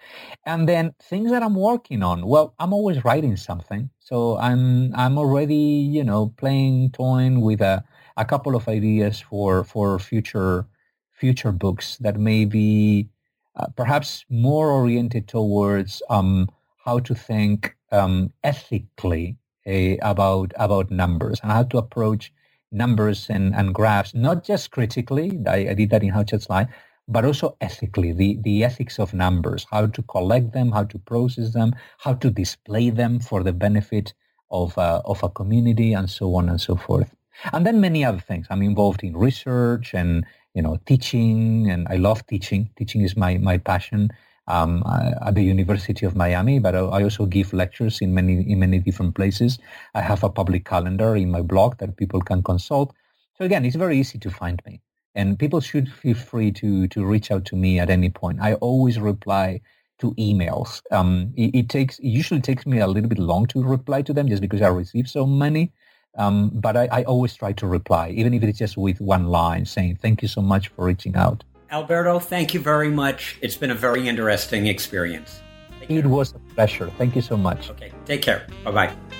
And 0.46 0.68
then 0.68 0.94
things 1.02 1.32
that 1.32 1.44
I'm 1.44 1.56
working 1.56 2.04
on. 2.04 2.26
Well, 2.26 2.54
I'm 2.60 2.74
always 2.74 3.04
writing 3.06 3.38
something. 3.38 3.90
So 4.00 4.38
I'm 4.38 4.94
I'm 4.96 5.18
already, 5.18 5.56
you 5.56 6.04
know, 6.04 6.34
playing, 6.38 6.92
toying 6.92 7.42
with 7.42 7.62
a, 7.62 7.84
a 8.18 8.26
couple 8.26 8.56
of 8.56 8.68
ideas 8.68 9.20
for 9.22 9.64
for 9.64 10.00
future 10.00 10.66
future 11.14 11.52
books 11.52 11.98
that 11.98 12.18
may 12.18 12.46
be 12.46 13.08
uh, 13.56 13.68
perhaps 13.76 14.26
more 14.30 14.72
oriented 14.72 15.28
towards 15.28 16.02
um, 16.10 16.50
how 16.86 17.00
to 17.00 17.16
think 17.16 17.76
um, 17.92 18.32
ethically 18.44 19.38
uh, 19.68 19.96
about 20.02 20.52
about 20.58 20.92
numbers 20.92 21.40
and 21.42 21.52
how 21.52 21.64
to 21.64 21.78
approach 21.78 22.34
numbers 22.74 23.30
and, 23.30 23.56
and 23.56 23.74
graphs, 23.74 24.14
not 24.14 24.44
just 24.44 24.72
critically. 24.72 25.40
I, 25.48 25.70
I 25.70 25.74
did 25.76 25.92
that 25.92 26.04
in 26.04 26.10
How 26.10 26.24
Charts 26.24 26.50
Lie, 26.50 26.68
but 27.08 27.24
also 27.24 27.56
ethically, 27.62 28.12
the, 28.12 28.40
the 28.42 28.64
ethics 28.64 29.00
of 29.00 29.14
numbers, 29.14 29.68
how 29.70 29.86
to 29.86 30.02
collect 30.04 30.54
them, 30.54 30.72
how 30.72 30.84
to 30.86 30.98
process 30.98 31.54
them, 31.54 31.76
how 32.00 32.14
to 32.16 32.30
display 32.32 32.90
them 32.90 33.20
for 33.20 33.44
the 33.44 33.54
benefit 33.54 34.14
of, 34.50 34.78
uh, 34.78 35.02
of 35.06 35.22
a 35.24 35.30
community, 35.30 35.94
and 35.94 36.10
so 36.10 36.34
on 36.36 36.50
and 36.50 36.60
so 36.60 36.76
forth. 36.76 37.14
And 37.52 37.66
then 37.66 37.80
many 37.80 38.04
other 38.04 38.20
things. 38.20 38.48
I'm 38.50 38.62
involved 38.62 39.04
in 39.04 39.16
research 39.16 39.94
and, 39.94 40.26
you 40.54 40.62
know, 40.62 40.80
teaching, 40.86 41.70
and 41.70 41.88
I 41.90 41.96
love 41.96 42.26
teaching. 42.28 42.70
Teaching 42.78 43.02
is 43.02 43.16
my, 43.18 43.38
my 43.38 43.58
passion 43.58 44.10
um, 44.48 44.84
at 45.26 45.36
the 45.36 45.44
University 45.44 46.06
of 46.06 46.16
Miami, 46.16 46.60
but 46.60 46.76
I 46.76 47.04
also 47.04 47.26
give 47.26 47.54
lectures 47.54 48.02
in 48.02 48.14
many, 48.14 48.50
in 48.50 48.60
many 48.60 48.80
different 48.80 49.16
places. 49.16 49.58
I 49.96 50.02
have 50.02 50.24
a 50.24 50.30
public 50.30 50.66
calendar 50.66 51.16
in 51.16 51.32
my 51.32 51.42
blog 51.42 51.78
that 51.78 51.98
people 51.98 52.22
can 52.22 52.44
consult. 52.44 52.94
So 53.38 53.46
again, 53.46 53.66
it's 53.66 53.76
very 53.76 53.98
easy 54.00 54.20
to 54.20 54.30
find 54.30 54.62
me 54.66 54.82
and 55.16 55.38
people 55.38 55.62
should 55.62 55.92
feel 55.92 56.16
free 56.16 56.52
to 56.52 56.88
to 56.88 57.06
reach 57.06 57.32
out 57.32 57.46
to 57.46 57.56
me 57.56 57.80
at 57.80 57.90
any 57.90 58.10
point. 58.10 58.40
I 58.42 58.56
always 58.56 59.00
reply 59.00 59.62
to 60.00 60.12
emails. 60.16 60.82
Um, 60.92 61.34
it, 61.38 61.56
it, 61.56 61.70
takes 61.70 62.00
it 62.00 62.08
usually 62.08 62.42
takes 62.42 62.66
me 62.66 62.80
a 62.80 62.88
little 62.88 63.10
bit 63.10 63.20
long 63.20 63.46
to 63.48 63.64
reply 63.64 64.02
to 64.02 64.14
them 64.14 64.28
just 64.28 64.42
because 64.42 64.62
I 64.62 64.70
receive 64.70 65.08
so 65.08 65.26
many. 65.26 65.72
Um, 66.16 66.52
but 66.54 66.78
I, 66.78 66.88
I 66.92 67.04
always 67.04 67.36
try 67.36 67.54
to 67.54 67.68
reply, 67.68 68.10
even 68.10 68.34
if 68.34 68.44
it's 68.44 68.60
just 68.60 68.78
with 68.78 69.02
one 69.02 69.28
line 69.28 69.66
saying 69.66 70.00
thank 70.02 70.22
you 70.22 70.28
so 70.28 70.42
much 70.42 70.68
for 70.70 70.86
reaching 70.86 71.16
out. 71.16 71.44
Alberto, 71.72 72.20
thank 72.20 72.54
you 72.54 72.60
very 72.60 72.90
much. 72.90 73.38
It's 73.42 73.56
been 73.56 73.72
a 73.72 73.76
very 73.76 74.08
interesting 74.08 74.68
experience. 74.68 75.42
It 75.90 76.06
was 76.06 76.34
a 76.34 76.40
pleasure. 76.54 76.92
Thank 76.98 77.16
you 77.16 77.22
so 77.22 77.36
much. 77.36 77.70
Okay, 77.72 77.92
take 78.06 78.22
care. 78.22 78.48
Bye 78.64 78.72
bye. 78.72 79.20